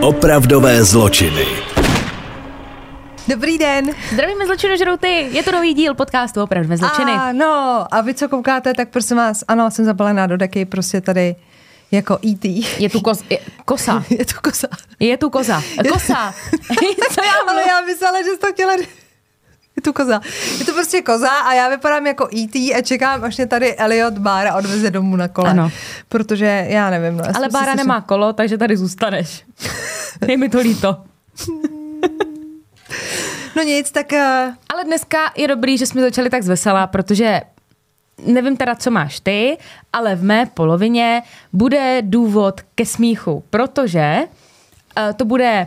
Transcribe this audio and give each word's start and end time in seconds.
Opravdové 0.00 0.84
zločiny. 0.84 1.46
Dobrý 3.28 3.58
den. 3.58 3.90
Zdravíme 4.12 4.46
zločinožrouty, 4.46 5.28
je 5.30 5.42
to 5.42 5.52
nový 5.52 5.74
díl 5.74 5.94
podcastu 5.94 6.42
Opravdové 6.42 6.76
zločiny. 6.76 7.12
Ano, 7.12 7.86
a 7.90 8.00
vy 8.00 8.14
co 8.14 8.28
koukáte, 8.28 8.74
tak 8.74 8.88
prosím 8.88 9.16
vás, 9.16 9.44
ano, 9.48 9.70
jsem 9.70 9.84
zabalená 9.84 10.26
do 10.26 10.36
deky, 10.36 10.64
prostě 10.64 11.00
tady 11.00 11.36
jako 11.90 12.18
E.T. 12.26 12.48
Je 12.78 12.90
tu 12.90 13.00
koz, 13.00 13.22
je, 13.30 13.38
kosa. 13.64 14.04
Je 14.10 14.24
tu 14.24 14.34
kosa. 14.42 14.68
Je 15.00 15.16
tu 15.16 15.30
koza. 15.30 15.62
Kosa. 15.92 16.34
Co 17.14 17.24
já 17.24 17.32
Ale 17.48 17.62
já 17.68 17.80
myslela, 17.80 18.22
že 18.22 18.30
jsi 18.30 18.38
to 18.38 18.52
chtěla... 18.52 18.76
Je 19.78 19.82
tu 19.82 19.92
koza. 19.92 20.20
Je 20.58 20.64
to 20.64 20.72
prostě 20.72 21.02
koza 21.02 21.28
a 21.28 21.54
já 21.54 21.68
vypadám 21.68 22.06
jako 22.06 22.28
E.T. 22.36 22.74
a 22.74 22.82
čekám, 22.82 23.24
až 23.24 23.36
mě 23.36 23.46
tady 23.46 23.76
Elliot 23.76 24.18
Bára 24.18 24.54
odveze 24.54 24.90
domů 24.90 25.16
na 25.16 25.28
kole. 25.28 25.50
Ano. 25.50 25.70
Protože 26.08 26.66
já 26.68 26.90
nevím. 26.90 27.16
No, 27.16 27.24
já 27.26 27.32
Ale 27.34 27.48
Bára 27.48 27.74
nemá 27.74 28.00
kolo, 28.00 28.32
takže 28.32 28.58
tady 28.58 28.76
zůstaneš. 28.76 29.44
Je 30.28 30.36
mi 30.36 30.48
to 30.48 30.58
líto. 30.58 30.96
No 33.56 33.62
nic, 33.62 33.90
tak... 33.90 34.12
Uh, 34.12 34.18
Ale 34.68 34.84
dneska 34.84 35.18
je 35.36 35.48
dobrý, 35.48 35.78
že 35.78 35.86
jsme 35.86 36.00
začali 36.00 36.30
tak 36.30 36.42
zvesela, 36.42 36.86
protože 36.86 37.40
nevím 38.26 38.56
teda, 38.56 38.74
co 38.74 38.90
máš 38.90 39.20
ty, 39.20 39.58
ale 39.92 40.16
v 40.16 40.22
mé 40.22 40.46
polovině 40.46 41.22
bude 41.52 42.02
důvod 42.02 42.60
ke 42.74 42.86
smíchu, 42.86 43.44
protože 43.50 44.18
uh, 44.18 45.12
to 45.12 45.24
bude, 45.24 45.66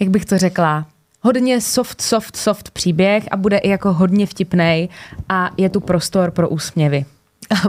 jak 0.00 0.10
bych 0.10 0.24
to 0.24 0.38
řekla, 0.38 0.86
hodně 1.28 1.60
soft, 1.60 2.00
soft, 2.00 2.36
soft 2.36 2.70
příběh 2.70 3.24
a 3.30 3.36
bude 3.36 3.58
i 3.58 3.68
jako 3.68 3.92
hodně 3.92 4.26
vtipnej 4.26 4.88
a 5.28 5.50
je 5.56 5.68
tu 5.68 5.80
prostor 5.80 6.30
pro 6.30 6.48
úsměvy. 6.48 7.04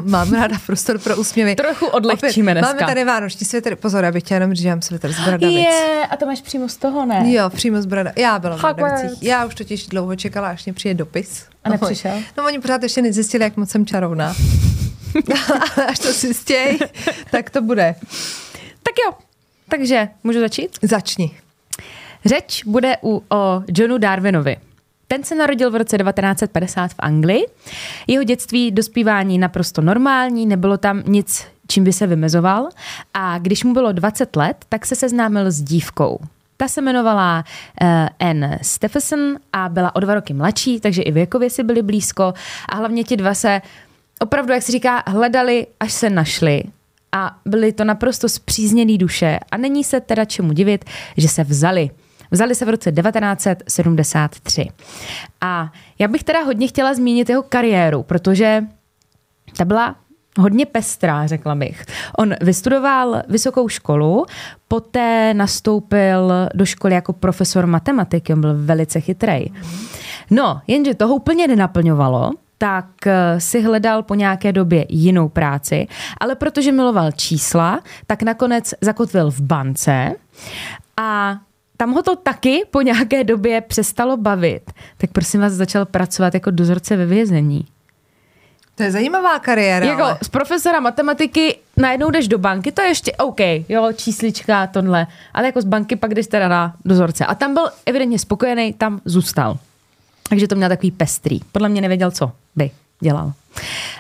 mám 0.02 0.34
ráda 0.34 0.58
prostor 0.66 1.00
pro 1.00 1.18
úsměvy. 1.18 1.56
Trochu 1.56 1.86
odlehčíme 1.86 2.54
dneska. 2.54 2.74
Máme 2.74 2.88
tady 2.88 3.06
vánoční 3.06 3.46
světr. 3.46 3.76
Pozor, 3.76 4.04
já 4.04 4.12
bych 4.12 4.24
chtěla 4.24 4.36
jenom 4.36 4.54
mám 4.66 4.82
světr 4.82 5.12
z 5.12 5.20
bradavic. 5.20 5.58
Je, 5.58 6.08
a 6.10 6.18
to 6.18 6.26
máš 6.26 6.42
přímo 6.42 6.70
z 6.70 6.78
toho, 6.78 7.06
ne? 7.06 7.34
Jo, 7.34 7.50
přímo 7.50 7.82
z 7.82 7.86
brada. 7.86 8.12
Já 8.16 8.40
byla 8.40 8.58
v. 8.58 8.62
Bradavicích. 8.62 9.24
Já 9.24 9.46
už 9.46 9.56
totiž 9.56 9.88
dlouho 9.88 10.16
čekala, 10.16 10.48
až 10.48 10.66
mě 10.66 10.74
přijde 10.74 10.94
dopis. 10.94 11.46
A 11.64 11.70
nepřišel? 11.70 12.16
No, 12.16 12.24
no 12.38 12.46
oni 12.46 12.60
pořád 12.60 12.84
ještě 12.84 13.02
nezjistili, 13.02 13.44
jak 13.44 13.58
moc 13.58 13.70
jsem 13.70 13.86
čarovná. 13.86 14.36
až 15.88 16.00
to 16.00 16.14
zjistěj, 16.14 16.80
tak 17.32 17.50
to 17.50 17.62
bude. 17.62 17.96
Tak 18.84 18.94
jo, 19.06 19.18
takže 19.70 20.08
můžu 20.24 20.40
začít? 20.40 20.78
Začni. 20.82 21.32
Řeč 22.26 22.64
bude 22.64 22.98
u, 23.04 23.24
o 23.30 23.64
Johnu 23.68 23.98
Darwinovi. 23.98 24.58
Ten 25.08 25.24
se 25.24 25.36
narodil 25.36 25.72
v 25.72 25.76
roce 25.76 25.98
1950 25.98 26.92
v 26.92 26.96
Anglii. 27.00 27.46
Jeho 28.08 28.24
dětství, 28.24 28.72
dospívání 28.72 29.38
naprosto 29.38 29.82
normální, 29.82 30.46
nebylo 30.46 30.78
tam 30.78 31.04
nic, 31.06 31.48
čím 31.68 31.84
by 31.84 31.94
se 31.94 32.08
vymezoval. 32.08 32.70
A 33.14 33.38
když 33.38 33.64
mu 33.64 33.74
bylo 33.74 33.92
20 33.92 34.36
let, 34.36 34.66
tak 34.70 34.86
se 34.86 34.96
seznámil 34.96 35.52
s 35.52 35.62
dívkou. 35.62 36.20
Ta 36.58 36.68
se 36.68 36.82
jmenovala 36.82 37.44
uh, 37.82 37.88
Anne 38.30 38.60
Stephenson 38.62 39.38
a 39.54 39.70
byla 39.70 39.96
o 39.96 40.00
dva 40.00 40.14
roky 40.14 40.34
mladší, 40.34 40.80
takže 40.80 41.02
i 41.02 41.12
věkově 41.12 41.50
si 41.50 41.64
byli 41.64 41.82
blízko. 41.82 42.34
A 42.70 42.76
hlavně 42.76 43.04
ti 43.04 43.18
dva 43.18 43.34
se 43.34 43.62
opravdu, 44.20 44.54
jak 44.54 44.64
se 44.64 44.72
říká, 44.72 45.04
hledali, 45.08 45.68
až 45.80 45.94
se 45.94 46.10
našli. 46.10 46.64
A 47.12 47.36
byly 47.46 47.74
to 47.74 47.84
naprosto 47.84 48.30
zpřízněný 48.30 48.98
duše. 48.98 49.40
A 49.52 49.58
není 49.58 49.84
se 49.84 50.00
teda 50.00 50.26
čemu 50.26 50.54
divit, 50.54 50.86
že 51.18 51.28
se 51.28 51.44
vzali. 51.44 51.90
Vzali 52.32 52.56
se 52.56 52.66
v 52.66 52.70
roce 52.70 52.92
1973. 52.92 54.68
A 55.42 55.72
já 56.00 56.08
bych 56.08 56.24
teda 56.24 56.40
hodně 56.40 56.68
chtěla 56.68 56.94
zmínit 56.94 57.30
jeho 57.30 57.44
kariéru, 57.44 58.04
protože 58.04 58.64
ta 59.58 59.66
byla 59.66 59.96
hodně 60.40 60.66
pestrá, 60.66 61.28
řekla 61.28 61.56
bych. 61.56 61.86
On 62.18 62.36
vystudoval 62.42 63.22
vysokou 63.28 63.68
školu, 63.68 64.26
poté 64.68 65.34
nastoupil 65.34 66.32
do 66.54 66.66
školy 66.66 66.94
jako 66.94 67.14
profesor 67.14 67.68
matematiky, 67.68 68.34
on 68.34 68.42
byl 68.42 68.54
velice 68.58 69.00
chytrej. 69.00 69.52
No, 70.32 70.62
jenže 70.68 70.94
toho 70.94 71.16
úplně 71.16 71.48
nenaplňovalo, 71.48 72.32
tak 72.58 73.08
eh, 73.08 73.40
si 73.40 73.62
hledal 73.62 74.04
po 74.04 74.16
nějaké 74.16 74.52
době 74.52 74.86
jinou 74.90 75.30
práci, 75.30 75.88
ale 76.20 76.36
protože 76.36 76.72
miloval 76.72 77.12
čísla, 77.12 77.80
tak 78.08 78.24
nakonec 78.24 78.74
zakotvil 78.82 79.32
v 79.32 79.42
bance 79.42 80.12
a 80.98 81.38
tam 81.80 81.92
ho 81.92 82.04
to 82.04 82.16
taky 82.16 82.66
po 82.72 82.82
nějaké 82.82 83.24
době 83.24 83.62
přestalo 83.62 84.18
bavit. 84.18 84.72
Tak 84.98 85.12
prosím 85.12 85.42
vás 85.42 85.54
začal 85.54 85.86
pracovat 85.86 86.34
jako 86.34 86.52
dozorce 86.52 86.98
ve 86.98 87.06
vězení. 87.06 87.66
To 88.76 88.84
je 88.84 88.92
zajímavá 88.92 89.40
kariéra. 89.40 89.86
Jako 89.86 90.04
ale... 90.04 90.18
z 90.24 90.30
profesora 90.30 90.80
matematiky 90.80 91.58
najednou 91.78 92.12
jdeš 92.12 92.28
do 92.28 92.38
banky, 92.38 92.72
to 92.72 92.82
je 92.82 92.88
ještě 92.88 93.12
OK, 93.12 93.40
jo, 93.70 93.92
číslička, 93.96 94.68
tohle, 94.68 95.08
ale 95.34 95.46
jako 95.46 95.62
z 95.62 95.66
banky 95.66 95.96
pak 95.96 96.14
jdeš 96.14 96.28
teda 96.28 96.48
na 96.48 96.76
dozorce. 96.86 97.26
A 97.26 97.36
tam 97.36 97.54
byl 97.54 97.70
evidentně 97.86 98.20
spokojený, 98.20 98.74
tam 98.74 99.02
zůstal. 99.06 99.58
Takže 100.30 100.48
to 100.48 100.56
měl 100.56 100.70
takový 100.70 100.92
pestrý. 100.92 101.40
Podle 101.52 101.70
mě 101.70 101.82
nevěděl, 101.82 102.12
co 102.12 102.32
by 102.56 102.72
dělal. 103.00 103.34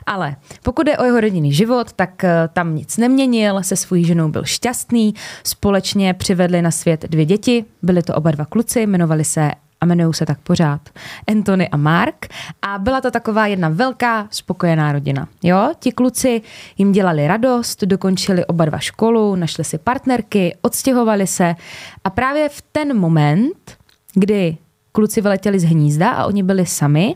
Ale 0.06 0.36
pokud 0.64 0.88
je 0.88 0.98
o 0.98 1.04
jeho 1.04 1.20
rodinný 1.20 1.54
život, 1.54 1.94
tak 1.94 2.24
eh, 2.24 2.50
tam 2.54 2.76
nic 2.76 2.98
neměnil, 2.98 3.64
se 3.64 3.76
svojí 3.76 4.06
ženou 4.06 4.30
byl 4.30 4.44
šťastný, 4.44 5.14
společně 5.44 6.14
přivedli 6.14 6.62
na 6.62 6.72
svět 6.72 7.06
dvě 7.10 7.26
děti, 7.26 7.66
byli 7.82 8.04
to 8.04 8.16
oba 8.16 8.32
dva 8.32 8.46
kluci, 8.46 8.82
jmenovali 8.82 9.24
se 9.24 9.52
a 9.82 9.86
jmenují 9.86 10.14
se 10.14 10.26
tak 10.26 10.40
pořád 10.40 10.82
Anthony 11.28 11.70
a 11.70 11.78
Mark 11.78 12.28
a 12.62 12.78
byla 12.78 13.02
to 13.02 13.12
taková 13.12 13.48
jedna 13.48 13.70
velká 13.70 14.28
spokojená 14.32 14.92
rodina. 14.92 15.28
Jo, 15.44 15.72
ti 15.80 15.92
kluci 15.92 16.42
jim 16.78 16.92
dělali 16.92 17.28
radost, 17.28 17.84
dokončili 17.84 18.46
oba 18.46 18.66
dva 18.66 18.80
školu, 18.80 19.36
našli 19.36 19.64
si 19.64 19.78
partnerky, 19.78 20.58
odstěhovali 20.62 21.28
se 21.28 21.56
a 22.04 22.10
právě 22.10 22.50
v 22.50 22.62
ten 22.72 22.98
moment, 22.98 23.78
kdy 24.14 24.58
kluci 24.92 25.22
vyletěli 25.22 25.60
z 25.60 25.64
hnízda 25.64 26.10
a 26.10 26.26
oni 26.26 26.44
byli 26.44 26.66
sami, 26.66 27.16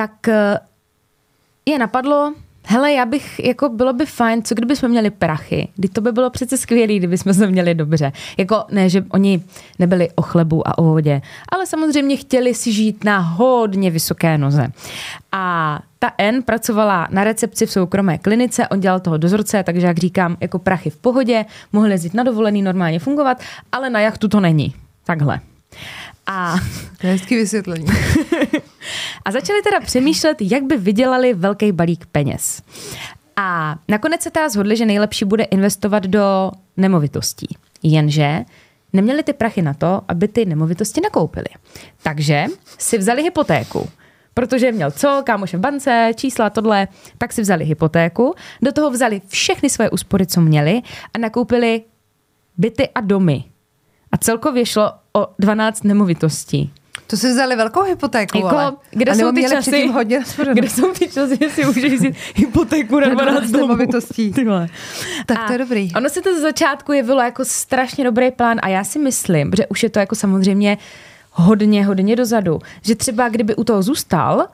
tak 0.00 0.28
eh, 0.28 0.58
je 1.66 1.78
napadlo, 1.78 2.32
hele, 2.66 2.92
já 2.92 3.06
bych, 3.06 3.40
jako 3.44 3.68
bylo 3.68 3.92
by 3.92 4.06
fajn, 4.06 4.42
co 4.42 4.54
kdyby 4.54 4.76
jsme 4.76 4.88
měli 4.88 5.10
prachy, 5.10 5.68
kdy 5.76 5.88
to 5.88 6.00
by 6.00 6.12
bylo 6.12 6.30
přece 6.30 6.56
skvělé, 6.56 6.94
kdyby 6.94 7.18
jsme 7.18 7.34
se 7.34 7.46
měli 7.46 7.74
dobře. 7.74 8.12
Jako 8.38 8.64
ne, 8.70 8.88
že 8.88 9.04
oni 9.10 9.44
nebyli 9.78 10.08
o 10.14 10.22
chlebu 10.22 10.68
a 10.68 10.78
o 10.78 10.82
vodě, 10.82 11.22
ale 11.48 11.66
samozřejmě 11.66 12.16
chtěli 12.16 12.54
si 12.54 12.72
žít 12.72 13.04
na 13.04 13.18
hodně 13.18 13.90
vysoké 13.90 14.38
noze. 14.38 14.72
A 15.32 15.78
ta 15.98 16.12
N 16.18 16.42
pracovala 16.42 17.08
na 17.10 17.24
recepci 17.24 17.66
v 17.66 17.72
soukromé 17.72 18.18
klinice, 18.18 18.68
on 18.68 18.80
dělal 18.80 19.00
toho 19.00 19.16
dozorce, 19.16 19.62
takže 19.62 19.86
jak 19.86 19.98
říkám, 19.98 20.36
jako 20.40 20.58
prachy 20.58 20.90
v 20.90 20.96
pohodě, 20.96 21.44
mohli 21.72 21.90
jezdit 21.90 22.14
na 22.14 22.22
dovolený, 22.22 22.62
normálně 22.62 22.98
fungovat, 22.98 23.38
ale 23.72 23.90
na 23.90 24.00
jachtu 24.00 24.28
to 24.28 24.40
není. 24.40 24.74
Takhle. 25.04 25.40
A 26.32 26.54
To 27.00 27.06
je 27.06 27.12
hezký 27.12 27.36
vysvětlení. 27.36 27.86
a 29.24 29.30
začali 29.30 29.62
teda 29.62 29.80
přemýšlet, 29.80 30.36
jak 30.40 30.62
by 30.62 30.76
vydělali 30.76 31.34
velký 31.34 31.72
balík 31.72 32.06
peněz. 32.06 32.62
A 33.36 33.76
nakonec 33.88 34.22
se 34.22 34.30
teda 34.30 34.48
zhodli, 34.48 34.76
že 34.76 34.86
nejlepší 34.86 35.24
bude 35.24 35.44
investovat 35.44 36.06
do 36.06 36.50
nemovitostí. 36.76 37.56
Jenže 37.82 38.44
neměli 38.92 39.22
ty 39.22 39.32
prachy 39.32 39.62
na 39.62 39.74
to, 39.74 40.02
aby 40.08 40.28
ty 40.28 40.44
nemovitosti 40.44 41.00
nakoupili. 41.00 41.46
Takže 42.02 42.46
si 42.78 42.98
vzali 42.98 43.22
hypotéku. 43.22 43.88
Protože 44.34 44.72
měl 44.72 44.90
co, 44.90 45.22
kámoš 45.26 45.54
v 45.54 45.58
bance, 45.58 46.10
čísla, 46.14 46.50
tohle, 46.50 46.88
tak 47.18 47.32
si 47.32 47.42
vzali 47.42 47.64
hypotéku, 47.64 48.34
do 48.62 48.72
toho 48.72 48.90
vzali 48.90 49.22
všechny 49.28 49.70
svoje 49.70 49.90
úspory, 49.90 50.26
co 50.26 50.40
měli 50.40 50.82
a 51.14 51.18
nakoupili 51.18 51.82
byty 52.58 52.88
a 52.88 53.00
domy. 53.00 53.44
A 54.12 54.16
celkově 54.16 54.66
šlo 54.66 54.92
o 55.12 55.26
12 55.38 55.84
nemovitostí. 55.84 56.72
To 57.06 57.16
si 57.16 57.28
vzali 57.30 57.56
velkou 57.56 57.82
hypotéku, 57.82 58.38
Jako, 58.38 58.48
ale. 58.58 58.72
kde 58.90 59.14
jsou 59.14 59.32
ty 59.32 59.42
časy, 59.48 59.88
hodně 59.88 60.20
kde 60.52 60.68
jsou 60.70 60.92
ty 60.92 61.08
časy, 61.08 61.38
že 61.42 61.50
si 61.50 61.64
můžeš 61.64 61.92
vzít 61.92 62.14
hypotéku 62.34 63.00
na 63.00 63.06
Na 63.08 63.14
12 63.14 63.32
12 63.34 63.50
domů. 63.50 63.66
nemovitostí. 63.66 64.32
Tak 65.26 65.38
A 65.38 65.46
to 65.46 65.52
je 65.52 65.58
dobrý. 65.58 65.92
Ono 65.96 66.08
se 66.08 66.22
to 66.22 66.34
ze 66.34 66.40
začátku 66.40 66.92
jevilo 66.92 67.22
jako 67.22 67.44
strašně 67.44 68.04
dobrý 68.04 68.30
plán 68.30 68.58
a 68.62 68.68
já 68.68 68.84
si 68.84 68.98
myslím, 68.98 69.50
že 69.56 69.66
už 69.66 69.82
je 69.82 69.90
to 69.90 69.98
jako 69.98 70.14
samozřejmě 70.14 70.78
hodně, 71.32 71.86
hodně 71.86 72.16
dozadu, 72.16 72.58
že 72.82 72.94
třeba 72.94 73.28
kdyby 73.28 73.54
u 73.56 73.64
toho 73.64 73.82
zůstal 73.82 74.46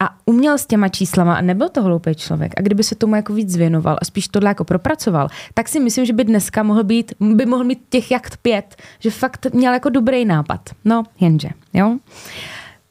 a 0.00 0.08
uměl 0.26 0.58
s 0.58 0.66
těma 0.66 0.88
číslama 0.88 1.34
a 1.34 1.40
nebyl 1.40 1.68
to 1.68 1.82
hloupý 1.82 2.14
člověk 2.14 2.52
a 2.56 2.60
kdyby 2.60 2.84
se 2.84 2.94
tomu 2.94 3.14
jako 3.14 3.32
víc 3.32 3.56
věnoval 3.56 3.98
a 4.02 4.04
spíš 4.04 4.28
tohle 4.28 4.50
jako 4.50 4.64
propracoval, 4.64 5.28
tak 5.54 5.68
si 5.68 5.80
myslím, 5.80 6.04
že 6.04 6.12
by 6.12 6.24
dneska 6.24 6.62
mohl 6.62 6.84
být, 6.84 7.12
by 7.20 7.46
mohl 7.46 7.64
mít 7.64 7.78
těch 7.88 8.10
jakt 8.10 8.36
pět, 8.36 8.76
že 8.98 9.10
fakt 9.10 9.46
měl 9.52 9.72
jako 9.72 9.88
dobrý 9.88 10.24
nápad. 10.24 10.60
No, 10.84 11.02
jenže, 11.20 11.48
jo. 11.74 11.98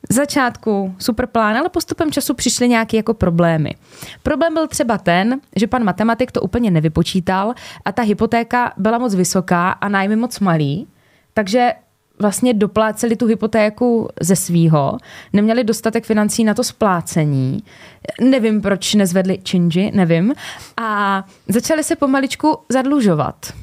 Z 0.09 0.15
začátku 0.15 0.95
super 0.99 1.27
plán, 1.27 1.57
ale 1.57 1.69
postupem 1.69 2.11
času 2.11 2.33
přišly 2.33 2.69
nějaké 2.69 2.97
jako 2.97 3.13
problémy. 3.13 3.75
Problém 4.23 4.53
byl 4.53 4.67
třeba 4.67 4.97
ten, 4.97 5.41
že 5.55 5.67
pan 5.67 5.83
matematik 5.83 6.31
to 6.31 6.41
úplně 6.41 6.71
nevypočítal 6.71 7.53
a 7.85 7.91
ta 7.91 8.01
hypotéka 8.01 8.73
byla 8.77 8.97
moc 8.97 9.15
vysoká 9.15 9.71
a 9.71 9.89
nájmy 9.89 10.15
moc 10.15 10.39
malý, 10.39 10.87
takže 11.33 11.73
vlastně 12.19 12.53
dopláceli 12.53 13.15
tu 13.15 13.25
hypotéku 13.25 14.09
ze 14.21 14.35
svýho, 14.35 14.97
neměli 15.33 15.63
dostatek 15.63 16.05
financí 16.05 16.43
na 16.43 16.53
to 16.53 16.63
splácení, 16.63 17.63
nevím, 18.21 18.61
proč 18.61 18.93
nezvedli 18.93 19.39
činži, 19.43 19.91
nevím, 19.95 20.33
a 20.77 21.23
začali 21.47 21.83
se 21.83 21.95
pomaličku 21.95 22.57
zadlužovat. 22.69 23.53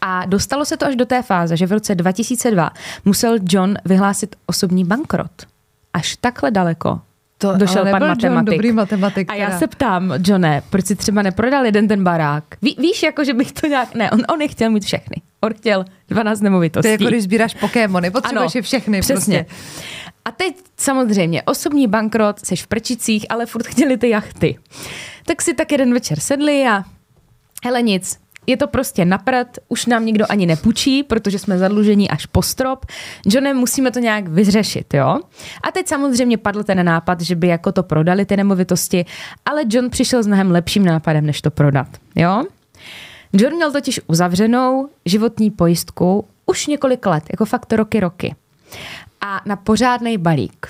A 0.00 0.26
dostalo 0.26 0.64
se 0.64 0.76
to 0.76 0.86
až 0.86 0.96
do 0.96 1.06
té 1.06 1.22
fáze, 1.22 1.56
že 1.56 1.66
v 1.66 1.72
roce 1.72 1.94
2002 1.94 2.70
musel 3.04 3.36
John 3.42 3.74
vyhlásit 3.84 4.36
osobní 4.46 4.84
bankrot. 4.84 5.46
Až 5.92 6.16
takhle 6.16 6.50
daleko 6.50 7.00
To 7.38 7.56
došel 7.56 7.80
ale 7.82 7.90
pan 7.90 8.00
nebyl 8.02 8.08
John 8.08 8.34
matematik. 8.34 8.54
dobrý 8.58 8.72
matematik 8.72 9.30
A 9.30 9.34
já 9.34 9.46
teda. 9.46 9.58
se 9.58 9.66
ptám, 9.66 10.14
Johne, 10.26 10.62
proč 10.70 10.86
si 10.86 10.96
třeba 10.96 11.22
neprodal 11.22 11.64
jeden 11.64 11.88
ten 11.88 12.04
barák? 12.04 12.44
Ví, 12.62 12.76
víš, 12.78 13.02
jako 13.02 13.24
že 13.24 13.34
bych 13.34 13.52
to 13.52 13.66
nějak... 13.66 13.94
Ne, 13.94 14.10
on, 14.10 14.20
on 14.34 14.40
je 14.42 14.48
chtěl 14.48 14.70
mít 14.70 14.84
všechny. 14.84 15.16
On 15.40 15.54
chtěl 15.54 15.84
12 16.08 16.38
To 16.38 16.44
nemovitostí. 16.44 16.88
je 16.88 16.92
jako 16.92 17.04
když 17.04 17.22
sbíráš 17.22 17.54
Pokémony, 17.54 18.10
potřebuješ 18.10 18.54
je 18.54 18.62
všechny 18.62 19.00
přesně. 19.00 19.44
prostě. 19.44 19.56
A 20.24 20.30
teď 20.30 20.56
samozřejmě 20.76 21.42
osobní 21.42 21.86
bankrot, 21.86 22.46
seš 22.46 22.62
v 22.62 22.66
prčicích, 22.66 23.26
ale 23.28 23.46
furt 23.46 23.66
chtěli 23.66 23.96
ty 23.96 24.08
jachty. 24.08 24.58
Tak 25.26 25.42
si 25.42 25.54
tak 25.54 25.72
jeden 25.72 25.94
večer 25.94 26.20
sedli 26.20 26.64
a 26.66 26.84
hele 27.64 27.82
nic, 27.82 28.18
je 28.48 28.56
to 28.56 28.66
prostě 28.66 29.04
napřed, 29.04 29.58
už 29.68 29.86
nám 29.86 30.06
nikdo 30.06 30.24
ani 30.28 30.46
nepůjčí, 30.46 31.02
protože 31.02 31.38
jsme 31.38 31.58
zadlužení 31.58 32.10
až 32.10 32.26
po 32.26 32.42
strop. 32.42 32.86
Johnem 33.26 33.56
musíme 33.56 33.90
to 33.90 33.98
nějak 33.98 34.28
vyřešit, 34.28 34.94
jo? 34.94 35.20
A 35.62 35.70
teď 35.72 35.88
samozřejmě 35.88 36.38
padl 36.38 36.62
ten 36.62 36.86
nápad, 36.86 37.20
že 37.20 37.36
by 37.36 37.48
jako 37.48 37.72
to 37.72 37.82
prodali 37.82 38.24
ty 38.24 38.36
nemovitosti, 38.36 39.04
ale 39.46 39.62
John 39.68 39.90
přišel 39.90 40.22
s 40.22 40.26
mnohem 40.26 40.50
lepším 40.50 40.84
nápadem, 40.84 41.26
než 41.26 41.42
to 41.42 41.50
prodat, 41.50 41.88
jo? 42.14 42.44
John 43.32 43.54
měl 43.54 43.72
totiž 43.72 44.00
uzavřenou 44.06 44.88
životní 45.04 45.50
pojistku 45.50 46.24
už 46.46 46.66
několik 46.66 47.06
let, 47.06 47.24
jako 47.30 47.44
fakt 47.44 47.72
roky, 47.72 48.00
roky. 48.00 48.34
A 49.20 49.40
na 49.46 49.56
pořádný 49.56 50.18
balík. 50.18 50.66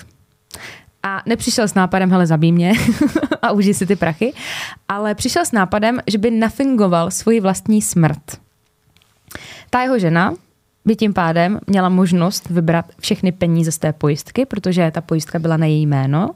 A 1.03 1.21
nepřišel 1.25 1.67
s 1.67 1.73
nápadem, 1.73 2.11
hele, 2.11 2.27
zabij 2.27 2.51
mě 2.51 2.73
a 3.41 3.51
užij 3.51 3.73
si 3.73 3.85
ty 3.85 3.95
prachy, 3.95 4.33
ale 4.87 5.15
přišel 5.15 5.45
s 5.45 5.51
nápadem, 5.51 5.99
že 6.07 6.17
by 6.17 6.31
nafingoval 6.31 7.11
svoji 7.11 7.39
vlastní 7.39 7.81
smrt. 7.81 8.39
Ta 9.69 9.81
jeho 9.81 9.99
žena 9.99 10.33
by 10.85 10.95
tím 10.95 11.13
pádem 11.13 11.59
měla 11.67 11.89
možnost 11.89 12.49
vybrat 12.49 12.85
všechny 12.99 13.31
peníze 13.31 13.71
z 13.71 13.77
té 13.77 13.93
pojistky, 13.93 14.45
protože 14.45 14.91
ta 14.91 15.01
pojistka 15.01 15.39
byla 15.39 15.57
na 15.57 15.65
její 15.65 15.87
jméno. 15.87 16.29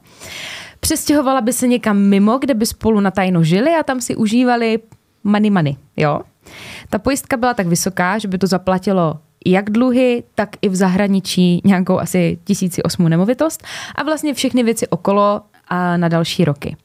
Přestěhovala 0.80 1.40
by 1.40 1.52
se 1.52 1.68
někam 1.68 1.98
mimo, 1.98 2.38
kde 2.38 2.54
by 2.54 2.66
spolu 2.66 3.00
na 3.00 3.10
tajno 3.10 3.44
žili 3.44 3.70
a 3.80 3.82
tam 3.82 4.00
si 4.00 4.16
užívali 4.16 4.78
money 5.24 5.50
money, 5.50 5.76
jo? 5.96 6.20
Ta 6.90 6.98
pojistka 6.98 7.36
byla 7.36 7.54
tak 7.54 7.66
vysoká, 7.66 8.18
že 8.18 8.28
by 8.28 8.38
to 8.38 8.46
zaplatilo 8.46 9.18
jak 9.44 9.70
dluhy, 9.70 10.22
tak 10.34 10.48
i 10.62 10.68
v 10.68 10.76
zahraničí 10.76 11.60
nějakou 11.64 11.98
asi 11.98 12.38
tisíci 12.44 12.82
osmou 12.82 13.08
nemovitost 13.08 13.64
a 13.94 14.02
vlastně 14.02 14.34
všechny 14.34 14.62
věci 14.62 14.88
okolo 14.88 15.40
a 15.68 15.96
na 15.96 16.08
další 16.08 16.44
roky. 16.44 16.76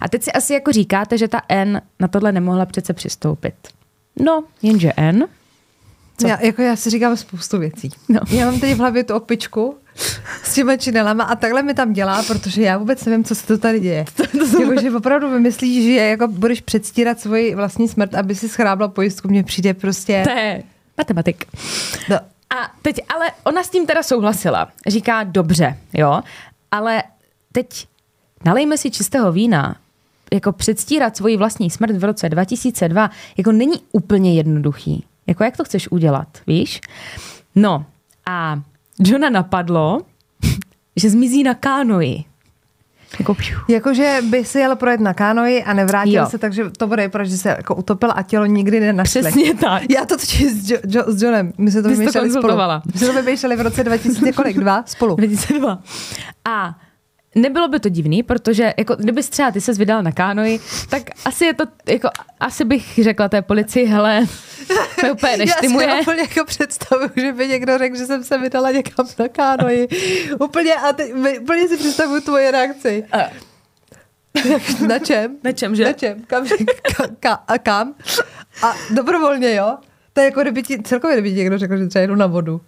A 0.00 0.08
teď 0.08 0.22
si 0.22 0.32
asi 0.32 0.52
jako 0.52 0.72
říkáte, 0.72 1.18
že 1.18 1.28
ta 1.28 1.42
N 1.48 1.82
na 2.00 2.08
tohle 2.08 2.32
nemohla 2.32 2.66
přece 2.66 2.92
přistoupit. 2.92 3.54
No, 4.20 4.44
jenže 4.62 4.92
N, 4.96 5.24
Co? 6.18 6.28
Já, 6.28 6.40
jako 6.40 6.62
já 6.62 6.76
si 6.76 6.90
říkám 6.90 7.16
spoustu 7.16 7.58
věcí. 7.58 7.90
No. 8.08 8.20
Já 8.30 8.50
mám 8.50 8.60
teď 8.60 8.74
v 8.74 8.78
hlavě 8.78 9.04
tu 9.04 9.14
opičku 9.14 9.76
s 10.42 10.54
těma 10.54 10.76
činelama 10.76 11.24
a 11.24 11.36
takhle 11.36 11.62
mi 11.62 11.74
tam 11.74 11.92
dělá, 11.92 12.22
protože 12.22 12.62
já 12.62 12.78
vůbec 12.78 13.04
nevím, 13.04 13.24
co 13.24 13.34
se 13.34 13.46
to 13.46 13.58
tady 13.58 13.80
děje. 13.80 14.04
jako, 14.60 14.80
že 14.80 14.90
opravdu 14.90 15.30
vymyslíš, 15.30 15.84
že 15.84 16.00
jako 16.00 16.28
budeš 16.28 16.60
předstírat 16.60 17.20
svoji 17.20 17.54
vlastní 17.54 17.88
smrt, 17.88 18.14
aby 18.14 18.34
si 18.34 18.48
schrábla 18.48 18.88
pojistku, 18.88 19.28
mně 19.28 19.42
přijde 19.42 19.74
prostě... 19.74 20.22
to 20.24 20.30
je 20.30 20.62
matematik. 20.98 21.44
No, 22.10 22.16
A 22.50 22.70
teď, 22.82 23.00
ale 23.14 23.30
ona 23.44 23.62
s 23.62 23.70
tím 23.70 23.86
teda 23.86 24.02
souhlasila. 24.02 24.68
Říká, 24.86 25.24
dobře, 25.24 25.78
jo, 25.92 26.20
ale 26.70 27.02
teď 27.52 27.86
nalejme 28.44 28.78
si 28.78 28.90
čistého 28.90 29.32
vína, 29.32 29.76
jako 30.32 30.52
předstírat 30.52 31.16
svoji 31.16 31.36
vlastní 31.36 31.70
smrt 31.70 31.96
v 31.96 32.04
roce 32.04 32.28
2002, 32.28 33.10
jako 33.36 33.52
není 33.52 33.80
úplně 33.92 34.34
jednoduchý. 34.34 35.04
Jako 35.26 35.44
jak 35.44 35.56
to 35.56 35.64
chceš 35.64 35.90
udělat, 35.90 36.28
víš? 36.46 36.80
No 37.54 37.84
a 38.26 38.60
Johna 38.98 39.30
napadlo, 39.30 40.00
že 40.96 41.10
zmizí 41.10 41.42
na 41.42 41.54
kánoji. 41.54 42.24
Jako. 43.18 43.36
Jakože 43.68 44.18
by 44.30 44.44
si 44.44 44.58
jel 44.58 44.76
projet 44.76 45.00
na 45.00 45.14
kánoji 45.14 45.64
a 45.64 45.72
nevrátil 45.72 46.12
Jo. 46.14 46.26
se, 46.26 46.38
takže 46.38 46.70
to 46.70 46.86
bude 46.86 47.02
vypadat, 47.02 47.24
že 47.24 47.36
se 47.38 47.48
jako 47.48 47.74
utopil 47.74 48.12
a 48.14 48.22
tělo 48.22 48.46
nikdy 48.46 48.80
nenašli. 48.80 49.20
Přesně 49.20 49.54
tak. 49.54 49.82
Já 49.90 50.04
to 50.04 50.16
totiž 50.16 50.44
s, 50.52 50.70
jo, 50.70 50.78
jo, 50.86 51.04
s 51.06 51.22
Johnem, 51.22 51.52
my 51.58 51.70
se 51.70 51.82
to 51.82 51.88
Ty 51.88 51.94
jsi 51.94 51.96
to 51.96 52.00
vymýšleli 52.02 52.30
spolu. 52.30 52.58
My 52.92 52.98
jsme 52.98 53.06
to 53.06 53.12
vymýšleli 53.22 53.56
v 53.56 53.60
roce 53.60 53.84
2000 53.84 54.32
kolik? 54.32 54.58
Dva? 54.58 54.82
Spolu. 54.86 55.14
2002. 55.16 55.78
A 56.44 56.74
nebylo 57.36 57.68
by 57.68 57.80
to 57.80 57.88
divný, 57.88 58.22
protože 58.22 58.74
jako, 58.78 58.96
kdyby 58.96 59.22
třeba 59.22 59.50
ty 59.50 59.60
se 59.60 59.72
vydal 59.72 60.02
na 60.02 60.12
kánoji, 60.12 60.60
tak 60.90 61.02
asi 61.24 61.44
je 61.44 61.54
to, 61.54 61.64
jako, 61.88 62.08
asi 62.40 62.64
bych 62.64 62.98
řekla 63.02 63.28
té 63.28 63.42
policii, 63.42 63.84
hele, 63.86 64.24
to 65.00 65.06
úplně 65.12 65.36
neštimuje. 65.36 65.86
Já 65.88 65.94
si 65.96 66.00
úplně 66.02 66.20
jako 66.20 66.44
představuju, 66.44 67.10
že 67.16 67.32
by 67.32 67.48
někdo 67.48 67.78
řekl, 67.78 67.96
že 67.96 68.06
jsem 68.06 68.24
se 68.24 68.38
vydala 68.38 68.70
někam 68.70 69.06
na 69.18 69.28
kánoji. 69.28 69.88
úplně, 70.40 70.74
a 70.74 70.92
teď, 70.92 71.12
úplně 71.40 71.68
si 71.68 71.76
představuju 71.76 72.20
tvoje 72.20 72.50
reakci. 72.50 73.04
A- 73.12 73.30
Na 74.88 74.98
čem? 74.98 75.36
Na 75.44 75.52
čem, 75.52 75.76
že? 75.76 75.84
Na 75.84 75.92
čem? 75.92 76.22
Kam, 76.26 76.46
ka, 76.96 77.06
ka, 77.20 77.32
a 77.48 77.58
kam? 77.58 77.94
A 78.62 78.74
dobrovolně, 78.90 79.54
jo? 79.54 79.76
To 80.16 80.20
je 80.20 80.24
jako 80.24 80.40
kdyby 80.40 80.62
ti, 80.62 80.82
celkově 80.82 81.16
kdyby 81.16 81.30
ti 81.30 81.36
někdo 81.36 81.58
řekl, 81.58 81.76
že 81.76 81.86
třeba 81.86 82.00
jedu 82.00 82.14
na 82.16 82.26
vodu. 82.26 82.60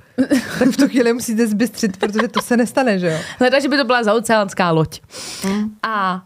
Tak 0.58 0.68
v 0.68 0.76
tu 0.76 0.88
chvíli 0.88 1.12
musíte 1.12 1.46
zbystřit, 1.46 1.96
protože 1.96 2.28
to 2.28 2.42
se 2.42 2.56
nestane, 2.56 2.98
že 2.98 3.06
jo? 3.06 3.18
Hleda, 3.38 3.60
že 3.60 3.68
by 3.68 3.76
to 3.76 3.84
byla 3.84 4.02
zaoceánská 4.02 4.70
loď. 4.70 5.00
A 5.82 6.22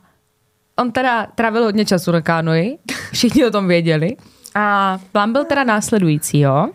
on 0.77 0.93
teda 0.93 1.27
trávil 1.35 1.65
hodně 1.65 1.85
času 1.85 2.13
na 2.13 2.21
kánoji, 2.21 2.79
všichni 3.13 3.47
o 3.47 3.51
tom 3.51 3.69
věděli. 3.69 4.17
A 4.55 4.99
plán 5.13 5.33
byl 5.33 5.45
teda 5.45 5.65
následující, 5.65 6.41
jo? 6.41 6.69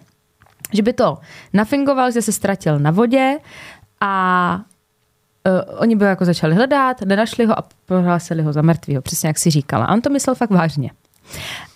Že 0.74 0.82
by 0.82 0.94
to 0.94 1.18
nafingoval, 1.54 2.12
že 2.12 2.22
se 2.22 2.32
ztratil 2.32 2.80
na 2.80 2.92
vodě 2.92 3.38
a 4.02 4.62
uh, 5.48 5.80
oni 5.80 5.96
by 5.96 6.06
ho 6.06 6.10
jako 6.10 6.26
začali 6.26 6.56
hledat, 6.56 7.02
nenašli 7.02 7.46
ho 7.46 7.60
a 7.60 7.64
prohlásili 7.86 8.44
ho 8.44 8.54
za 8.54 8.62
mrtvýho, 8.62 9.02
přesně 9.02 9.28
jak 9.28 9.38
si 9.38 9.50
říkala. 9.50 9.86
A 9.86 9.94
on 9.94 10.02
to 10.02 10.10
myslel 10.10 10.36
fakt 10.36 10.52
vážně. 10.52 10.92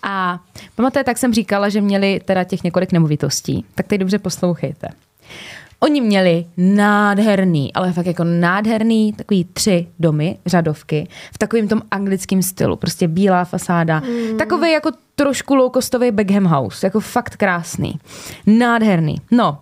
A 0.02 0.40
pamatujete, 0.74 1.04
tak 1.04 1.18
jsem 1.18 1.34
říkala, 1.34 1.68
že 1.68 1.80
měli 1.80 2.20
teda 2.24 2.44
těch 2.44 2.64
několik 2.64 2.92
nemovitostí. 2.92 3.64
Tak 3.74 3.86
teď 3.86 4.00
dobře 4.00 4.18
poslouchejte. 4.18 4.88
Oni 5.80 6.00
měli 6.00 6.46
nádherný, 6.56 7.72
ale 7.72 7.92
fakt 7.92 8.06
jako 8.06 8.24
nádherný, 8.24 9.12
takový 9.12 9.44
tři 9.44 9.86
domy, 9.98 10.38
řadovky, 10.46 11.08
v 11.34 11.38
takovém 11.38 11.68
tom 11.68 11.82
anglickém 11.90 12.42
stylu. 12.42 12.76
Prostě 12.76 13.08
bílá 13.08 13.44
fasáda. 13.44 14.00
Mm. 14.00 14.36
Takový 14.38 14.72
jako 14.72 14.90
trošku 15.14 15.54
low-costový 15.54 16.10
Beckham 16.10 16.46
House. 16.46 16.86
Jako 16.86 17.00
fakt 17.00 17.36
krásný. 17.36 17.98
Nádherný. 18.46 19.16
No. 19.30 19.58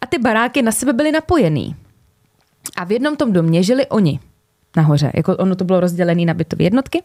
A 0.00 0.06
ty 0.06 0.18
baráky 0.18 0.62
na 0.62 0.72
sebe 0.72 0.92
byly 0.92 1.12
napojený. 1.12 1.76
A 2.76 2.84
v 2.84 2.92
jednom 2.92 3.16
tom 3.16 3.32
domě 3.32 3.62
žili 3.62 3.86
oni 3.86 4.20
nahoře. 4.76 5.12
Jako 5.14 5.36
ono 5.36 5.56
to 5.56 5.64
bylo 5.64 5.80
rozdělené 5.80 6.24
na 6.24 6.34
bytové 6.34 6.64
jednotky. 6.64 7.02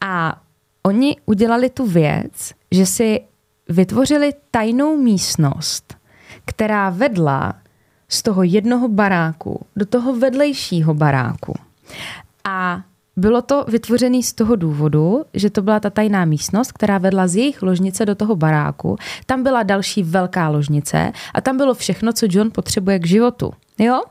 A 0.00 0.40
oni 0.86 1.16
udělali 1.26 1.70
tu 1.70 1.86
věc, 1.86 2.52
že 2.70 2.86
si 2.86 3.20
vytvořili 3.68 4.32
tajnou 4.50 4.96
místnost, 4.96 5.96
která 6.44 6.90
vedla 6.90 7.54
z 8.08 8.22
toho 8.22 8.42
jednoho 8.42 8.88
baráku 8.88 9.66
do 9.76 9.86
toho 9.86 10.16
vedlejšího 10.16 10.94
baráku. 10.94 11.54
A 12.44 12.82
bylo 13.16 13.42
to 13.42 13.64
vytvořené 13.68 14.22
z 14.22 14.32
toho 14.32 14.56
důvodu, 14.56 15.24
že 15.34 15.50
to 15.50 15.62
byla 15.62 15.80
ta 15.80 15.90
tajná 15.90 16.24
místnost, 16.24 16.72
která 16.72 16.98
vedla 16.98 17.26
z 17.26 17.36
jejich 17.36 17.62
ložnice 17.62 18.06
do 18.06 18.14
toho 18.14 18.36
baráku. 18.36 18.96
Tam 19.26 19.42
byla 19.42 19.62
další 19.62 20.02
velká 20.02 20.48
ložnice 20.48 21.12
a 21.34 21.40
tam 21.40 21.56
bylo 21.56 21.74
všechno, 21.74 22.12
co 22.12 22.26
John 22.30 22.50
potřebuje 22.50 22.98
k 22.98 23.06
životu. 23.06 23.52
Jo? 23.78 24.02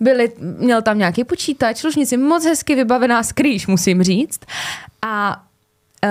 Byli, 0.00 0.32
měl 0.58 0.82
tam 0.82 0.98
nějaký 0.98 1.24
počítač, 1.24 1.84
ložnici 1.84 2.16
moc 2.16 2.44
hezky 2.44 2.74
vybavená 2.74 3.22
skrýš, 3.22 3.66
musím 3.66 4.02
říct. 4.02 4.40
A 5.02 5.42
uh, 6.04 6.10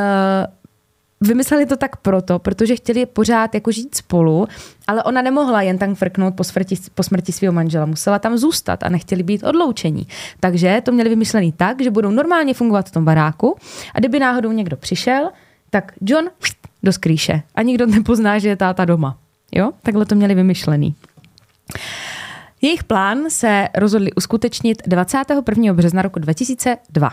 vymysleli 1.22 1.66
to 1.66 1.78
tak 1.78 1.98
proto, 1.98 2.40
protože 2.40 2.76
chtěli 2.76 3.06
pořád 3.06 3.54
jako 3.54 3.72
žít 3.72 3.96
spolu, 3.96 4.48
ale 4.88 5.04
ona 5.04 5.22
nemohla 5.22 5.62
jen 5.62 5.78
tam 5.78 5.96
frknout 5.96 6.36
po 6.36 6.44
smrti, 6.44 6.76
po 6.96 7.04
smrti 7.04 7.32
svého 7.32 7.54
manžela. 7.54 7.86
Musela 7.86 8.20
tam 8.20 8.38
zůstat 8.38 8.84
a 8.84 8.90
nechtěli 8.90 9.24
být 9.24 9.44
odloučení. 9.44 10.08
Takže 10.40 10.82
to 10.86 10.92
měli 10.92 11.10
vymyšlený 11.10 11.52
tak, 11.52 11.82
že 11.82 11.92
budou 11.92 12.10
normálně 12.10 12.54
fungovat 12.54 12.90
v 12.90 12.92
tom 12.92 13.06
baráku 13.06 13.56
a 13.94 14.00
kdyby 14.00 14.20
náhodou 14.20 14.52
někdo 14.52 14.78
přišel, 14.78 15.30
tak 15.70 15.92
John 16.02 16.30
do 16.84 16.94
skrýše 16.94 17.42
a 17.56 17.62
nikdo 17.62 17.86
nepozná, 17.86 18.40
že 18.40 18.50
je 18.50 18.56
táta 18.56 18.86
doma. 18.86 19.18
Jo? 19.52 19.72
Takhle 19.82 20.06
to 20.06 20.16
měli 20.16 20.36
vymyšlený. 20.36 20.96
Jejich 22.62 22.84
plán 22.84 23.18
se 23.30 23.68
rozhodli 23.76 24.14
uskutečnit 24.14 24.82
21. 24.88 25.74
března 25.74 26.02
roku 26.02 26.20
2002. 26.20 27.12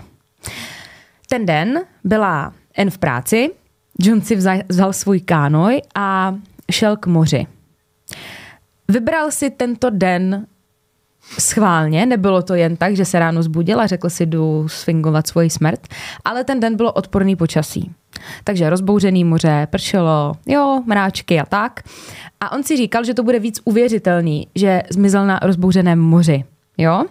Ten 1.28 1.46
den 1.46 1.80
byla 2.04 2.52
N 2.76 2.90
v 2.90 2.98
práci, 2.98 3.50
John 3.98 4.20
si 4.20 4.36
vzal, 4.36 4.58
vzal 4.68 4.92
svůj 4.92 5.20
kánoj 5.20 5.82
a 5.94 6.34
šel 6.70 6.96
k 6.96 7.06
moři. 7.06 7.46
Vybral 8.88 9.30
si 9.30 9.50
tento 9.50 9.90
den 9.90 10.46
schválně, 11.38 12.06
nebylo 12.06 12.42
to 12.42 12.54
jen 12.54 12.76
tak, 12.76 12.96
že 12.96 13.04
se 13.04 13.18
ráno 13.18 13.42
zbudil 13.42 13.80
a 13.80 13.86
řekl 13.86 14.10
si, 14.10 14.26
jdu 14.26 14.68
swingovat 14.68 15.26
svoji 15.26 15.50
smrt, 15.50 15.80
ale 16.24 16.44
ten 16.44 16.60
den 16.60 16.76
bylo 16.76 16.92
odporný 16.92 17.36
počasí. 17.36 17.92
Takže 18.44 18.70
rozbouřený 18.70 19.24
moře, 19.24 19.66
pršelo, 19.70 20.32
jo, 20.46 20.82
mráčky 20.86 21.40
a 21.40 21.46
tak. 21.46 21.82
A 22.40 22.52
on 22.52 22.62
si 22.62 22.76
říkal, 22.76 23.04
že 23.04 23.14
to 23.14 23.22
bude 23.22 23.38
víc 23.38 23.60
uvěřitelný, 23.64 24.48
že 24.54 24.82
zmizel 24.90 25.26
na 25.26 25.38
rozbouřeném 25.42 25.98
moři, 25.98 26.44
jo. 26.78 27.04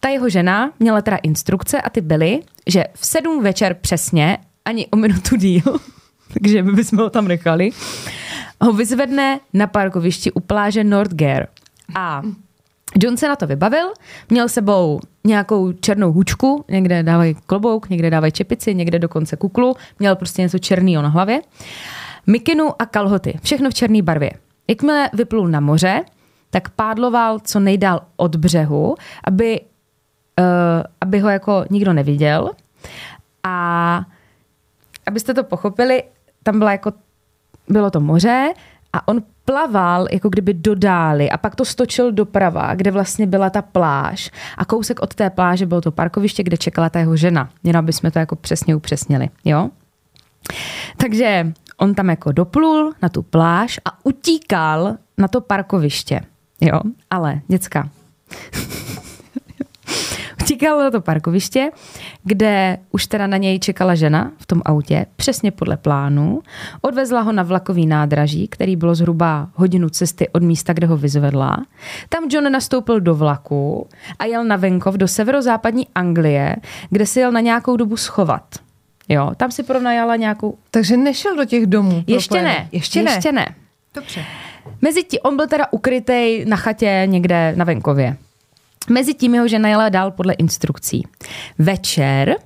Ta 0.00 0.08
jeho 0.08 0.28
žena 0.28 0.70
měla 0.80 1.02
teda 1.02 1.16
instrukce 1.16 1.80
a 1.80 1.90
ty 1.90 2.00
byly, 2.00 2.40
že 2.66 2.84
v 2.94 3.06
sedm 3.06 3.42
večer 3.42 3.74
přesně, 3.80 4.38
ani 4.68 4.86
o 4.86 4.96
minutu 4.96 5.36
díl, 5.36 5.64
takže 6.32 6.62
my 6.62 6.72
bychom 6.72 6.98
ho 6.98 7.10
tam 7.10 7.28
nechali, 7.28 7.70
ho 8.60 8.72
vyzvedne 8.72 9.40
na 9.52 9.66
parkovišti 9.66 10.32
u 10.32 10.40
pláže 10.40 10.84
Nordgare. 10.84 11.46
A 11.96 12.22
John 13.02 13.16
se 13.16 13.28
na 13.28 13.36
to 13.36 13.46
vybavil, 13.46 13.92
měl 14.30 14.48
sebou 14.48 15.00
nějakou 15.24 15.72
černou 15.72 16.12
hůčku, 16.12 16.64
někde 16.68 17.02
dávají 17.02 17.34
klobouk, 17.46 17.88
někde 17.88 18.10
dávají 18.10 18.32
čepici, 18.32 18.74
někde 18.74 18.98
dokonce 18.98 19.36
kuklu, 19.36 19.76
měl 19.98 20.16
prostě 20.16 20.42
něco 20.42 20.58
černého 20.58 21.02
na 21.02 21.08
hlavě, 21.08 21.40
mikinu 22.26 22.82
a 22.82 22.86
kalhoty, 22.86 23.38
všechno 23.42 23.70
v 23.70 23.74
černé 23.74 24.02
barvě. 24.02 24.30
Jakmile 24.68 25.10
vyplul 25.12 25.48
na 25.48 25.60
moře, 25.60 26.04
tak 26.50 26.68
pádloval 26.68 27.40
co 27.40 27.60
nejdál 27.60 28.00
od 28.16 28.36
břehu, 28.36 28.94
aby, 29.24 29.60
uh, 30.40 30.44
aby 31.00 31.18
ho 31.18 31.28
jako 31.28 31.64
nikdo 31.70 31.92
neviděl. 31.92 32.50
A 33.44 34.04
abyste 35.08 35.34
to 35.34 35.44
pochopili, 35.44 36.02
tam 36.42 36.58
byla 36.58 36.72
jako, 36.72 36.92
bylo 37.68 37.90
to 37.90 38.00
moře 38.00 38.52
a 38.92 39.08
on 39.08 39.22
plaval 39.44 40.06
jako 40.10 40.28
kdyby 40.28 40.54
do 40.54 40.74
dály 40.74 41.30
a 41.30 41.36
pak 41.36 41.56
to 41.56 41.64
stočil 41.64 42.12
doprava, 42.12 42.74
kde 42.74 42.90
vlastně 42.90 43.26
byla 43.26 43.50
ta 43.50 43.62
pláž 43.62 44.30
a 44.58 44.64
kousek 44.64 45.00
od 45.02 45.14
té 45.14 45.30
pláže 45.30 45.66
bylo 45.66 45.80
to 45.80 45.90
parkoviště, 45.90 46.42
kde 46.42 46.56
čekala 46.56 46.90
ta 46.90 46.98
jeho 46.98 47.16
žena. 47.16 47.50
Jenom 47.64 47.84
aby 47.84 47.92
jsme 47.92 48.10
to 48.10 48.18
jako 48.18 48.36
přesně 48.36 48.76
upřesnili, 48.76 49.28
jo? 49.44 49.70
Takže 50.96 51.52
on 51.76 51.94
tam 51.94 52.10
jako 52.10 52.32
doplul 52.32 52.92
na 53.02 53.08
tu 53.08 53.22
pláž 53.22 53.80
a 53.84 54.04
utíkal 54.04 54.96
na 55.18 55.28
to 55.28 55.40
parkoviště, 55.40 56.20
jo? 56.60 56.80
Ale, 57.10 57.40
děcka, 57.48 57.88
utíkal 60.58 60.78
na 60.78 60.90
to 60.90 61.00
parkoviště, 61.00 61.70
kde 62.24 62.78
už 62.90 63.06
teda 63.06 63.26
na 63.26 63.36
něj 63.36 63.58
čekala 63.58 63.94
žena 63.94 64.32
v 64.38 64.46
tom 64.46 64.62
autě, 64.64 65.06
přesně 65.16 65.50
podle 65.50 65.76
plánu. 65.76 66.42
Odvezla 66.80 67.20
ho 67.20 67.32
na 67.32 67.42
vlakový 67.42 67.86
nádraží, 67.86 68.48
který 68.48 68.76
bylo 68.76 68.94
zhruba 68.94 69.48
hodinu 69.54 69.88
cesty 69.88 70.28
od 70.28 70.42
místa, 70.42 70.72
kde 70.72 70.86
ho 70.86 70.96
vyzvedla. 70.96 71.56
Tam 72.08 72.24
John 72.30 72.52
nastoupil 72.52 73.00
do 73.00 73.14
vlaku 73.14 73.88
a 74.18 74.24
jel 74.24 74.44
na 74.44 74.56
venkov 74.56 74.94
do 74.94 75.08
severozápadní 75.08 75.86
Anglie, 75.94 76.56
kde 76.90 77.06
si 77.06 77.20
jel 77.20 77.32
na 77.32 77.40
nějakou 77.40 77.76
dobu 77.76 77.96
schovat. 77.96 78.42
Jo, 79.08 79.30
tam 79.36 79.50
si 79.50 79.62
pronajala 79.62 80.16
nějakou... 80.16 80.58
Takže 80.70 80.96
nešel 80.96 81.36
do 81.36 81.44
těch 81.44 81.66
domů. 81.66 82.04
Ještě 82.06 82.42
ne, 82.42 82.68
Ještě 82.72 83.02
ne. 83.02 83.10
ještě 83.10 83.32
ne. 83.32 83.46
Dobře. 83.94 84.24
Mezi 84.82 85.02
tím, 85.02 85.20
on 85.22 85.36
byl 85.36 85.46
teda 85.46 85.64
ukrytej 85.70 86.44
na 86.44 86.56
chatě 86.56 87.02
někde 87.06 87.52
na 87.56 87.64
venkově. 87.64 88.16
Mezi 88.90 89.14
tím 89.14 89.34
jeho 89.34 89.48
žena 89.48 89.68
jela 89.68 89.88
dál 89.88 90.10
podle 90.10 90.32
instrukcí. 90.32 91.06
Večer, 91.58 92.36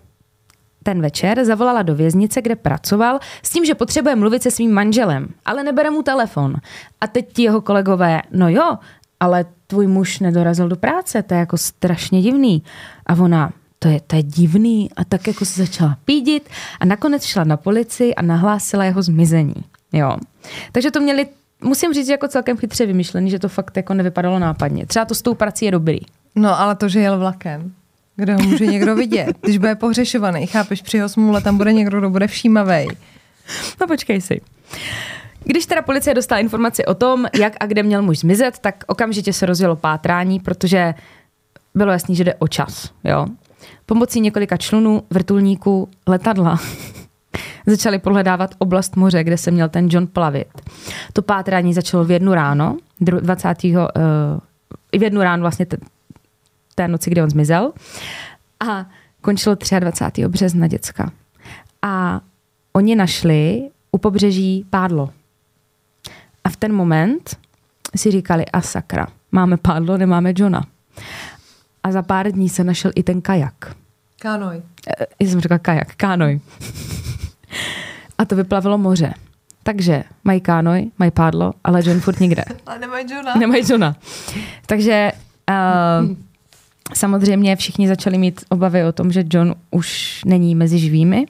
ten 0.83 1.03
večer 1.03 1.45
zavolala 1.45 1.83
do 1.83 1.95
věznice, 1.95 2.43
kde 2.43 2.57
pracoval, 2.57 3.19
s 3.43 3.51
tím, 3.51 3.65
že 3.65 3.75
potřebuje 3.75 4.17
mluvit 4.17 4.43
se 4.43 4.51
svým 4.51 4.73
manželem, 4.73 5.29
ale 5.45 5.65
nebere 5.65 5.91
mu 5.91 6.03
telefon. 6.03 6.57
A 7.01 7.07
teď 7.07 7.33
ti 7.33 7.43
jeho 7.43 7.61
kolegové, 7.61 8.23
no 8.33 8.49
jo, 8.49 8.79
ale 9.21 9.45
tvůj 9.67 9.87
muž 9.87 10.21
nedorazil 10.21 10.69
do 10.69 10.77
práce, 10.77 11.23
to 11.23 11.35
je 11.35 11.41
jako 11.41 11.59
strašně 11.59 12.23
divný. 12.23 12.63
A 13.07 13.15
ona, 13.15 13.53
to 13.79 13.89
je, 13.89 14.01
to 14.01 14.17
je 14.17 14.23
divný. 14.23 14.91
A 14.97 15.05
tak 15.05 15.27
jako 15.27 15.45
se 15.45 15.65
začala 15.65 15.97
pídit 16.05 16.49
a 16.81 16.85
nakonec 16.85 17.25
šla 17.25 17.45
na 17.45 17.57
policii 17.57 18.15
a 18.15 18.23
nahlásila 18.23 18.85
jeho 18.85 19.03
zmizení. 19.03 19.55
Jo. 19.93 20.17
Takže 20.73 20.91
to 20.91 21.01
měli, 21.01 21.27
musím 21.65 21.93
říct, 21.93 22.09
jako 22.09 22.29
celkem 22.29 22.57
chytře 22.57 22.87
vymyšlený, 22.87 23.31
že 23.31 23.39
to 23.39 23.49
fakt 23.49 23.77
jako 23.77 23.95
nevypadalo 23.95 24.39
nápadně. 24.39 24.87
Třeba 24.87 25.05
to 25.05 25.15
s 25.15 25.23
tou 25.23 25.35
prací 25.35 25.65
je 25.65 25.71
dobrý. 25.71 25.99
No, 26.35 26.61
ale 26.61 26.77
to, 26.77 26.89
že 26.89 27.01
jel 27.01 27.19
vlakem, 27.19 27.73
kde 28.17 28.35
ho 28.35 28.41
může 28.43 28.67
někdo 28.67 28.95
vidět, 28.95 29.37
když 29.43 29.59
bude 29.59 29.75
pohřešovaný, 29.75 30.47
chápeš, 30.47 30.83
při 30.83 30.97
jeho 30.97 31.09
smůle 31.09 31.41
tam 31.41 31.57
bude 31.57 31.73
někdo, 31.73 31.99
kdo 31.99 32.11
bude 32.11 32.27
všímavej. 32.27 32.89
No 33.81 33.87
počkej 33.87 34.21
si. 34.21 34.41
Když 35.45 35.67
teda 35.67 35.83
policie 35.83 36.15
dostala 36.15 36.41
informaci 36.41 36.85
o 36.85 36.95
tom, 36.95 37.27
jak 37.41 37.53
a 37.61 37.67
kde 37.67 37.83
měl 37.83 38.03
muž 38.03 38.19
zmizet, 38.19 38.59
tak 38.59 38.85
okamžitě 38.87 39.33
se 39.33 39.47
rozjelo 39.47 39.77
pátrání, 39.77 40.41
protože 40.41 40.95
bylo 41.75 41.93
jasný, 41.93 42.17
že 42.17 42.25
jde 42.25 42.35
o 42.35 42.49
čas. 42.49 42.91
Jo? 43.05 43.27
Pomocí 43.87 44.21
několika 44.21 44.57
člunů, 44.57 45.03
vrtulníků, 45.11 45.89
letadla 46.07 46.61
začali 47.67 47.99
pohledávat 47.99 48.55
oblast 48.59 48.97
moře, 48.97 49.25
kde 49.25 49.39
se 49.39 49.51
měl 49.51 49.69
ten 49.69 49.89
John 49.91 50.07
plavit. 50.07 50.49
To 51.13 51.23
pátrání 51.23 51.75
začalo 51.75 52.05
v 52.05 52.11
jednu 52.11 52.35
ráno, 52.35 52.77
dru- 53.01 53.21
20. 53.21 53.65
Uh, 53.65 53.71
i 54.93 54.99
v 54.99 55.03
jednu 55.03 55.23
ráno 55.23 55.41
vlastně 55.41 55.67
té 56.75 56.89
noci, 56.89 57.11
kdy 57.11 57.23
on 57.23 57.31
zmizel. 57.31 57.73
A 58.69 58.87
končilo 59.21 59.57
23. 59.79 60.29
března 60.29 60.67
děcka. 60.67 61.13
A 61.83 62.21
oni 62.73 62.97
našli 62.97 63.71
u 63.93 63.99
pobřeží 63.99 64.67
pádlo. 64.71 65.11
A 66.45 66.49
v 66.49 66.57
ten 66.57 66.73
moment 66.73 67.37
si 67.97 68.11
říkali, 68.11 68.47
a 68.47 68.61
sakra, 68.61 69.07
máme 69.33 69.57
pádlo, 69.57 69.99
nemáme 69.99 70.33
Johna. 70.37 70.63
A 71.83 71.93
za 71.93 72.03
pár 72.03 72.33
dní 72.33 72.49
se 72.49 72.65
našel 72.65 72.91
i 72.95 73.03
ten 73.03 73.21
kajak. 73.21 73.75
Kanoj. 74.21 74.63
Eh, 75.01 75.07
Já 75.21 75.29
jsem 75.31 75.41
řekla 75.41 75.59
kajak, 75.59 75.95
kánoj. 75.97 76.41
A 78.19 78.25
to 78.25 78.37
vyplavilo 78.37 78.79
moře. 78.79 79.15
Takže 79.63 80.05
mají 80.25 80.41
kánoj, 80.41 80.91
mají 80.99 81.11
pádlo, 81.11 81.53
ale 81.65 81.81
John 81.85 82.01
furt 82.01 82.21
nikde. 82.21 82.45
Ale 82.67 82.79
nemají 82.79 83.07
Johna. 83.13 83.35
Nemají 83.35 83.65
Johna. 83.69 83.97
Takže 84.67 85.13
uh, 85.51 86.17
samozřejmě 86.95 87.57
všichni 87.57 87.89
začali 87.89 88.19
mít 88.19 88.45
obavy 88.49 88.85
o 88.85 88.93
tom, 88.93 89.13
že 89.13 89.25
John 89.31 89.55
už 89.71 90.21
není 90.27 90.55
mezi 90.55 90.79
živými. 90.79 91.27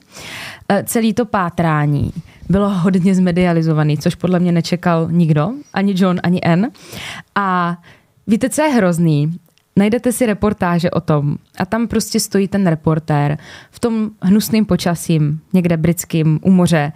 Uh, 0.70 0.78
celý 0.84 1.14
to 1.14 1.24
pátrání 1.24 2.12
bylo 2.48 2.68
hodně 2.68 3.14
zmedializovaný, 3.14 3.98
což 3.98 4.14
podle 4.14 4.40
mě 4.40 4.52
nečekal 4.52 5.08
nikdo, 5.10 5.52
ani 5.72 5.94
John, 5.96 6.20
ani 6.22 6.40
N. 6.42 6.70
A 7.34 7.76
víte, 8.26 8.48
co 8.48 8.62
je 8.62 8.68
hrozný? 8.68 9.38
Najdete 9.76 10.12
si 10.12 10.26
reportáže 10.26 10.90
o 10.90 11.00
tom 11.00 11.36
a 11.58 11.66
tam 11.66 11.88
prostě 11.88 12.20
stojí 12.20 12.48
ten 12.48 12.66
reportér 12.66 13.38
v 13.70 13.80
tom 13.80 14.10
hnusným 14.22 14.66
počasím, 14.66 15.40
někde 15.52 15.76
britským, 15.76 16.40
u 16.42 16.50
moře 16.50 16.92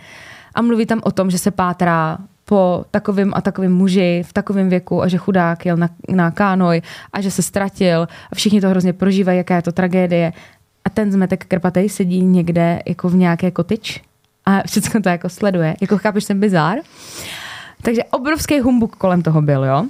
a 0.54 0.62
mluví 0.62 0.86
tam 0.86 1.00
o 1.04 1.10
tom, 1.10 1.30
že 1.30 1.38
se 1.38 1.50
pátrá 1.50 2.18
po 2.48 2.84
takovým 2.90 3.32
a 3.36 3.40
takovým 3.40 3.72
muži 3.72 4.22
v 4.26 4.32
takovém 4.32 4.68
věku 4.68 5.02
a 5.02 5.08
že 5.08 5.18
chudák 5.18 5.66
jel 5.66 5.76
na, 5.76 5.88
na 6.08 6.30
kánoj 6.30 6.82
a 7.12 7.20
že 7.20 7.30
se 7.30 7.42
ztratil 7.42 8.08
a 8.32 8.34
všichni 8.34 8.60
to 8.60 8.68
hrozně 8.68 8.92
prožívají, 8.92 9.38
jaká 9.38 9.56
je 9.56 9.62
to 9.62 9.72
tragédie. 9.72 10.32
A 10.84 10.90
ten 10.90 11.12
zmetek 11.12 11.44
krpatej 11.44 11.88
sedí 11.88 12.24
někde 12.24 12.80
jako 12.86 13.08
v 13.08 13.14
nějaké 13.14 13.50
kotyč 13.50 14.02
a 14.46 14.62
všechno 14.66 15.02
to 15.02 15.08
jako 15.08 15.28
sleduje. 15.28 15.76
Jako 15.80 15.98
chápeš 15.98 16.24
ten 16.24 16.40
bizár? 16.40 16.78
Takže 17.82 18.04
obrovský 18.04 18.60
humbuk 18.60 18.96
kolem 18.96 19.22
toho 19.22 19.42
byl, 19.42 19.64
jo? 19.64 19.86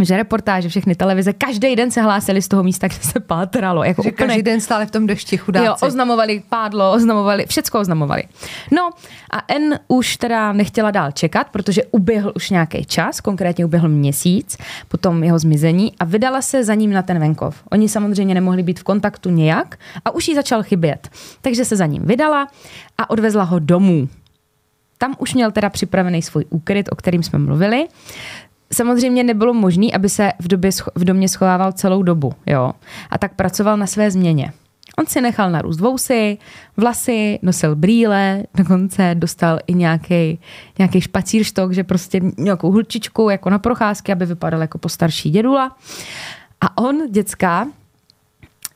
Že 0.00 0.16
reportáže, 0.16 0.68
všechny 0.68 0.94
televize, 0.94 1.32
každý 1.32 1.76
den 1.76 1.90
se 1.90 2.02
hlásili 2.02 2.42
z 2.42 2.48
toho 2.48 2.62
místa, 2.62 2.88
kde 2.88 3.00
se 3.00 3.20
pátralo. 3.20 3.84
Jako 3.84 4.02
Že 4.02 4.12
úplně 4.12 4.26
každý 4.26 4.42
den 4.42 4.60
stále 4.60 4.86
v 4.86 4.90
tom 4.90 5.06
dešti 5.06 5.36
chudáci. 5.36 5.66
Jo, 5.66 5.74
oznamovali 5.82 6.42
pádlo, 6.48 6.92
oznamovali, 6.92 7.46
všecko 7.46 7.80
oznamovali. 7.80 8.22
No 8.72 8.90
a 9.30 9.42
N 9.48 9.78
už 9.88 10.16
teda 10.16 10.52
nechtěla 10.52 10.90
dál 10.90 11.12
čekat, 11.12 11.46
protože 11.50 11.82
uběhl 11.84 12.32
už 12.36 12.50
nějaký 12.50 12.84
čas, 12.84 13.20
konkrétně 13.20 13.64
uběhl 13.64 13.88
měsíc 13.88 14.56
po 14.88 14.96
tom 14.96 15.24
jeho 15.24 15.38
zmizení 15.38 15.92
a 16.00 16.04
vydala 16.04 16.42
se 16.42 16.64
za 16.64 16.74
ním 16.74 16.92
na 16.92 17.02
ten 17.02 17.18
venkov. 17.18 17.56
Oni 17.70 17.88
samozřejmě 17.88 18.34
nemohli 18.34 18.62
být 18.62 18.80
v 18.80 18.84
kontaktu 18.84 19.30
nějak 19.30 19.78
a 20.04 20.10
už 20.10 20.28
jí 20.28 20.34
začal 20.34 20.62
chybět. 20.62 21.08
Takže 21.42 21.64
se 21.64 21.76
za 21.76 21.86
ním 21.86 22.02
vydala 22.02 22.48
a 22.98 23.10
odvezla 23.10 23.44
ho 23.44 23.58
domů. 23.58 24.08
Tam 24.98 25.14
už 25.18 25.34
měl 25.34 25.50
teda 25.50 25.70
připravený 25.70 26.22
svůj 26.22 26.44
úkryt, 26.50 26.88
o 26.92 26.96
kterým 26.96 27.22
jsme 27.22 27.38
mluvili. 27.38 27.88
Samozřejmě 28.72 29.24
nebylo 29.24 29.54
možné, 29.54 29.86
aby 29.94 30.08
se 30.08 30.32
v, 30.40 30.48
době, 30.48 30.70
v 30.94 31.04
domě 31.04 31.28
schovával 31.28 31.72
celou 31.72 32.02
dobu. 32.02 32.32
Jo? 32.46 32.72
A 33.10 33.18
tak 33.18 33.34
pracoval 33.34 33.76
na 33.76 33.86
své 33.86 34.10
změně. 34.10 34.52
On 34.98 35.06
si 35.06 35.20
nechal 35.20 35.50
narůst 35.50 35.80
vousy, 35.80 36.38
vlasy, 36.76 37.38
nosil 37.42 37.76
brýle, 37.76 38.42
dokonce 38.54 39.14
dostal 39.14 39.58
i 39.66 39.74
nějaký 39.74 40.40
nějaký 40.78 41.00
špacírštok, 41.00 41.72
že 41.72 41.84
prostě 41.84 42.20
nějakou 42.38 42.70
hulčičku 42.70 43.30
jako 43.30 43.50
na 43.50 43.58
procházky, 43.58 44.12
aby 44.12 44.26
vypadal 44.26 44.60
jako 44.60 44.78
postarší 44.78 45.30
dědula. 45.30 45.76
A 46.60 46.78
on, 46.78 47.10
děcka, 47.10 47.66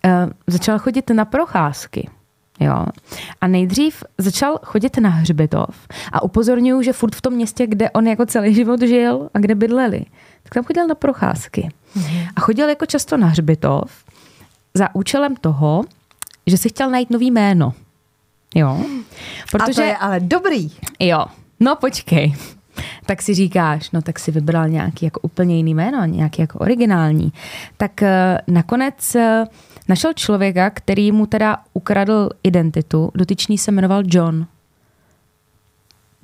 eh, 0.04 0.26
začal 0.46 0.78
chodit 0.78 1.10
na 1.10 1.24
procházky. 1.24 2.10
Jo. 2.62 2.86
A 3.40 3.46
nejdřív 3.46 4.04
začal 4.18 4.58
chodit 4.64 4.98
na 4.98 5.10
hřbitov 5.10 5.88
a 6.12 6.22
upozorňuju, 6.22 6.82
že 6.82 6.92
furt 6.92 7.14
v 7.14 7.20
tom 7.20 7.34
městě, 7.34 7.66
kde 7.66 7.90
on 7.90 8.06
jako 8.06 8.26
celý 8.26 8.54
život 8.54 8.82
žil 8.82 9.28
a 9.34 9.38
kde 9.38 9.54
bydleli, 9.54 10.04
tak 10.42 10.54
tam 10.54 10.64
chodil 10.64 10.86
na 10.86 10.94
procházky. 10.94 11.68
A 12.36 12.40
chodil 12.40 12.68
jako 12.68 12.86
často 12.86 13.16
na 13.16 13.26
hřbitov 13.26 14.04
za 14.74 14.94
účelem 14.94 15.36
toho, 15.36 15.84
že 16.46 16.56
si 16.56 16.68
chtěl 16.68 16.90
najít 16.90 17.10
nový 17.10 17.30
jméno. 17.30 17.74
Jo. 18.54 18.84
Protože... 19.50 19.72
A 19.72 19.74
to 19.74 19.82
je 19.82 19.96
ale 19.96 20.20
dobrý. 20.20 20.70
Jo, 20.98 21.24
no 21.60 21.76
počkej. 21.76 22.34
Tak 23.06 23.22
si 23.22 23.34
říkáš, 23.34 23.90
no 23.90 24.02
tak 24.02 24.18
si 24.18 24.30
vybral 24.30 24.68
nějaký 24.68 25.04
jako 25.04 25.20
úplně 25.20 25.56
jiný 25.56 25.74
jméno, 25.74 26.04
nějaký 26.04 26.42
jako 26.42 26.58
originální. 26.58 27.32
Tak 27.76 27.92
uh, 28.02 28.08
nakonec 28.54 29.14
uh, 29.14 29.22
našel 29.88 30.12
člověka, 30.12 30.70
který 30.70 31.12
mu 31.12 31.26
teda 31.26 31.58
ukradl 31.72 32.28
identitu. 32.42 33.10
Dotyčný 33.14 33.58
se 33.58 33.72
jmenoval 33.72 34.02
John. 34.06 34.46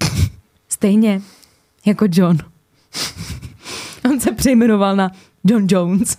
Stejně 0.68 1.20
jako 1.86 2.06
John. 2.12 2.38
On 4.10 4.20
se 4.20 4.32
přejmenoval 4.32 4.96
na 4.96 5.10
John 5.44 5.66
Jones. 5.70 6.16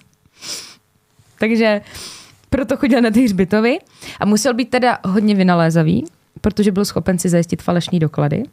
Takže 1.39 1.81
proto 2.49 2.77
chodil 2.77 3.01
na 3.01 3.11
ty 3.11 3.23
hřbitovy 3.23 3.79
a 4.19 4.25
musel 4.25 4.53
být 4.53 4.69
teda 4.69 4.99
hodně 5.05 5.35
vynalézavý, 5.35 6.05
protože 6.41 6.71
byl 6.71 6.85
schopen 6.85 7.19
si 7.19 7.29
zajistit 7.29 7.61
falešní 7.61 7.99
doklady. 7.99 8.43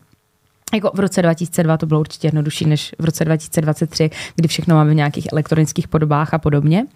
Jako 0.74 0.90
v 0.94 1.00
roce 1.00 1.22
2002 1.22 1.76
to 1.76 1.86
bylo 1.86 2.00
určitě 2.00 2.26
jednodušší 2.26 2.66
než 2.66 2.94
v 2.98 3.04
roce 3.04 3.24
2023, 3.24 4.10
kdy 4.36 4.48
všechno 4.48 4.74
máme 4.74 4.90
v 4.90 4.94
nějakých 4.94 5.28
elektronických 5.32 5.88
podobách 5.88 6.34
a 6.34 6.38
podobně. 6.38 6.86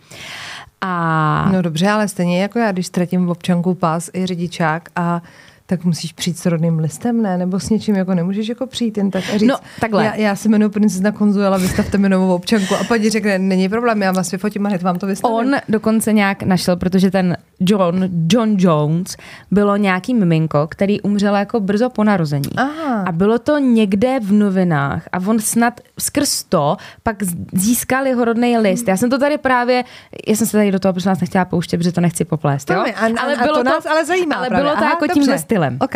A... 0.80 1.50
No 1.52 1.62
dobře, 1.62 1.88
ale 1.88 2.08
stejně 2.08 2.42
jako 2.42 2.58
já, 2.58 2.72
když 2.72 2.86
ztratím 2.86 3.26
v 3.26 3.30
občanku 3.30 3.74
pás 3.74 4.10
i 4.14 4.26
řidičák 4.26 4.88
a 4.96 5.22
tak 5.70 5.84
musíš 5.84 6.12
přijít 6.12 6.38
s 6.38 6.46
rodným 6.46 6.78
listem, 6.78 7.22
ne? 7.22 7.38
Nebo 7.38 7.60
s 7.60 7.70
něčím 7.70 7.94
jako 7.96 8.14
nemůžeš 8.14 8.48
jako 8.48 8.66
přijít 8.66 8.96
jen 8.98 9.10
tak 9.10 9.24
a 9.34 9.38
říct, 9.38 9.48
No, 9.48 9.56
takhle. 9.80 10.04
Já, 10.04 10.14
já 10.14 10.36
se 10.36 10.48
jmenuji 10.48 10.68
princezna 10.70 11.12
Konzuela, 11.12 11.58
vystavte 11.58 11.98
mi 11.98 12.08
novou 12.08 12.34
občanku 12.34 12.74
a 12.74 12.84
paní 12.84 13.10
řekne, 13.10 13.38
není 13.38 13.68
problém, 13.68 14.02
já 14.02 14.12
vás 14.12 14.30
vyfotím 14.30 14.66
a 14.66 14.68
hned 14.68 14.82
vám 14.82 14.98
to 14.98 15.06
vystavím. 15.06 15.36
On 15.36 15.54
dokonce 15.68 16.12
nějak 16.12 16.42
našel, 16.42 16.76
protože 16.76 17.10
ten 17.10 17.36
John, 17.60 18.08
John 18.32 18.56
Jones, 18.58 19.16
bylo 19.50 19.76
nějaký 19.76 20.14
miminko, 20.14 20.66
který 20.70 21.00
umřel 21.00 21.36
jako 21.36 21.60
brzo 21.60 21.90
po 21.90 22.04
narození. 22.04 22.50
Aha. 22.56 23.02
A 23.06 23.12
bylo 23.12 23.38
to 23.38 23.58
někde 23.58 24.20
v 24.20 24.32
novinách 24.32 25.08
a 25.12 25.18
on 25.26 25.38
snad 25.40 25.80
skrz 25.98 26.42
to 26.44 26.76
pak 27.02 27.16
získal 27.52 28.06
jeho 28.06 28.24
rodný 28.24 28.58
list. 28.58 28.88
Já 28.88 28.96
jsem 28.96 29.10
to 29.10 29.18
tady 29.18 29.38
právě, 29.38 29.84
já 30.28 30.36
jsem 30.36 30.46
se 30.46 30.52
tady 30.52 30.72
do 30.72 30.78
toho 30.78 30.92
prosím 30.92 31.08
vás 31.08 31.20
nechtěla 31.20 31.44
pouštět, 31.44 31.76
protože 31.76 31.92
to 31.92 32.00
nechci 32.00 32.24
poplést. 32.24 32.70
Jo? 32.70 32.76
Promiň, 32.76 32.94
a- 32.96 33.22
a- 33.22 33.44
a 33.44 33.46
to 33.54 33.62
nás 33.62 33.86
ale 33.86 34.04
zajímá 34.04 34.36
Ale 34.36 34.48
právě. 34.48 34.62
bylo 34.64 34.76
to 34.76 34.82
Aha, 34.82 34.90
jako 34.90 35.06
dobře. 35.06 35.20
tímhle 35.20 35.38
stylem. 35.38 35.59
Ok. 35.80 35.94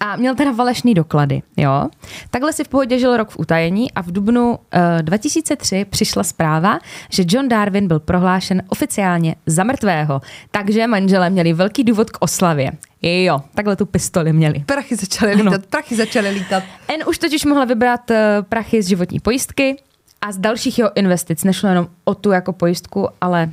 A 0.00 0.16
měl 0.16 0.34
teda 0.34 0.52
falešný 0.52 0.94
doklady, 0.94 1.42
jo. 1.56 1.88
Takhle 2.30 2.52
si 2.52 2.64
v 2.64 2.68
pohodě 2.68 2.98
žil 2.98 3.16
rok 3.16 3.30
v 3.30 3.38
utajení 3.38 3.92
a 3.92 4.02
v 4.02 4.12
dubnu 4.12 4.50
uh, 4.50 4.58
2003 5.02 5.84
přišla 5.84 6.22
zpráva, 6.22 6.78
že 7.12 7.24
John 7.26 7.48
Darwin 7.48 7.88
byl 7.88 8.00
prohlášen 8.00 8.62
oficiálně 8.68 9.34
za 9.46 9.64
mrtvého. 9.64 10.20
Takže 10.50 10.86
manželé 10.86 11.30
měli 11.30 11.52
velký 11.52 11.84
důvod 11.84 12.10
k 12.10 12.16
oslavě. 12.20 12.70
Jo, 13.02 13.40
takhle 13.54 13.76
tu 13.76 13.86
pistoli 13.86 14.32
měli. 14.32 14.60
Prachy 14.66 14.96
začaly 14.96 15.32
Ano. 15.32 15.44
lítat, 15.44 15.66
prachy 15.66 15.96
začaly 15.96 16.30
lítat. 16.30 16.62
N 16.88 17.00
už 17.08 17.18
totiž 17.18 17.44
mohla 17.44 17.64
vybrat 17.64 18.10
eh, 18.10 18.36
prachy 18.48 18.82
z 18.82 18.86
životní 18.88 19.20
pojistky 19.20 19.76
a 20.22 20.32
z 20.32 20.38
dalších 20.38 20.78
jeho 20.78 20.90
investic. 20.96 21.44
Nešlo 21.44 21.68
jenom 21.68 21.88
o 22.04 22.14
tu 22.14 22.30
jako 22.30 22.52
pojistku, 22.52 23.08
ale 23.20 23.50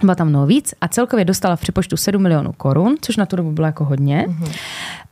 byla 0.00 0.14
tam 0.14 0.28
mnoho 0.28 0.46
víc 0.46 0.74
a 0.80 0.88
celkově 0.88 1.24
dostala 1.24 1.56
v 1.56 1.60
přepočtu 1.60 1.96
7 1.96 2.22
milionů 2.22 2.52
korun, 2.52 2.96
což 3.00 3.16
na 3.16 3.26
tu 3.26 3.36
dobu 3.36 3.52
bylo 3.52 3.66
jako 3.66 3.84
hodně. 3.84 4.26
Mm-hmm. 4.28 4.48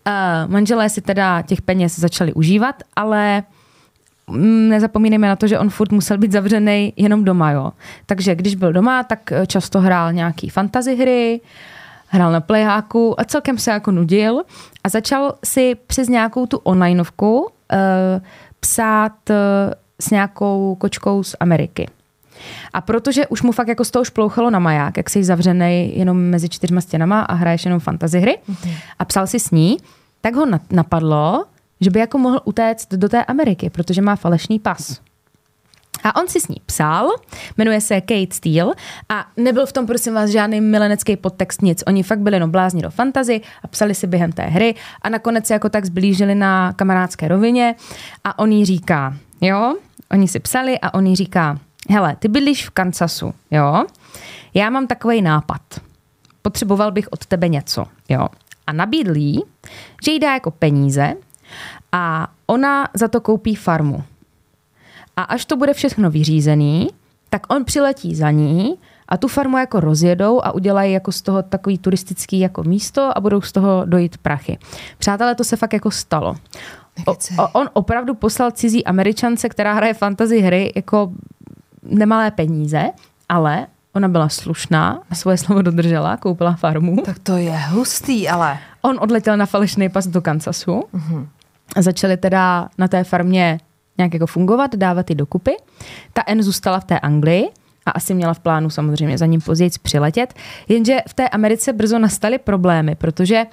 Uh, 0.06 0.52
manželé 0.52 0.88
si 0.88 1.00
teda 1.00 1.42
těch 1.42 1.62
peněz 1.62 1.98
začali 1.98 2.32
užívat, 2.32 2.82
ale 2.96 3.42
mm, 4.26 4.68
nezapomínejme 4.68 5.28
na 5.28 5.36
to, 5.36 5.46
že 5.46 5.58
on 5.58 5.70
furt 5.70 5.92
musel 5.92 6.18
být 6.18 6.32
zavřený 6.32 6.92
jenom 6.96 7.24
doma, 7.24 7.50
jo. 7.50 7.72
Takže 8.06 8.34
když 8.34 8.54
byl 8.54 8.72
doma, 8.72 9.02
tak 9.02 9.32
eh, 9.32 9.46
často 9.46 9.80
hrál 9.80 10.12
nějaký 10.12 10.48
fantasy 10.48 10.96
hry, 10.96 11.40
hrál 12.08 12.32
na 12.32 12.40
playháku 12.40 13.20
a 13.20 13.24
celkem 13.24 13.58
se 13.58 13.70
jako 13.70 13.90
nudil 13.90 14.42
a 14.84 14.88
začal 14.88 15.34
si 15.44 15.74
přes 15.86 16.08
nějakou 16.08 16.46
tu 16.46 16.56
onlineovku 16.58 17.40
uh, 17.40 17.48
psát 18.60 19.30
uh, 19.30 19.36
s 20.00 20.10
nějakou 20.10 20.74
kočkou 20.74 21.22
z 21.22 21.36
Ameriky. 21.40 21.88
A 22.72 22.80
protože 22.80 23.26
už 23.26 23.42
mu 23.42 23.52
fakt 23.52 23.68
jako 23.68 23.84
z 23.84 23.90
toho 23.90 24.04
šplouchalo 24.04 24.50
na 24.50 24.58
maják, 24.58 24.96
jak 24.96 25.10
jsi 25.10 25.24
zavřený 25.24 25.98
jenom 25.98 26.18
mezi 26.18 26.48
čtyřma 26.48 26.80
stěnama 26.80 27.20
a 27.20 27.34
hraješ 27.34 27.64
jenom 27.64 27.80
fantasy 27.80 28.20
hry 28.20 28.38
mm-hmm. 28.50 28.74
a 28.98 29.04
psal 29.04 29.26
si 29.26 29.40
s 29.40 29.50
ní, 29.50 29.76
tak 30.20 30.34
ho 30.34 30.46
na- 30.46 30.60
napadlo, 30.70 31.44
že 31.80 31.90
by 31.90 31.98
jako 31.98 32.18
mohl 32.18 32.40
utéct 32.44 32.94
do 32.94 33.08
té 33.08 33.24
Ameriky, 33.24 33.70
protože 33.70 34.02
má 34.02 34.16
falešný 34.16 34.58
pas. 34.58 35.00
A 36.04 36.16
on 36.20 36.28
si 36.28 36.40
s 36.40 36.48
ní 36.48 36.56
psal, 36.66 37.08
jmenuje 37.58 37.80
se 37.80 38.00
Kate 38.00 38.34
Steele 38.34 38.74
a 39.08 39.26
nebyl 39.36 39.66
v 39.66 39.72
tom, 39.72 39.86
prosím 39.86 40.14
vás, 40.14 40.30
žádný 40.30 40.60
milenecký 40.60 41.16
podtext, 41.16 41.62
nic. 41.62 41.82
Oni 41.86 42.02
fakt 42.02 42.18
byli 42.18 42.36
jenom 42.36 42.50
blázni 42.50 42.82
do 42.82 42.90
fantazy 42.90 43.40
a 43.62 43.68
psali 43.68 43.94
si 43.94 44.06
během 44.06 44.32
té 44.32 44.42
hry 44.42 44.74
a 45.02 45.08
nakonec 45.08 45.46
se 45.46 45.52
jako 45.52 45.68
tak 45.68 45.84
zblížili 45.84 46.34
na 46.34 46.72
kamarádské 46.72 47.28
rovině 47.28 47.74
a 48.24 48.38
on 48.38 48.52
jí 48.52 48.64
říká, 48.64 49.14
jo, 49.40 49.76
oni 50.10 50.28
si 50.28 50.40
psali 50.40 50.78
a 50.78 50.94
on 50.94 51.06
jí 51.06 51.16
říká, 51.16 51.58
hele, 51.90 52.16
ty 52.18 52.28
bydlíš 52.28 52.66
v 52.66 52.70
Kansasu, 52.70 53.34
jo, 53.50 53.84
já 54.54 54.70
mám 54.70 54.86
takový 54.86 55.22
nápad. 55.22 55.60
Potřeboval 56.42 56.92
bych 56.92 57.08
od 57.12 57.26
tebe 57.26 57.48
něco, 57.48 57.84
jo. 58.08 58.28
A 58.66 58.72
nabídl 58.72 59.16
jí, 59.16 59.42
že 60.04 60.12
jí 60.12 60.18
dá 60.18 60.32
jako 60.32 60.50
peníze 60.50 61.14
a 61.92 62.28
ona 62.46 62.88
za 62.94 63.08
to 63.08 63.20
koupí 63.20 63.54
farmu. 63.54 64.04
A 65.16 65.22
až 65.22 65.44
to 65.44 65.56
bude 65.56 65.74
všechno 65.74 66.10
vyřízený, 66.10 66.88
tak 67.30 67.52
on 67.52 67.64
přiletí 67.64 68.14
za 68.14 68.30
ní 68.30 68.78
a 69.08 69.16
tu 69.16 69.28
farmu 69.28 69.58
jako 69.58 69.80
rozjedou 69.80 70.40
a 70.44 70.52
udělají 70.52 70.92
jako 70.92 71.12
z 71.12 71.22
toho 71.22 71.42
takový 71.42 71.78
turistický 71.78 72.40
jako 72.40 72.62
místo 72.62 73.18
a 73.18 73.20
budou 73.20 73.40
z 73.40 73.52
toho 73.52 73.82
dojít 73.84 74.18
prachy. 74.18 74.58
Přátelé, 74.98 75.34
to 75.34 75.44
se 75.44 75.56
fakt 75.56 75.72
jako 75.72 75.90
stalo. 75.90 76.36
O, 77.06 77.16
on 77.52 77.70
opravdu 77.72 78.14
poslal 78.14 78.50
cizí 78.50 78.84
američance, 78.84 79.48
která 79.48 79.74
hraje 79.74 79.94
fantasy 79.94 80.40
hry, 80.40 80.72
jako 80.76 81.12
nemalé 81.82 82.30
peníze, 82.30 82.90
ale 83.28 83.66
ona 83.94 84.08
byla 84.08 84.28
slušná 84.28 85.02
a 85.10 85.14
svoje 85.14 85.38
slovo 85.38 85.62
dodržela, 85.62 86.16
koupila 86.16 86.52
farmu. 86.52 86.96
Tak 87.04 87.18
to 87.18 87.36
je 87.36 87.56
hustý, 87.56 88.28
ale. 88.28 88.58
On 88.82 88.98
odletěl 89.00 89.36
na 89.36 89.46
falešný 89.46 89.88
pas 89.88 90.06
do 90.06 90.22
Kansasu 90.22 90.84
a 91.76 91.82
začali 91.82 92.16
teda 92.16 92.68
na 92.78 92.88
té 92.88 93.04
farmě 93.04 93.60
nějak 93.98 94.14
jako 94.14 94.26
fungovat, 94.26 94.74
dávat 94.74 95.06
ty 95.06 95.14
dokupy. 95.14 95.56
Ta 96.12 96.22
N 96.26 96.42
zůstala 96.42 96.80
v 96.80 96.84
té 96.84 97.00
Anglii 97.00 97.48
a 97.86 97.90
asi 97.90 98.14
měla 98.14 98.34
v 98.34 98.38
plánu 98.38 98.70
samozřejmě 98.70 99.18
za 99.18 99.26
ním 99.26 99.40
později 99.40 99.70
přiletět, 99.82 100.34
jenže 100.68 100.98
v 101.08 101.14
té 101.14 101.28
Americe 101.28 101.72
brzo 101.72 101.98
nastaly 101.98 102.38
problémy, 102.38 102.94
protože 102.94 103.44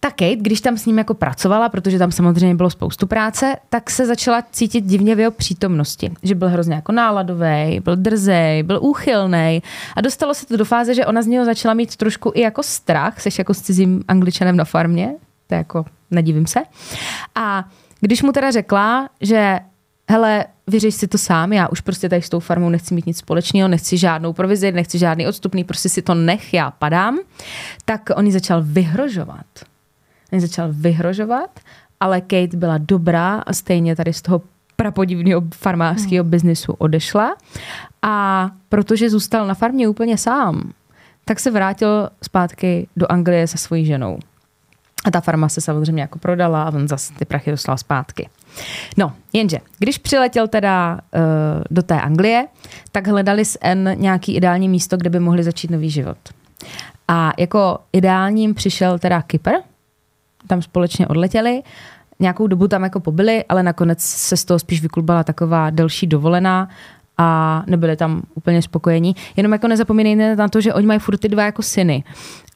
ta 0.00 0.10
Kate, 0.10 0.36
když 0.36 0.60
tam 0.60 0.78
s 0.78 0.86
ním 0.86 0.98
jako 0.98 1.14
pracovala, 1.14 1.68
protože 1.68 1.98
tam 1.98 2.12
samozřejmě 2.12 2.54
bylo 2.54 2.70
spoustu 2.70 3.06
práce, 3.06 3.56
tak 3.68 3.90
se 3.90 4.06
začala 4.06 4.42
cítit 4.52 4.84
divně 4.84 5.14
v 5.14 5.20
jeho 5.20 5.32
přítomnosti. 5.32 6.12
Že 6.22 6.34
byl 6.34 6.48
hrozně 6.48 6.74
jako 6.74 6.92
náladový, 6.92 7.80
byl 7.84 7.96
drzej, 7.96 8.62
byl 8.62 8.78
úchylný 8.82 9.62
a 9.96 10.00
dostalo 10.00 10.34
se 10.34 10.46
to 10.46 10.56
do 10.56 10.64
fáze, 10.64 10.94
že 10.94 11.06
ona 11.06 11.22
z 11.22 11.26
něho 11.26 11.44
začala 11.44 11.74
mít 11.74 11.96
trošku 11.96 12.32
i 12.34 12.40
jako 12.40 12.62
strach, 12.62 13.20
seš 13.20 13.38
jako 13.38 13.54
s 13.54 13.60
cizím 13.60 14.02
angličanem 14.08 14.56
na 14.56 14.64
farmě, 14.64 15.14
to 15.46 15.54
je 15.54 15.58
jako, 15.58 15.84
nedivím 16.10 16.46
se. 16.46 16.60
A 17.34 17.64
když 18.00 18.22
mu 18.22 18.32
teda 18.32 18.50
řekla, 18.50 19.08
že 19.20 19.60
hele, 20.10 20.44
vyřeš 20.66 20.94
si 20.94 21.08
to 21.08 21.18
sám, 21.18 21.52
já 21.52 21.68
už 21.68 21.80
prostě 21.80 22.08
tady 22.08 22.22
s 22.22 22.28
tou 22.28 22.40
farmou 22.40 22.68
nechci 22.68 22.94
mít 22.94 23.06
nic 23.06 23.18
společného, 23.18 23.68
nechci 23.68 23.98
žádnou 23.98 24.32
provizi, 24.32 24.72
nechci 24.72 24.98
žádný 24.98 25.26
odstupný, 25.26 25.64
prostě 25.64 25.88
si 25.88 26.02
to 26.02 26.14
nech, 26.14 26.54
já 26.54 26.70
padám, 26.70 27.18
tak 27.84 28.10
on 28.16 28.26
jí 28.26 28.32
začal 28.32 28.62
vyhrožovat. 28.62 29.46
Začal 30.36 30.68
vyhrožovat, 30.72 31.60
ale 32.00 32.20
Kate 32.20 32.56
byla 32.56 32.78
dobrá 32.78 33.34
a 33.34 33.52
stejně 33.52 33.96
tady 33.96 34.12
z 34.12 34.22
toho 34.22 34.42
prapodivného 34.76 35.42
farmářského 35.54 36.24
hmm. 36.24 36.30
biznisu 36.30 36.72
odešla 36.72 37.36
a 38.02 38.50
protože 38.68 39.10
zůstal 39.10 39.46
na 39.46 39.54
farmě 39.54 39.88
úplně 39.88 40.18
sám, 40.18 40.72
tak 41.24 41.40
se 41.40 41.50
vrátil 41.50 42.08
zpátky 42.22 42.88
do 42.96 43.12
Anglie 43.12 43.46
se 43.46 43.58
svojí 43.58 43.86
ženou. 43.86 44.18
A 45.04 45.10
ta 45.10 45.20
farma 45.20 45.48
se 45.48 45.60
samozřejmě 45.60 46.02
jako 46.02 46.18
prodala 46.18 46.62
a 46.62 46.74
on 46.74 46.88
zase 46.88 47.14
ty 47.14 47.24
prachy 47.24 47.50
dostal 47.50 47.78
zpátky. 47.78 48.28
No, 48.96 49.12
jenže, 49.32 49.58
když 49.78 49.98
přiletěl 49.98 50.48
teda 50.48 50.94
uh, 50.94 51.62
do 51.70 51.82
té 51.82 52.00
Anglie, 52.00 52.46
tak 52.92 53.06
hledali 53.06 53.44
s 53.44 53.58
N 53.60 53.94
nějaký 53.96 54.34
ideální 54.34 54.68
místo, 54.68 54.96
kde 54.96 55.10
by 55.10 55.20
mohli 55.20 55.44
začít 55.44 55.70
nový 55.70 55.90
život. 55.90 56.18
A 57.08 57.32
jako 57.38 57.78
ideálním 57.92 58.54
přišel 58.54 58.98
teda 58.98 59.22
Kypr, 59.22 59.50
tam 60.48 60.62
společně 60.62 61.06
odletěli, 61.06 61.62
nějakou 62.20 62.46
dobu 62.46 62.68
tam 62.68 62.82
jako 62.82 63.00
pobyli, 63.00 63.44
ale 63.48 63.62
nakonec 63.62 64.00
se 64.00 64.36
z 64.36 64.44
toho 64.44 64.58
spíš 64.58 64.82
vyklubala 64.82 65.24
taková 65.24 65.70
delší 65.70 66.06
dovolená 66.06 66.68
a 67.18 67.62
nebyli 67.66 67.96
tam 67.96 68.22
úplně 68.34 68.62
spokojení. 68.62 69.16
Jenom 69.36 69.52
jako 69.52 69.68
nezapomínejte 69.68 70.36
na 70.36 70.48
to, 70.48 70.60
že 70.60 70.74
oni 70.74 70.86
mají 70.86 71.00
furt 71.00 71.18
ty 71.18 71.28
dva 71.28 71.44
jako 71.44 71.62
syny. 71.62 72.04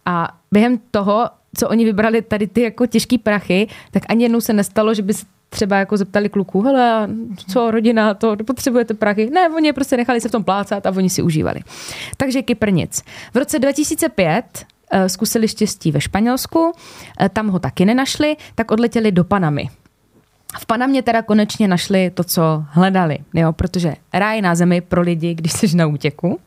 A 0.07 0.39
během 0.53 0.79
toho, 0.91 1.31
co 1.57 1.69
oni 1.69 1.85
vybrali 1.85 2.23
tady 2.23 2.47
ty 2.47 2.63
jako 2.63 2.87
těžký 2.87 3.19
prachy, 3.19 3.69
tak 3.91 4.03
ani 4.09 4.25
jednou 4.25 4.41
se 4.41 4.53
nestalo, 4.53 4.95
že 4.95 5.03
by 5.03 5.15
se 5.15 5.27
třeba 5.53 5.77
jako 5.77 5.97
zeptali 5.97 6.29
kluků, 6.29 6.63
hele, 6.63 7.09
co 7.49 7.71
rodina, 7.71 8.15
to 8.15 8.37
potřebujete 8.47 8.95
prachy? 8.95 9.31
Ne, 9.31 9.49
oni 9.49 9.67
je 9.67 9.73
prostě 9.73 9.97
nechali 9.97 10.21
se 10.21 10.29
v 10.29 10.33
tom 10.33 10.45
plácat 10.45 10.87
a 10.87 10.91
oni 10.91 11.11
si 11.11 11.23
užívali. 11.23 11.61
Takže 12.17 12.43
Kypr 12.43 12.73
nic. 12.73 13.03
V 13.35 13.37
roce 13.37 13.59
2005 13.59 14.45
eh, 14.55 14.65
zkusili 15.07 15.49
štěstí 15.49 15.93
ve 15.93 16.01
Španělsku, 16.01 16.73
eh, 17.21 17.29
tam 17.29 17.49
ho 17.49 17.59
taky 17.59 17.85
nenašli, 17.85 18.37
tak 18.55 18.71
odletěli 18.71 19.13
do 19.13 19.25
Panamy. 19.25 19.69
V 20.59 20.67
Panamě 20.67 21.03
teda 21.03 21.23
konečně 21.23 21.69
našli 21.69 22.11
to, 22.11 22.25
co 22.25 22.65
hledali, 22.69 23.19
jo, 23.35 23.53
protože 23.53 23.95
ráj 24.13 24.41
na 24.43 24.55
zemi 24.55 24.81
pro 24.81 25.01
lidi, 25.01 25.35
když 25.35 25.53
jsi 25.53 25.77
na 25.77 25.87
útěku. 25.87 26.41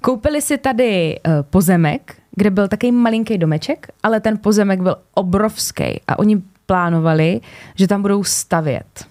Koupili 0.00 0.42
si 0.42 0.58
tady 0.58 1.18
eh, 1.18 1.30
pozemek, 1.42 2.16
kde 2.36 2.50
byl 2.50 2.68
takový 2.68 2.92
malinký 2.92 3.38
domeček, 3.38 3.86
ale 4.02 4.20
ten 4.20 4.38
pozemek 4.38 4.80
byl 4.80 4.96
obrovský 5.14 6.00
a 6.08 6.18
oni 6.18 6.42
plánovali, 6.66 7.40
že 7.74 7.88
tam 7.88 8.02
budou 8.02 8.24
stavět. 8.24 9.06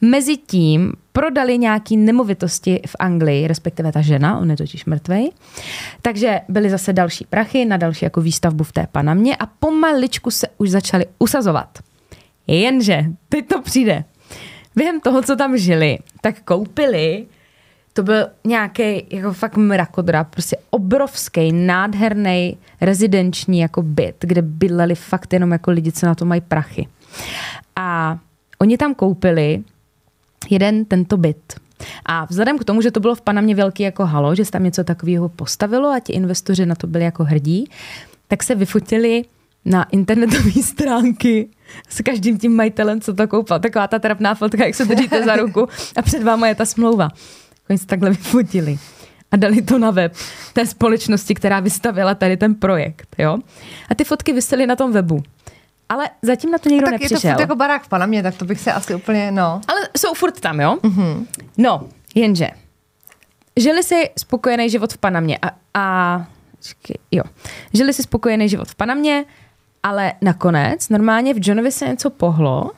Mezitím 0.00 0.92
prodali 1.20 1.58
nějaký 1.58 1.96
nemovitosti 1.96 2.80
v 2.86 2.96
Anglii, 2.98 3.48
respektive 3.48 3.92
ta 3.92 4.00
žena, 4.00 4.38
on 4.38 4.50
je 4.50 4.56
totiž 4.56 4.84
mrtvej. 4.84 5.30
Takže 6.02 6.40
byly 6.48 6.70
zase 6.70 6.92
další 6.92 7.24
prachy 7.24 7.64
na 7.64 7.76
další 7.76 8.04
jako 8.04 8.20
výstavbu 8.20 8.64
v 8.64 8.72
té 8.72 8.86
Panamě 8.92 9.36
a 9.36 9.46
pomaličku 9.46 10.30
se 10.30 10.48
už 10.58 10.70
začali 10.70 11.06
usazovat. 11.18 11.78
Jenže, 12.46 13.04
teď 13.28 13.48
to 13.48 13.62
přijde. 13.62 14.04
Během 14.76 15.00
toho, 15.00 15.22
co 15.22 15.36
tam 15.36 15.56
žili, 15.56 15.98
tak 16.20 16.40
koupili 16.40 17.26
to 17.92 18.02
byl 18.02 18.26
nějaký 18.44 19.06
jako 19.10 19.32
fakt 19.32 19.56
mrakodra, 19.56 20.24
prostě 20.24 20.56
obrovský, 20.70 21.52
nádherný 21.52 22.56
rezidenční 22.80 23.58
jako 23.58 23.82
byt, 23.82 24.16
kde 24.20 24.42
bydleli 24.42 24.94
fakt 24.94 25.32
jenom 25.32 25.52
jako 25.52 25.70
lidi, 25.70 25.92
co 25.92 26.06
na 26.06 26.14
to 26.14 26.24
mají 26.24 26.40
prachy. 26.40 26.88
A 27.76 28.18
oni 28.58 28.78
tam 28.78 28.94
koupili 28.94 29.64
jeden 30.50 30.84
tento 30.84 31.16
byt. 31.16 31.60
A 32.06 32.24
vzhledem 32.24 32.58
k 32.58 32.64
tomu, 32.64 32.82
že 32.82 32.90
to 32.90 33.00
bylo 33.00 33.14
v 33.14 33.20
Panamě 33.20 33.54
velký 33.54 33.82
jako 33.82 34.06
halo, 34.06 34.34
že 34.34 34.44
se 34.44 34.50
tam 34.50 34.64
něco 34.64 34.84
takového 34.84 35.28
postavilo 35.28 35.90
a 35.90 36.00
ti 36.00 36.12
investoři 36.12 36.66
na 36.66 36.74
to 36.74 36.86
byli 36.86 37.04
jako 37.04 37.24
hrdí, 37.24 37.70
tak 38.28 38.42
se 38.42 38.54
vyfotili 38.54 39.24
na 39.64 39.84
internetové 39.84 40.52
stránky 40.62 41.48
s 41.88 42.00
každým 42.02 42.38
tím 42.38 42.56
majitelem, 42.56 43.00
co 43.00 43.14
to 43.14 43.28
koupil. 43.28 43.58
Taková 43.58 43.88
ta 43.88 43.98
trapná 43.98 44.34
fotka, 44.34 44.64
jak 44.64 44.74
se 44.74 44.84
držíte 44.84 45.24
za 45.24 45.36
ruku 45.36 45.68
a 45.96 46.02
před 46.02 46.22
váma 46.22 46.48
je 46.48 46.54
ta 46.54 46.64
smlouva. 46.64 47.08
Oni 47.70 47.78
se 47.78 47.86
takhle 47.86 48.10
vyfotili 48.10 48.78
a 49.30 49.36
dali 49.36 49.62
to 49.62 49.78
na 49.78 49.90
web 49.90 50.12
té 50.52 50.66
společnosti, 50.66 51.34
která 51.34 51.60
vystavila 51.60 52.14
tady 52.14 52.36
ten 52.36 52.54
projekt. 52.54 53.16
Jo? 53.18 53.38
A 53.88 53.94
ty 53.94 54.04
fotky 54.04 54.32
vysely 54.32 54.66
na 54.66 54.76
tom 54.76 54.92
webu. 54.92 55.22
Ale 55.90 56.08
zatím 56.22 56.50
na 56.50 56.58
to 56.58 56.68
nikdo 56.68 56.84
tak 56.84 56.92
nepřišel. 56.92 57.16
je 57.16 57.20
to 57.20 57.28
furt 57.28 57.40
jako 57.40 57.56
barák 57.56 57.82
v 57.82 57.88
Panamě, 57.88 58.22
tak 58.22 58.34
to 58.34 58.44
bych 58.44 58.60
se 58.60 58.72
asi 58.72 58.94
úplně, 58.94 59.32
no. 59.32 59.60
Ale 59.68 59.80
jsou 59.96 60.14
furt 60.14 60.40
tam, 60.40 60.60
jo? 60.60 60.76
Mm-hmm. 60.82 61.26
No, 61.58 61.88
jenže 62.14 62.48
žili 63.56 63.82
si 63.82 64.10
spokojený 64.18 64.70
život 64.70 64.92
v 64.92 64.98
Panamě 64.98 65.38
a, 65.42 65.50
a 65.74 66.26
jo, 67.10 67.22
žili 67.74 67.92
si 67.92 68.02
spokojený 68.02 68.48
život 68.48 68.68
v 68.68 68.74
Panamě, 68.74 69.24
ale 69.82 70.12
nakonec 70.20 70.88
normálně 70.88 71.34
v 71.34 71.38
Johnovi 71.40 71.72
se 71.72 71.88
něco 71.88 72.10
pohlo, 72.10 72.70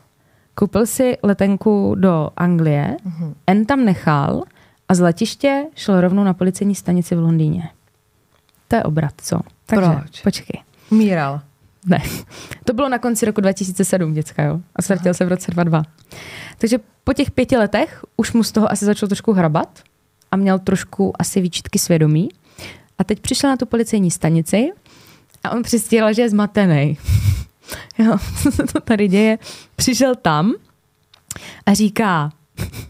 koupil 0.55 0.87
si 0.87 1.18
letenku 1.22 1.94
do 1.98 2.31
Anglie, 2.37 2.96
mm-hmm. 3.07 3.35
N 3.46 3.66
tam 3.66 3.85
nechal 3.85 4.42
a 4.88 4.94
z 4.94 5.01
letiště 5.01 5.64
šel 5.75 6.01
rovnou 6.01 6.25
na 6.25 6.35
policejní 6.35 6.75
stanici 6.75 7.14
v 7.14 7.18
Londýně. 7.18 7.68
To 8.68 8.77
je 8.77 8.83
obrat, 8.83 9.12
co? 9.16 9.40
Takže, 9.66 9.90
Proč? 9.90 10.20
Počkej. 10.20 10.62
Míral. 10.90 11.40
Ne. 11.87 12.03
To 12.64 12.73
bylo 12.73 12.88
na 12.88 12.99
konci 12.99 13.27
roku 13.27 13.40
2007, 13.40 14.14
děcka, 14.14 14.42
jo? 14.42 14.61
A 14.77 14.83
ztratil 14.83 15.14
se 15.14 15.25
v 15.25 15.29
roce 15.29 15.51
22. 15.51 15.83
Takže 16.59 16.79
po 17.05 17.12
těch 17.12 17.31
pěti 17.31 17.57
letech 17.57 18.05
už 18.16 18.33
mu 18.33 18.45
z 18.45 18.53
toho 18.53 18.73
asi 18.73 18.85
začal 18.85 19.09
trošku 19.09 19.33
hrabat 19.33 19.83
a 20.31 20.37
měl 20.37 20.59
trošku 20.59 21.12
asi 21.18 21.40
výčitky 21.40 21.79
svědomí. 21.79 22.29
A 22.99 23.05
teď 23.05 23.21
přišel 23.21 23.51
na 23.51 23.57
tu 23.57 23.66
policejní 23.66 24.11
stanici 24.11 24.71
a 25.45 25.51
on 25.51 25.62
přistěla, 25.62 26.12
že 26.12 26.23
je 26.23 26.31
zmatený. 26.31 26.99
jo, 27.99 28.16
co 28.42 28.53
se 28.53 28.62
to 28.62 28.81
tady 28.81 29.09
děje? 29.09 29.38
Přišel 29.77 30.14
tam 30.14 30.53
a 31.66 31.75
říká, 31.75 32.31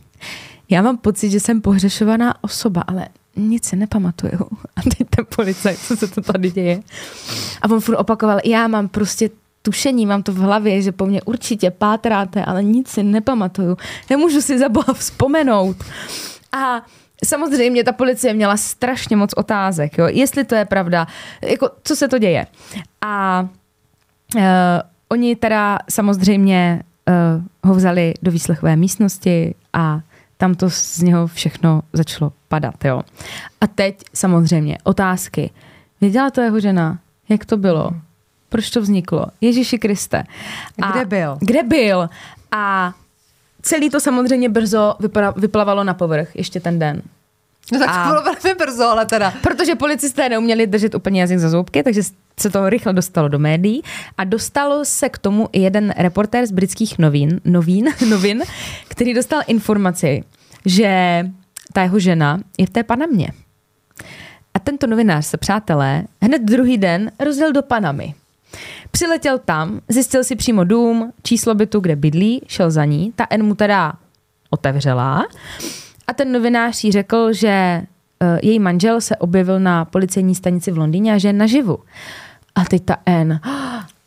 já 0.71 0.83
mám 0.83 0.99
pocit, 0.99 1.31
že 1.31 1.41
jsem 1.41 1.61
pohřešovaná 1.61 2.45
osoba, 2.45 2.81
ale 2.87 3.09
nic 3.37 3.65
si 3.65 3.77
nepamatuju. 3.77 4.49
A 4.77 4.83
teď 4.83 5.09
ten 5.11 5.27
policajt, 5.37 5.79
co 5.79 5.97
se 5.97 6.09
to 6.09 6.21
tady 6.21 6.51
děje. 6.51 6.83
A 7.63 7.71
on 7.71 7.81
furt 7.81 7.97
opakoval, 7.97 8.39
já 8.45 8.69
mám 8.69 8.89
prostě 8.89 9.31
tušení, 9.63 10.07
mám 10.07 10.23
to 10.23 10.33
v 10.33 10.37
hlavě, 10.37 10.83
že 10.83 10.93
po 10.93 11.07
mně 11.07 11.23
určitě 11.23 11.71
pátráte, 11.71 12.45
ale 12.45 12.63
nic 12.63 12.89
si 12.89 13.03
nepamatuju. 13.03 13.77
Nemůžu 14.11 14.41
si 14.41 14.59
za 14.59 14.69
boha 14.69 14.95
vzpomenout. 14.95 15.77
A 16.53 16.83
samozřejmě 17.25 17.85
ta 17.85 17.93
policie 17.93 18.35
měla 18.35 18.57
strašně 18.57 19.17
moc 19.17 19.33
otázek, 19.37 19.99
jo, 19.99 20.07
jestli 20.11 20.45
to 20.45 20.55
je 20.55 20.65
pravda, 20.65 21.07
jako 21.43 21.71
co 21.85 21.97
se 21.97 22.09
to 22.09 22.19
děje. 22.19 22.47
A 23.01 23.47
uh, 24.37 24.43
oni 25.09 25.37
teda 25.37 25.79
samozřejmě 25.91 26.83
uh, 27.09 27.69
ho 27.71 27.75
vzali 27.75 28.15
do 28.23 28.31
výslechové 28.31 28.77
místnosti 28.77 29.55
a 29.73 30.01
tam 30.43 30.55
to 30.55 30.71
z 30.71 30.99
něho 30.99 31.27
všechno 31.27 31.83
začalo 31.93 32.33
padat, 32.49 32.85
jo. 32.85 33.03
A 33.61 33.67
teď 33.67 33.99
samozřejmě 34.15 34.79
otázky. 34.85 35.51
Věděla 36.01 36.31
to 36.31 36.41
jeho 36.41 36.61
žena? 36.61 36.99
Jak 37.29 37.45
to 37.45 37.57
bylo? 37.57 37.91
Proč 38.49 38.71
to 38.71 38.81
vzniklo? 38.81 39.27
Ježíši 39.41 39.79
Kriste. 39.79 40.25
A 40.83 40.91
kde 40.91 41.05
byl? 41.05 41.39
Kde 41.41 41.63
byl? 41.63 42.09
A 42.51 42.93
celý 43.63 43.91
to 43.91 44.01
samozřejmě 44.01 44.49
brzo 44.49 44.95
vyplavalo 45.37 45.85
na 45.85 45.95
povrch, 45.95 46.37
ještě 46.37 46.61
ten 46.61 46.79
den. 46.79 47.03
No 47.73 47.79
tak 47.79 47.89
A- 47.89 48.05
to 48.05 48.09
bylo 48.11 48.23
velmi 48.23 48.59
brzo, 48.59 48.85
ale 48.85 49.07
teda. 49.07 49.33
Protože 49.43 49.75
policisté 49.75 50.29
neuměli 50.29 50.67
držet 50.67 50.95
úplně 50.95 51.21
jazyk 51.21 51.39
za 51.39 51.51
zoubky, 51.51 51.83
takže 51.83 52.03
se 52.41 52.51
to 52.51 52.71
rychle 52.71 52.93
dostalo 52.93 53.29
do 53.29 53.39
médií 53.39 53.83
a 54.19 54.25
dostalo 54.25 54.85
se 54.85 55.09
k 55.09 55.19
tomu 55.19 55.49
i 55.53 55.61
jeden 55.61 55.95
reportér 55.97 56.47
z 56.47 56.51
britských 56.53 56.99
novin, 56.99 57.41
novín, 57.45 57.89
novin, 58.09 58.43
který 58.89 59.15
dostal 59.15 59.43
informaci, 59.47 60.25
že 60.67 61.23
ta 61.73 61.83
jeho 61.83 61.99
žena 61.99 62.41
je 62.59 62.67
v 62.67 62.71
té 62.71 62.83
Panamě. 62.83 63.29
A 64.55 64.59
tento 64.59 64.87
novinář 64.87 65.27
se, 65.27 65.37
přátelé, 65.37 66.05
hned 66.23 66.43
druhý 66.43 66.79
den 66.79 67.11
rozjel 67.21 67.53
do 67.53 67.63
Panamy. 67.63 68.15
Přiletěl 68.91 69.39
tam, 69.39 69.81
zjistil 69.89 70.25
si 70.25 70.37
přímo 70.37 70.65
dům, 70.65 71.13
číslo 71.23 71.55
bytu, 71.55 71.81
kde 71.81 71.97
bydlí, 71.97 72.43
šel 72.47 72.71
za 72.71 72.85
ní. 72.85 73.13
Ta 73.17 73.27
N 73.31 73.43
mu 73.43 73.55
teda 73.55 73.93
otevřela 74.51 75.27
a 76.07 76.13
ten 76.13 76.33
novinář 76.33 76.85
jí 76.85 76.93
řekl, 76.93 77.33
že 77.33 77.49
eh, 77.49 77.87
její 78.43 78.59
manžel 78.59 79.01
se 79.01 79.17
objevil 79.17 79.61
na 79.61 79.85
policejní 79.85 80.35
stanici 80.35 80.71
v 80.71 80.79
Londýně 80.79 81.15
a 81.15 81.19
že 81.19 81.29
je 81.29 81.33
naživu. 81.33 81.79
A 82.55 82.65
teď 82.65 82.85
ta 82.85 82.97
N, 83.07 83.41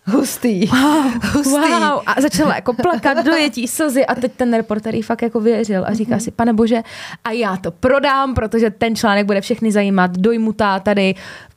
Hustý. 0.07 0.67
Hustý. 1.33 1.49
wow, 1.49 2.01
a 2.05 2.21
začala 2.21 2.55
jako 2.55 2.73
plakat, 2.73 3.25
dojetí 3.25 3.67
slzy 3.67 4.05
a 4.05 4.15
teď 4.15 4.31
ten 4.31 4.53
reporter 4.53 4.95
jí 4.95 5.01
fakt 5.01 5.21
jako 5.21 5.39
věřil 5.39 5.85
a 5.87 5.93
říká 5.93 6.19
si, 6.19 6.31
pane 6.31 6.53
bože, 6.53 6.81
a 7.23 7.31
já 7.31 7.57
to 7.57 7.71
prodám, 7.71 8.33
protože 8.33 8.69
ten 8.69 8.95
článek 8.95 9.25
bude 9.25 9.41
všechny 9.41 9.71
zajímat, 9.71 10.17
dojmutá 10.17 10.79
tady, 10.79 11.15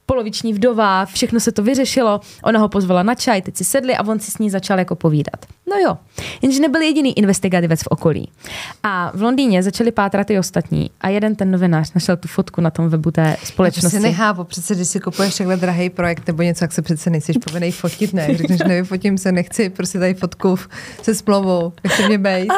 poloviční 0.08 0.52
vdova, 0.52 1.04
všechno 1.06 1.40
se 1.40 1.52
to 1.52 1.62
vyřešilo, 1.62 2.20
ona 2.44 2.60
ho 2.60 2.68
pozvala 2.68 3.02
na 3.02 3.14
čaj, 3.14 3.42
teď 3.42 3.56
si 3.56 3.64
sedli 3.64 3.96
a 3.96 4.06
on 4.06 4.20
si 4.20 4.30
s 4.30 4.38
ní 4.38 4.50
začal 4.50 4.78
jako 4.78 4.94
povídat. 4.96 5.46
No 5.70 5.76
jo, 5.76 5.98
jenže 6.42 6.60
nebyl 6.60 6.80
jediný 6.82 7.18
investigativec 7.18 7.82
v 7.82 7.86
okolí. 7.86 8.30
A 8.82 9.10
v 9.14 9.22
Londýně 9.22 9.62
začali 9.62 9.92
pátrat 9.92 10.30
i 10.30 10.38
ostatní 10.38 10.90
a 11.00 11.08
jeden 11.08 11.36
ten 11.36 11.50
novinář 11.50 11.92
našel 11.94 12.16
tu 12.16 12.28
fotku 12.28 12.60
na 12.60 12.70
tom 12.70 12.88
webu 12.88 13.10
té 13.10 13.36
To 13.40 13.46
si 13.46 13.52
společnosti. 13.52 13.98
nechápu, 13.98 14.44
přece 14.44 14.74
když 14.74 14.88
si 14.88 15.00
kupuješ 15.00 15.36
takhle 15.36 15.56
drahý 15.56 15.90
projekt 15.90 16.26
nebo 16.26 16.42
něco, 16.42 16.64
jak 16.64 16.72
se 16.72 16.82
přece 16.82 17.10
nejsiš 17.10 17.36
povinný 17.44 17.72
fotit, 17.72 18.12
ne? 18.14 18.36
Řekneš, 18.36 18.60
nevyfotím 18.68 19.18
se, 19.18 19.32
nechci 19.32 19.70
prostě 19.70 19.98
tady 19.98 20.14
fotku 20.14 20.56
se 21.02 21.14
splovou, 21.14 21.72
nechci 21.84 22.06
mě 22.06 22.18
bejt. 22.18 22.52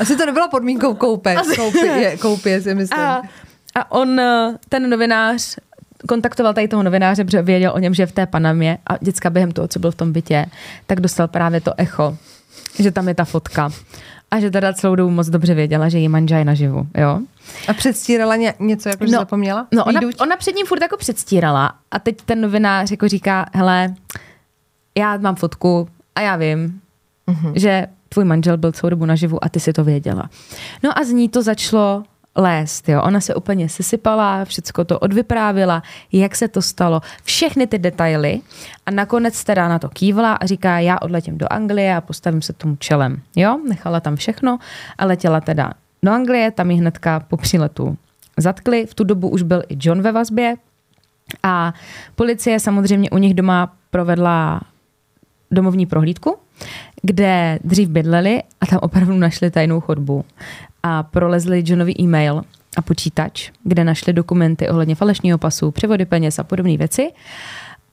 Asi 0.00 0.16
to 0.16 0.26
nebyla 0.26 0.48
podmínkou 0.48 0.94
koupě, 0.94 1.36
koupě, 1.56 2.16
koupě 2.20 2.60
si 2.60 2.74
myslím. 2.74 3.00
A, 3.00 3.22
a 3.74 3.90
on, 3.92 4.20
eh, 4.20 4.56
ten 4.68 4.90
novinář, 4.90 5.56
kontaktoval 6.08 6.54
tady 6.54 6.68
toho 6.68 6.82
novináře, 6.82 7.24
protože 7.24 7.42
věděl 7.42 7.72
o 7.74 7.78
něm, 7.78 7.94
že 7.94 8.02
je 8.02 8.06
v 8.06 8.12
té 8.12 8.26
Panamě 8.26 8.78
a 8.86 8.96
děcka 9.00 9.30
během 9.30 9.52
toho, 9.52 9.68
co 9.68 9.78
byl 9.78 9.90
v 9.90 9.94
tom 9.94 10.12
bytě, 10.12 10.46
tak 10.86 11.00
dostal 11.00 11.28
právě 11.28 11.60
to 11.60 11.72
echo, 11.76 12.16
že 12.78 12.90
tam 12.90 13.08
je 13.08 13.14
ta 13.14 13.24
fotka. 13.24 13.70
A 14.30 14.40
že 14.40 14.50
teda 14.50 14.72
celou 14.72 14.94
dobu 14.94 15.10
moc 15.10 15.28
dobře 15.28 15.54
věděla, 15.54 15.88
že 15.88 15.98
jí 15.98 16.08
manžel 16.08 16.38
je 16.38 16.44
naživu, 16.44 16.86
jo. 16.94 17.20
A 17.68 17.72
předstírala 17.72 18.36
ně, 18.36 18.54
něco, 18.58 18.88
jako 18.88 19.06
že 19.06 19.10
zapomněla? 19.10 19.66
No, 19.72 19.84
ona, 19.84 20.00
Výduť? 20.00 20.20
ona 20.20 20.36
před 20.36 20.56
ním 20.56 20.66
furt 20.66 20.82
jako 20.82 20.96
předstírala 20.96 21.72
a 21.90 21.98
teď 21.98 22.22
ten 22.22 22.40
novinář 22.40 22.90
jako 22.90 23.08
říká, 23.08 23.46
hele, 23.52 23.94
já 24.98 25.16
mám 25.16 25.36
fotku 25.36 25.88
a 26.14 26.20
já 26.20 26.36
vím, 26.36 26.80
mm-hmm. 27.28 27.52
že 27.54 27.86
tvůj 28.08 28.24
manžel 28.24 28.56
byl 28.56 28.72
celou 28.72 28.90
dobu 28.90 29.06
naživu 29.06 29.44
a 29.44 29.48
ty 29.48 29.60
si 29.60 29.72
to 29.72 29.84
věděla. 29.84 30.30
No 30.82 30.98
a 30.98 31.04
z 31.04 31.10
ní 31.10 31.28
to 31.28 31.42
začalo 31.42 32.04
lézt, 32.36 32.88
jo. 32.88 33.02
Ona 33.02 33.20
se 33.20 33.34
úplně 33.34 33.68
sesypala, 33.68 34.44
všecko 34.44 34.84
to 34.84 34.98
odvyprávila, 34.98 35.82
jak 36.12 36.36
se 36.36 36.48
to 36.48 36.62
stalo, 36.62 37.00
všechny 37.24 37.66
ty 37.66 37.78
detaily 37.78 38.40
a 38.86 38.90
nakonec 38.90 39.44
teda 39.44 39.68
na 39.68 39.78
to 39.78 39.88
kývla 39.88 40.32
a 40.34 40.46
říká, 40.46 40.78
já 40.78 40.98
odletím 41.02 41.38
do 41.38 41.46
Anglie 41.50 41.96
a 41.96 42.00
postavím 42.00 42.42
se 42.42 42.52
tomu 42.52 42.76
čelem, 42.76 43.22
jo. 43.36 43.60
Nechala 43.68 44.00
tam 44.00 44.16
všechno 44.16 44.58
a 44.98 45.06
letěla 45.06 45.40
teda 45.40 45.72
do 46.02 46.12
Anglie, 46.12 46.50
tam 46.50 46.70
ji 46.70 46.76
hnedka 46.76 47.20
po 47.20 47.36
příletu 47.36 47.96
zatkli. 48.36 48.86
V 48.86 48.94
tu 48.94 49.04
dobu 49.04 49.28
už 49.28 49.42
byl 49.42 49.62
i 49.68 49.76
John 49.80 50.02
ve 50.02 50.12
vazbě 50.12 50.54
a 51.42 51.74
policie 52.14 52.60
samozřejmě 52.60 53.10
u 53.10 53.18
nich 53.18 53.34
doma 53.34 53.72
provedla 53.90 54.60
domovní 55.50 55.86
prohlídku, 55.86 56.36
kde 57.02 57.58
dřív 57.64 57.88
bydleli 57.88 58.42
a 58.60 58.66
tam 58.66 58.78
opravdu 58.82 59.14
našli 59.14 59.50
tajnou 59.50 59.80
chodbu 59.80 60.24
a 60.82 61.02
prolezli 61.02 61.62
Johnovi 61.66 61.94
e-mail 62.00 62.42
a 62.76 62.82
počítač, 62.82 63.50
kde 63.64 63.84
našli 63.84 64.12
dokumenty 64.12 64.68
ohledně 64.68 64.94
falešního 64.94 65.38
pasu, 65.38 65.70
převody 65.70 66.04
peněz 66.04 66.38
a 66.38 66.44
podobné 66.44 66.76
věci. 66.76 67.12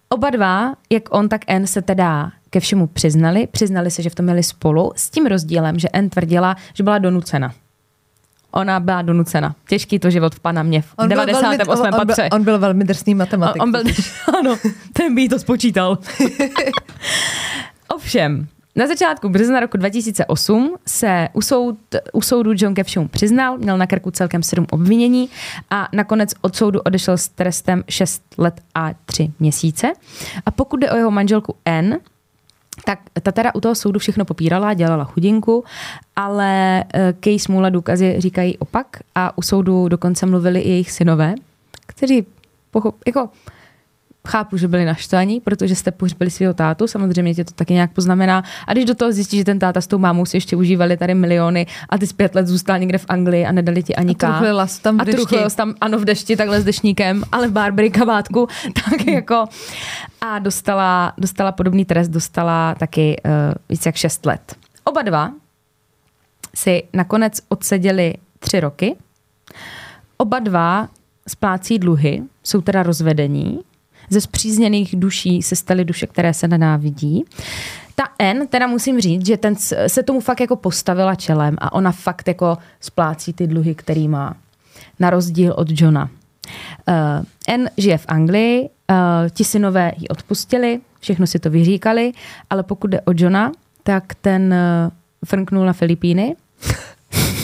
Oba 0.10 0.30
dva, 0.30 0.74
jak 0.90 1.04
on, 1.16 1.30
tak 1.30 1.42
N 1.48 1.68
se 1.68 1.82
teda 1.82 2.32
ke 2.50 2.60
všemu 2.60 2.88
přiznali. 2.88 3.48
Přiznali 3.48 3.92
se, 3.92 4.02
že 4.02 4.10
v 4.10 4.16
tom 4.16 4.26
měli 4.26 4.44
spolu, 4.44 4.92
s 4.96 5.10
tím 5.10 5.26
rozdílem, 5.26 5.80
že 5.80 5.88
N 5.94 6.10
tvrdila, 6.10 6.56
že 6.74 6.84
byla 6.84 6.98
donucena. 6.98 7.54
Ona 8.52 8.80
byla 8.80 9.02
donucena. 9.02 9.56
Těžký 9.68 10.00
to 10.00 10.10
život 10.10 10.36
v 10.36 10.40
Panamě 10.40 10.82
v 10.82 10.94
On 10.98 11.08
byl 11.08 11.26
98. 11.26 11.84
velmi, 11.84 11.96
on, 11.96 12.00
on, 12.00 12.08
byl, 12.08 12.16
patře. 12.16 12.30
on 12.32 12.44
byl 12.44 12.60
velmi 12.60 12.84
drsný 12.84 13.16
matematik. 13.16 13.62
On, 13.62 13.76
on 13.76 13.84
byl, 13.84 13.94
ano, 14.40 14.58
ten 14.94 15.16
by 15.16 15.30
to 15.30 15.40
spočítal. 15.40 15.98
Ovšem, 17.88 18.48
na 18.76 18.88
začátku 18.88 19.30
března 19.30 19.60
roku 19.60 19.78
2008 19.78 20.76
se 20.88 21.28
u, 21.34 21.42
soud, 21.42 21.78
u 22.14 22.22
soudu 22.22 22.52
John 22.56 22.74
ke 22.74 22.84
všemu 22.84 23.08
přiznal, 23.08 23.58
měl 23.58 23.78
na 23.78 23.88
krku 23.88 24.12
celkem 24.12 24.44
sedm 24.44 24.66
obvinění 24.72 25.30
a 25.70 25.88
nakonec 25.94 26.34
od 26.42 26.56
soudu 26.56 26.80
odešel 26.80 27.18
s 27.18 27.28
trestem 27.28 27.84
6 27.90 28.24
let 28.38 28.62
a 28.76 28.90
3 29.06 29.32
měsíce. 29.40 29.94
A 30.46 30.52
pokud 30.52 30.80
jde 30.80 30.92
o 30.92 30.96
jeho 30.96 31.12
manželku 31.12 31.56
N, 31.66 32.00
tak 32.86 33.00
ta 33.24 33.32
teda 33.32 33.56
u 33.56 33.62
toho 33.62 33.76
soudu 33.76 34.00
všechno 34.00 34.26
popírala, 34.26 34.74
dělala 34.74 35.04
chudinku, 35.04 35.64
ale 36.16 36.84
eh, 36.94 37.14
Kej 37.20 37.40
smůla 37.40 37.70
důkazy 37.70 38.16
říkají 38.18 38.58
opak 38.58 38.88
a 39.16 39.38
u 39.38 39.42
soudu 39.42 39.88
dokonce 39.88 40.26
mluvili 40.26 40.60
i 40.60 40.70
jejich 40.70 40.92
synové, 40.92 41.36
kteří 41.88 42.26
pochop, 42.72 42.96
jako 43.08 43.30
chápu, 44.28 44.58
že 44.58 44.68
byli 44.68 44.86
naštvaní, 44.86 45.40
protože 45.40 45.76
jste 45.76 45.92
pohřbili 45.92 46.32
svého 46.32 46.54
tátu, 46.54 46.88
samozřejmě 46.88 47.36
tě 47.36 47.44
to 47.44 47.52
taky 47.52 47.74
nějak 47.74 47.92
poznamená. 47.94 48.44
A 48.68 48.74
když 48.74 48.86
do 48.86 48.96
toho 48.96 49.12
zjistí, 49.12 49.38
že 49.38 49.44
ten 49.44 49.60
táta 49.60 49.82
s 49.82 49.88
tou 49.88 49.98
mámou 49.98 50.26
si 50.26 50.38
ještě 50.38 50.56
užívali 50.56 50.98
tady 50.98 51.16
miliony 51.16 51.66
a 51.90 51.98
ty 51.98 52.08
z 52.08 52.14
pět 52.14 52.36
let 52.36 52.48
zůstal 52.48 52.80
někde 52.80 52.98
v 52.98 53.06
Anglii 53.10 53.46
a 53.46 53.52
nedali 53.52 53.84
ti 53.84 53.96
ani 53.96 54.16
A 54.16 54.18
truchlila 54.18 54.68
se 54.68 54.82
tam 54.82 54.98
v 54.98 55.02
a 55.02 55.04
dešti. 55.04 55.36
se 55.48 55.58
tam, 55.58 55.74
ano, 55.82 56.00
v 56.00 56.06
dešti, 56.06 56.36
takhle 56.36 56.62
s 56.62 56.64
dešníkem, 56.64 57.24
ale 57.32 57.48
v 57.48 57.52
Barbery 57.52 57.90
kabátku, 57.90 58.48
tak 58.74 59.08
jako 59.08 59.46
a 60.22 60.40
dostala, 60.40 61.14
dostala 61.18 61.52
podobný 61.52 61.86
trest, 61.86 62.10
dostala 62.10 62.76
taky 62.76 63.22
uh, 63.26 63.32
více 63.70 63.90
jak 63.90 63.96
6 63.96 64.26
let. 64.26 64.56
Oba 64.84 65.02
dva 65.02 65.32
si 66.56 66.84
nakonec 66.94 67.40
odseděli 67.50 68.14
tři 68.40 68.60
roky. 68.60 68.96
Oba 70.18 70.40
dva 70.40 70.88
splácí 71.28 71.80
dluhy, 71.80 72.24
jsou 72.44 72.62
teda 72.62 72.84
rozvedení. 72.84 73.60
Ze 74.10 74.22
zpřízněných 74.22 74.96
duší 74.96 75.42
se 75.42 75.56
staly 75.56 75.86
duše, 75.86 76.08
které 76.08 76.34
se 76.34 76.48
nenávidí. 76.48 77.26
Ta 77.96 78.04
N, 78.20 78.48
teda 78.48 78.68
musím 78.68 79.02
říct, 79.02 79.26
že 79.26 79.38
ten 79.38 79.56
se 79.88 80.04
tomu 80.04 80.20
fakt 80.20 80.40
jako 80.40 80.56
postavila 80.56 81.16
čelem 81.16 81.56
a 81.58 81.74
ona 81.74 81.92
fakt 81.92 82.28
jako 82.28 82.58
splácí 82.80 83.34
ty 83.34 83.48
dluhy, 83.48 83.76
který 83.76 84.08
má. 84.08 84.36
Na 85.00 85.10
rozdíl 85.10 85.54
od 85.58 85.68
Johna. 85.72 86.10
Uh, 86.88 87.26
N 87.48 87.70
žije 87.78 87.98
v 87.98 88.06
Anglii, 88.08 88.70
uh, 88.90 88.96
ti 89.30 89.44
synové 89.44 89.92
ji 89.98 90.08
odpustili, 90.08 90.80
všechno 91.00 91.28
si 91.28 91.40
to 91.40 91.50
vyříkali, 91.50 92.12
ale 92.50 92.64
pokud 92.64 92.88
jde 92.88 93.02
o 93.02 93.12
Johna, 93.16 93.52
tak 93.84 94.14
ten 94.14 94.54
uh, 94.54 94.92
frnknul 95.26 95.66
na 95.66 95.74
Filipíny. 95.74 96.36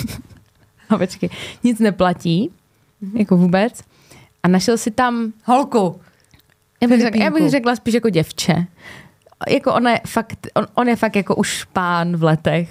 a 0.90 0.98
počkej, 0.98 1.30
nic 1.64 1.80
neplatí, 1.80 2.52
jako 3.14 3.38
vůbec. 3.38 3.84
A 4.44 4.48
našel 4.48 4.78
si 4.78 4.92
tam 4.92 5.34
Holku. 5.46 6.00
Já 6.82 6.88
bych, 6.88 7.02
řekla, 7.02 7.24
já 7.24 7.30
bych 7.30 7.50
řekla 7.50 7.76
spíš 7.76 7.94
jako 7.94 8.10
děvče. 8.10 8.66
Jako 9.50 9.74
ona 9.74 9.92
je 9.92 10.00
fakt, 10.08 10.48
on, 10.54 10.68
on 10.76 10.88
je 10.88 10.96
fakt 10.96 11.16
jako 11.16 11.36
už 11.36 11.64
pán 11.64 12.18
v 12.18 12.24
letech. 12.24 12.70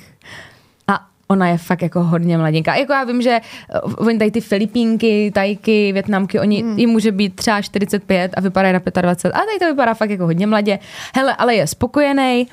A 0.89 1.07
ona 1.29 1.49
je 1.49 1.59
fakt 1.59 1.83
jako 1.83 2.03
hodně 2.03 2.39
mladinka. 2.39 2.75
Jako 2.75 2.93
já 2.93 3.05
vím, 3.05 3.23
že 3.23 3.41
uh, 3.85 3.95
oni 3.97 4.19
tady 4.19 4.31
ty 4.31 4.41
Filipínky, 4.41 5.31
Tajky, 5.35 5.93
Větnamky, 5.93 6.41
oni, 6.41 6.63
hmm. 6.63 6.79
jim 6.79 6.91
může 6.91 7.13
být 7.13 7.37
třeba 7.37 7.63
45 7.63 8.33
a 8.37 8.41
vypadají 8.41 8.75
na 8.75 9.03
25. 9.03 9.33
A 9.33 9.39
tady 9.39 9.59
to 9.59 9.67
vypadá 9.67 9.95
fakt 9.95 10.11
jako 10.11 10.25
hodně 10.25 10.47
mladě. 10.47 10.79
Hele, 11.15 11.37
ale 11.37 11.55
je 11.55 11.67
spokojený 11.67 12.47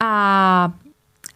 a, 0.00 0.72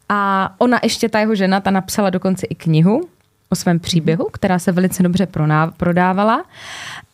a 0.08 0.54
ona 0.58 0.80
ještě, 0.82 1.08
ta 1.08 1.20
jeho 1.20 1.34
žena, 1.34 1.60
ta 1.60 1.70
napsala 1.70 2.10
dokonce 2.10 2.46
i 2.46 2.54
knihu 2.54 3.08
o 3.48 3.56
svém 3.56 3.78
příběhu, 3.78 4.28
která 4.32 4.58
se 4.58 4.72
velice 4.72 5.02
dobře 5.02 5.28
prodávala. 5.76 6.44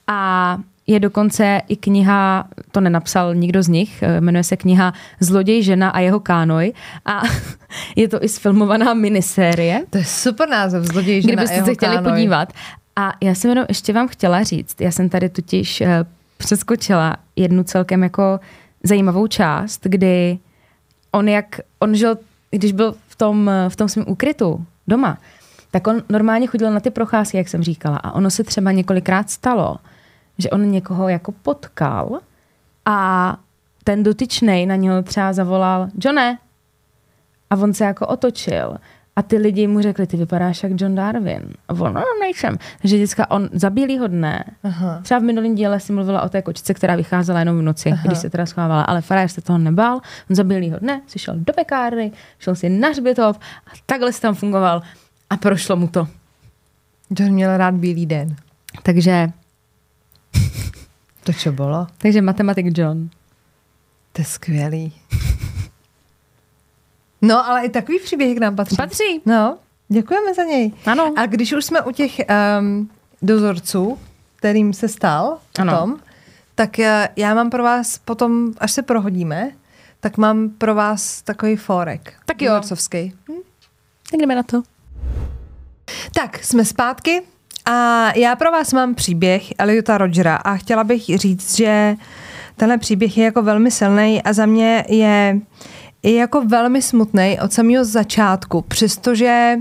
A 0.07 0.59
je 0.87 1.01
dokonce 1.01 1.61
i 1.68 1.77
kniha, 1.77 2.49
to 2.73 2.81
nenapsal 2.81 3.35
nikdo 3.35 3.62
z 3.62 3.68
nich, 3.68 4.03
eh, 4.03 4.21
jmenuje 4.21 4.45
se 4.45 4.57
kniha 4.57 4.92
Zloděj, 5.21 5.62
žena 5.62 5.90
a 5.90 5.99
jeho 6.01 6.21
kánoj 6.21 6.73
a 7.05 7.23
je 7.97 8.09
to 8.09 8.25
i 8.25 8.29
sfilmovaná 8.29 8.95
minisérie, 8.95 9.85
To 9.90 9.99
je 9.99 10.05
super 10.05 10.49
název, 10.49 10.85
zloděj 10.85 11.23
žena 11.23 11.33
a 11.33 11.35
kdybyste 11.35 11.57
jeho 11.57 11.66
se 11.66 11.75
chtěli 11.75 11.97
kánoj. 11.97 12.12
podívat. 12.12 12.53
A 12.97 13.12
já 13.21 13.35
jsem 13.35 13.51
jenom 13.51 13.64
ještě 13.68 13.92
vám 13.92 14.09
chtěla 14.09 14.42
říct, 14.42 14.81
já 14.81 14.90
jsem 14.90 15.09
tady 15.09 15.29
totiž 15.29 15.81
eh, 15.81 16.05
přeskočila 16.37 17.16
jednu 17.37 17.64
celkem 17.64 18.03
jako 18.03 18.40
zajímavou 18.83 19.27
část, 19.27 19.81
kdy 19.85 20.38
on 21.12 21.29
jak, 21.29 21.61
on 21.79 21.95
žil, 21.95 22.18
když 22.51 22.73
byl 22.73 22.95
v 23.09 23.16
tom, 23.16 23.49
eh, 23.49 23.71
v 23.71 23.77
tom 23.77 23.88
svém 23.88 24.05
úkrytu 24.09 24.66
doma, 24.88 25.18
tak 25.71 25.87
on 25.87 26.03
normálně 26.09 26.47
chodil 26.47 26.71
na 26.73 26.81
ty 26.81 26.90
procházky, 26.90 27.37
jak 27.37 27.49
jsem 27.49 27.62
říkala. 27.62 27.97
A 27.97 28.12
ono 28.12 28.31
se 28.31 28.45
třeba 28.45 28.73
několikrát 28.73 29.31
stalo, 29.31 29.77
že 30.38 30.51
on 30.51 30.71
někoho 30.71 31.09
jako 31.09 31.33
potkal 31.33 32.21
a 32.87 33.37
ten 33.85 34.03
dotyčnej 34.03 34.66
na 34.66 34.77
něho 34.77 35.03
třeba 35.03 35.33
zavolal 35.33 35.88
Johne. 36.05 36.38
A 37.51 37.57
on 37.57 37.75
se 37.75 37.85
jako 37.85 38.07
otočil. 38.07 38.77
A 39.16 39.23
ty 39.23 39.37
lidi 39.37 39.66
mu 39.66 39.81
řekli, 39.81 40.07
ty 40.07 40.16
vypadáš 40.16 40.62
jak 40.62 40.73
John 40.81 40.95
Darwin. 40.95 41.42
A 41.68 41.73
on, 41.73 41.95
no, 41.95 42.03
nejsem. 42.21 42.57
Takže 42.83 42.97
vždycky 42.97 43.23
on 43.29 43.49
za 43.53 43.71
bílýho 43.71 44.07
dne, 44.07 44.45
Aha. 44.64 45.01
třeba 45.03 45.21
v 45.21 45.23
minulém 45.23 45.55
díle 45.55 45.81
si 45.81 45.92
mluvila 45.92 46.23
o 46.23 46.29
té 46.29 46.42
kočice, 46.42 46.75
která 46.75 46.97
vycházela 46.97 47.38
jenom 47.38 47.59
v 47.59 47.62
noci, 47.62 47.90
Aha. 47.92 48.03
když 48.07 48.18
se 48.18 48.31
teda 48.31 48.47
schovávala, 48.47 48.83
ale 48.83 49.01
Farajer 49.01 49.29
se 49.29 49.40
toho 49.40 49.59
nebál. 49.59 50.01
On 50.31 50.37
za 50.37 50.45
bílýho 50.45 50.79
dne 50.79 51.01
si 51.07 51.18
šel 51.18 51.35
do 51.37 51.53
pekárny, 51.53 52.12
šel 52.38 52.55
si 52.55 52.68
na 52.68 52.88
hřbitov 52.88 53.38
a 53.66 53.71
takhle 53.87 54.12
si 54.12 54.21
tam 54.21 54.35
fungoval 54.35 54.83
a 55.31 55.37
prošlo 55.37 55.77
mu 55.77 55.88
to. 55.88 56.09
John 57.18 57.33
měl 57.33 57.57
rád 57.57 57.75
bílý 57.75 58.07
den. 58.07 58.37
Takže, 58.83 59.33
To 61.25 61.33
čo 61.33 61.53
bylo? 61.53 61.87
takže 61.99 62.23
matematik 62.23 62.79
John. 62.79 63.11
To 64.12 64.21
je 64.21 64.25
skvělý. 64.25 64.92
No, 67.23 67.47
ale 67.47 67.64
i 67.64 67.68
takový 67.68 67.99
příběh 68.01 68.37
k 68.37 68.40
nám 68.40 68.57
patří. 68.57 68.77
Patří. 68.77 69.21
No, 69.27 69.59
děkujeme 69.88 70.35
za 70.35 70.42
něj. 70.42 70.73
Ano. 70.87 71.14
A 71.16 71.27
když 71.27 71.53
už 71.53 71.64
jsme 71.64 71.83
u 71.83 71.90
těch 71.90 72.21
um, 72.61 72.90
dozorců, 73.23 73.99
kterým 74.37 74.73
se 74.73 74.88
stal 74.88 75.38
Ano. 75.59 75.79
tom, 75.79 75.97
tak 76.55 76.79
eh, 76.79 77.09
já 77.16 77.35
mám 77.35 77.51
pro 77.51 77.62
vás 77.62 77.99
potom, 77.99 78.53
až 78.59 78.73
se 78.73 78.83
prohodíme, 78.83 79.51
tak 80.01 80.16
mám 80.16 80.49
pro 80.51 80.75
vás 80.75 81.23
takový 81.23 81.57
fórek. 81.57 82.14
Tak 82.27 82.42
jo. 82.42 82.49
Dozorcovský. 82.49 83.14
Tak 84.11 84.21
jdeme 84.21 84.35
na 84.35 84.42
to. 84.42 84.62
Tak, 86.14 86.45
jsme 86.45 86.64
zpátky 86.64 87.23
a 87.64 88.09
já 88.16 88.37
pro 88.37 88.51
vás 88.51 88.72
mám 88.72 88.94
příběh 88.94 89.42
Eliota 89.59 89.98
Rogera 89.98 90.37
a 90.37 90.57
chtěla 90.57 90.85
bych 90.85 91.03
říct, 91.14 91.57
že 91.57 91.96
tenhle 92.57 92.79
příběh 92.79 93.18
je 93.18 93.25
jako 93.25 93.42
velmi 93.42 93.70
silný 93.70 94.22
a 94.22 94.33
za 94.33 94.46
mě 94.46 94.85
je, 94.88 95.38
je 96.03 96.14
jako 96.14 96.44
velmi 96.44 96.83
smutný 96.83 97.38
od 97.44 97.53
samého 97.53 97.85
začátku, 97.85 98.62
přestože 98.62 99.57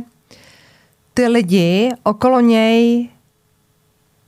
ty 1.14 1.28
lidi 1.28 1.92
okolo 2.04 2.40
něj 2.40 3.10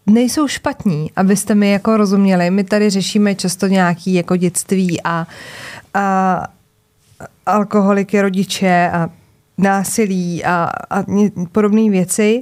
nejsou 0.07 0.47
špatní, 0.47 1.11
abyste 1.15 1.55
mi 1.55 1.71
jako 1.71 1.97
rozuměli. 1.97 2.51
My 2.51 2.63
tady 2.63 2.89
řešíme 2.89 3.35
často 3.35 3.67
nějaký 3.67 4.13
jako 4.13 4.35
dětství 4.35 5.01
a, 5.03 5.27
a 5.93 6.47
alkoholiky 7.45 8.21
rodiče 8.21 8.89
a 8.93 9.09
násilí 9.57 10.45
a, 10.45 10.69
a 10.89 11.03
podobné 11.51 11.89
věci. 11.89 12.39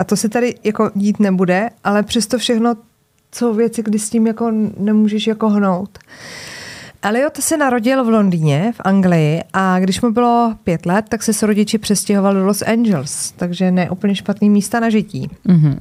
A 0.00 0.04
to 0.04 0.16
se 0.16 0.28
tady 0.28 0.54
jako 0.64 0.90
dít 0.94 1.20
nebude, 1.20 1.70
ale 1.84 2.02
přesto 2.02 2.38
všechno 2.38 2.74
jsou 3.34 3.54
věci, 3.54 3.82
kdy 3.82 3.98
s 3.98 4.10
tím 4.10 4.26
jako 4.26 4.52
nemůžeš 4.76 5.26
jako 5.26 5.48
hnout. 5.48 5.98
Elliot 7.02 7.36
se 7.36 7.56
narodil 7.56 8.04
v 8.04 8.08
Londýně, 8.08 8.72
v 8.76 8.80
Anglii 8.84 9.42
a 9.52 9.78
když 9.80 10.00
mu 10.00 10.10
bylo 10.10 10.54
pět 10.64 10.86
let, 10.86 11.04
tak 11.08 11.22
se 11.22 11.32
s 11.32 11.42
rodiči 11.42 11.78
přestěhoval 11.78 12.34
do 12.34 12.46
Los 12.46 12.62
Angeles, 12.62 13.32
takže 13.36 13.70
ne 13.70 13.90
úplně 13.90 14.14
špatný 14.14 14.50
místa 14.50 14.80
na 14.80 14.90
žití. 14.90 15.30
Mm-hmm. 15.46 15.78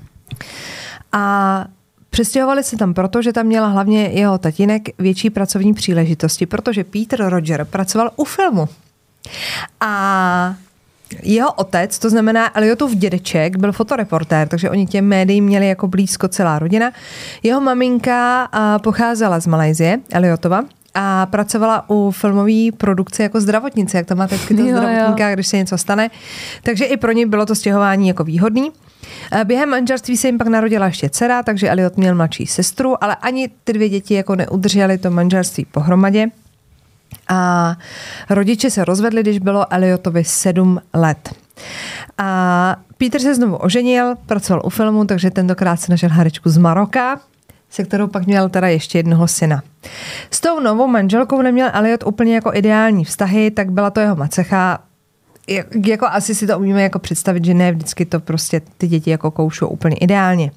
A 1.12 1.65
Přestěhovali 2.12 2.63
se 2.63 2.77
tam 2.77 2.93
proto, 2.93 3.21
že 3.21 3.34
tam 3.34 3.45
měla 3.45 3.67
hlavně 3.67 4.03
jeho 4.03 4.38
tatínek 4.38 4.89
větší 4.97 5.29
pracovní 5.29 5.73
příležitosti, 5.73 6.45
protože 6.45 6.84
Peter 6.84 7.29
Roger 7.29 7.65
pracoval 7.65 8.12
u 8.15 8.23
filmu. 8.23 8.69
A 9.79 10.55
jeho 11.24 11.54
otec, 11.54 12.00
to 12.00 12.10
znamená 12.10 12.58
Eliotův 12.58 12.95
dědeček, 12.95 13.58
byl 13.58 13.72
fotoreportér, 13.72 14.48
takže 14.48 14.69
oni 14.69 14.86
těm 14.86 15.06
médiím 15.06 15.45
měli 15.45 15.67
jako 15.67 15.88
blízko 15.88 16.28
celá 16.28 16.60
rodina. 16.60 16.91
Jeho 17.43 17.62
maminka 17.62 18.50
pocházela 18.84 19.39
z 19.39 19.48
Malajzie, 19.48 20.00
Eliotova, 20.12 20.63
a 20.93 21.26
pracovala 21.26 21.89
u 21.89 22.12
filmové 22.12 22.72
produkce 22.78 23.24
jako 23.24 23.41
zdravotnice, 23.41 23.98
jak 23.98 24.06
to 24.06 24.15
máte 24.15 24.36
vždycky 24.36 24.56
ta 24.56 24.63
zdravotníka, 24.63 25.34
když 25.34 25.48
se 25.48 25.58
něco 25.58 25.78
stane. 25.78 26.10
Takže 26.63 26.86
i 26.86 26.98
pro 26.98 27.12
ně 27.12 27.28
bylo 27.28 27.45
to 27.45 27.56
stěhování 27.56 28.08
jako 28.08 28.24
výhodný. 28.24 28.72
Během 29.43 29.69
manželství 29.69 30.17
se 30.17 30.28
jim 30.28 30.38
pak 30.38 30.48
narodila 30.48 30.86
ještě 30.86 31.10
dcera, 31.10 31.43
takže 31.43 31.69
Eliot 31.69 31.98
měl 31.98 32.15
mladší 32.15 32.45
sestru, 32.48 33.04
ale 33.04 33.15
ani 33.15 33.50
ty 33.63 33.74
dvě 33.74 33.89
děti 33.89 34.13
jako 34.13 34.36
neudržely 34.36 34.98
to 34.98 35.12
manželství 35.12 35.65
pohromadě. 35.65 36.28
A 37.30 37.76
rodiče 38.30 38.70
se 38.70 38.86
rozvedli, 38.86 39.22
když 39.22 39.39
bylo 39.39 39.74
Eliotovi 39.74 40.24
sedm 40.24 40.82
let. 40.94 41.36
A 42.18 42.76
Peter 42.98 43.22
se 43.22 43.36
znovu 43.36 43.56
oženil, 43.56 44.15
pracoval 44.26 44.62
u 44.65 44.70
filmu, 44.70 45.06
takže 45.06 45.32
tentokrát 45.32 45.76
se 45.76 45.92
našel 45.92 46.10
herečku 46.10 46.50
z 46.50 46.58
Maroka, 46.58 47.20
se 47.70 47.84
kterou 47.84 48.08
pak 48.08 48.26
měl 48.26 48.50
teda 48.50 48.68
ještě 48.68 49.00
jednoho 49.00 49.28
syna. 49.28 49.63
S 50.32 50.42
tou 50.42 50.60
novou 50.60 50.88
manželkou 50.88 51.42
neměl 51.42 51.70
Elliot 51.74 52.04
úplně 52.04 52.36
jako 52.36 52.52
ideální 52.54 53.06
vztahy, 53.06 53.52
tak 53.52 53.72
byla 53.72 53.89
to 53.89 54.00
jeho 54.00 54.15
macecha, 54.15 54.80
jako 55.86 56.06
asi 56.06 56.36
si 56.36 56.48
to 56.48 56.60
umíme 56.60 56.84
jako 56.84 57.00
představit, 57.00 57.46
že 57.46 57.54
ne 57.54 57.72
vždycky 57.72 58.06
to 58.06 58.20
prostě 58.20 58.62
ty 58.78 58.88
děti 58.88 59.10
jako 59.10 59.32
koušou 59.32 59.68
úplně 59.68 59.96
ideálně. 59.96 60.52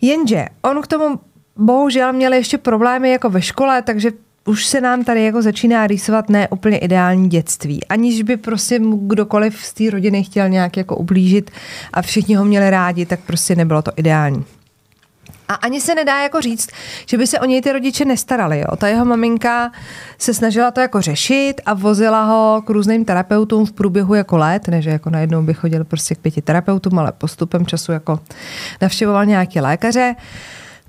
Jenže 0.00 0.46
on 0.62 0.82
k 0.82 0.86
tomu 0.86 1.20
bohužel 1.56 2.12
měl 2.12 2.32
ještě 2.32 2.58
problémy 2.58 3.10
jako 3.10 3.30
ve 3.30 3.42
škole, 3.42 3.82
takže 3.82 4.10
už 4.44 4.66
se 4.66 4.80
nám 4.80 5.04
tady 5.04 5.24
jako 5.24 5.42
začíná 5.42 5.86
rýsovat 5.86 6.28
ne 6.28 6.48
úplně 6.48 6.78
ideální 6.78 7.28
dětství. 7.28 7.86
Aniž 7.86 8.22
by 8.22 8.36
prostě 8.36 8.80
kdokoliv 8.82 9.64
z 9.64 9.72
té 9.72 9.90
rodiny 9.90 10.24
chtěl 10.24 10.48
nějak 10.48 10.76
jako 10.76 10.96
ublížit 10.96 11.50
a 11.92 12.02
všichni 12.02 12.34
ho 12.34 12.44
měli 12.44 12.70
rádi, 12.70 13.06
tak 13.06 13.20
prostě 13.20 13.56
nebylo 13.56 13.82
to 13.82 13.92
ideální. 13.96 14.44
A 15.48 15.54
ani 15.54 15.80
se 15.80 15.94
nedá 15.94 16.22
jako 16.22 16.40
říct, 16.40 16.70
že 17.06 17.18
by 17.18 17.26
se 17.26 17.40
o 17.40 17.44
něj 17.44 17.62
ty 17.62 17.72
rodiče 17.72 18.04
nestarali. 18.04 18.58
Jo. 18.58 18.76
Ta 18.76 18.88
jeho 18.88 19.04
maminka 19.04 19.72
se 20.18 20.34
snažila 20.34 20.70
to 20.70 20.80
jako 20.80 21.00
řešit 21.00 21.54
a 21.66 21.74
vozila 21.74 22.24
ho 22.24 22.62
k 22.66 22.70
různým 22.70 23.04
terapeutům 23.04 23.66
v 23.66 23.72
průběhu 23.72 24.14
jako 24.14 24.36
let, 24.36 24.68
ne 24.68 24.82
že 24.82 24.90
jako 24.90 25.10
najednou 25.10 25.42
by 25.42 25.54
chodil 25.54 25.84
prostě 25.84 26.14
k 26.14 26.18
pěti 26.18 26.42
terapeutům, 26.42 26.98
ale 26.98 27.12
postupem 27.12 27.66
času 27.66 27.92
jako 27.92 28.20
navštěvoval 28.82 29.26
nějaké 29.26 29.60
lékaře, 29.60 30.14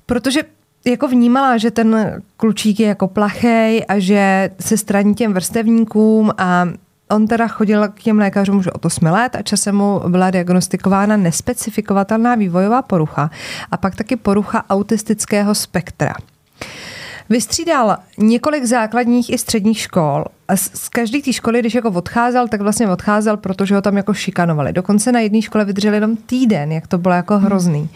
protože 0.05 0.41
jako 0.85 1.07
vnímala, 1.07 1.57
že 1.57 1.71
ten 1.71 2.21
klučík 2.37 2.79
je 2.79 2.87
jako 2.87 3.07
plachej 3.07 3.85
a 3.87 3.99
že 3.99 4.49
se 4.59 4.77
straní 4.77 5.15
těm 5.15 5.33
vrstevníkům 5.33 6.31
a 6.37 6.67
on 7.09 7.27
teda 7.27 7.47
chodil 7.47 7.87
k 7.87 8.01
těm 8.01 8.19
lékařům 8.19 8.57
už 8.57 8.67
od 8.67 8.85
8 8.85 9.05
let 9.05 9.35
a 9.35 9.41
časem 9.41 9.75
mu 9.75 10.01
byla 10.07 10.31
diagnostikována 10.31 11.17
nespecifikovatelná 11.17 12.35
vývojová 12.35 12.81
porucha 12.81 13.29
a 13.71 13.77
pak 13.77 13.95
taky 13.95 14.15
porucha 14.15 14.65
autistického 14.69 15.55
spektra. 15.55 16.13
Vystřídal 17.29 17.97
několik 18.17 18.65
základních 18.65 19.29
i 19.29 19.37
středních 19.37 19.79
škol 19.79 20.25
a 20.47 20.55
z 20.55 20.89
každé 20.89 21.21
té 21.21 21.33
školy, 21.33 21.59
když 21.59 21.75
jako 21.75 21.89
odcházel, 21.89 22.47
tak 22.47 22.61
vlastně 22.61 22.89
odcházel, 22.89 23.37
protože 23.37 23.75
ho 23.75 23.81
tam 23.81 23.97
jako 23.97 24.13
šikanovali. 24.13 24.73
Dokonce 24.73 25.11
na 25.11 25.19
jedné 25.19 25.41
škole 25.41 25.65
vydržel 25.65 25.93
jenom 25.93 26.15
týden, 26.15 26.71
jak 26.71 26.87
to 26.87 26.97
bylo 26.97 27.13
jako 27.13 27.37
hrozný. 27.37 27.89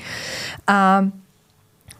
A 0.68 1.06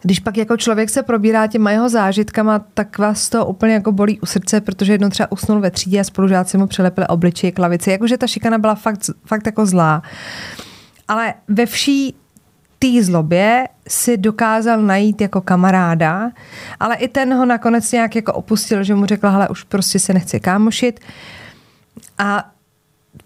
když 0.06 0.20
pak 0.20 0.36
jako 0.36 0.56
člověk 0.56 0.90
se 0.90 1.02
probírá 1.02 1.46
těma 1.46 1.70
jeho 1.70 1.88
zážitkama, 1.88 2.58
tak 2.58 2.98
vás 2.98 3.28
to 3.28 3.46
úplně 3.46 3.74
jako 3.74 3.92
bolí 3.92 4.20
u 4.20 4.26
srdce, 4.26 4.60
protože 4.60 4.92
jednou 4.92 5.08
třeba 5.08 5.32
usnul 5.32 5.60
ve 5.60 5.70
třídě 5.70 6.00
a 6.00 6.04
spolužáci 6.04 6.58
mu 6.58 6.66
přilepili 6.66 7.06
obličeje 7.06 7.52
k 7.52 7.58
lavici. 7.58 7.90
Jakože 7.90 8.18
ta 8.18 8.26
šikana 8.26 8.58
byla 8.58 8.74
fakt, 8.74 9.10
fakt 9.24 9.46
jako 9.46 9.66
zlá. 9.66 10.02
Ale 11.08 11.34
ve 11.48 11.66
vší 11.66 12.14
té 12.78 13.02
zlobě 13.02 13.68
si 13.88 14.16
dokázal 14.16 14.82
najít 14.82 15.20
jako 15.20 15.40
kamaráda, 15.40 16.30
ale 16.80 16.96
i 16.96 17.08
ten 17.08 17.34
ho 17.34 17.46
nakonec 17.46 17.92
nějak 17.92 18.16
jako 18.16 18.32
opustil, 18.32 18.82
že 18.82 18.94
mu 18.94 19.06
řekla, 19.06 19.30
hele, 19.30 19.48
už 19.48 19.62
prostě 19.62 19.98
se 19.98 20.12
nechci 20.12 20.40
kámošit. 20.40 21.00
A 22.18 22.50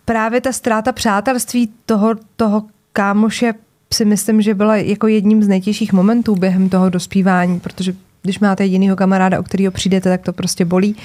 právě 0.05 0.41
ta 0.41 0.53
ztráta 0.53 0.93
přátelství 0.93 1.73
toho, 1.87 2.15
toho 2.37 2.65
kámoše 2.93 3.55
si 3.95 4.05
myslím, 4.05 4.43
že 4.43 4.55
byla 4.55 4.77
jako 4.77 5.07
jedním 5.07 5.43
z 5.43 5.49
nejtěžších 5.49 5.93
momentů 5.93 6.35
během 6.37 6.69
toho 6.69 6.91
dospívání, 6.91 7.61
protože 7.61 7.95
když 8.23 8.39
máte 8.39 8.65
jedinýho 8.65 8.97
kamaráda, 8.97 9.41
o 9.41 9.43
kterého 9.43 9.73
přijdete, 9.73 10.09
tak 10.09 10.23
to 10.23 10.33
prostě 10.33 10.65
bolí. 10.65 10.97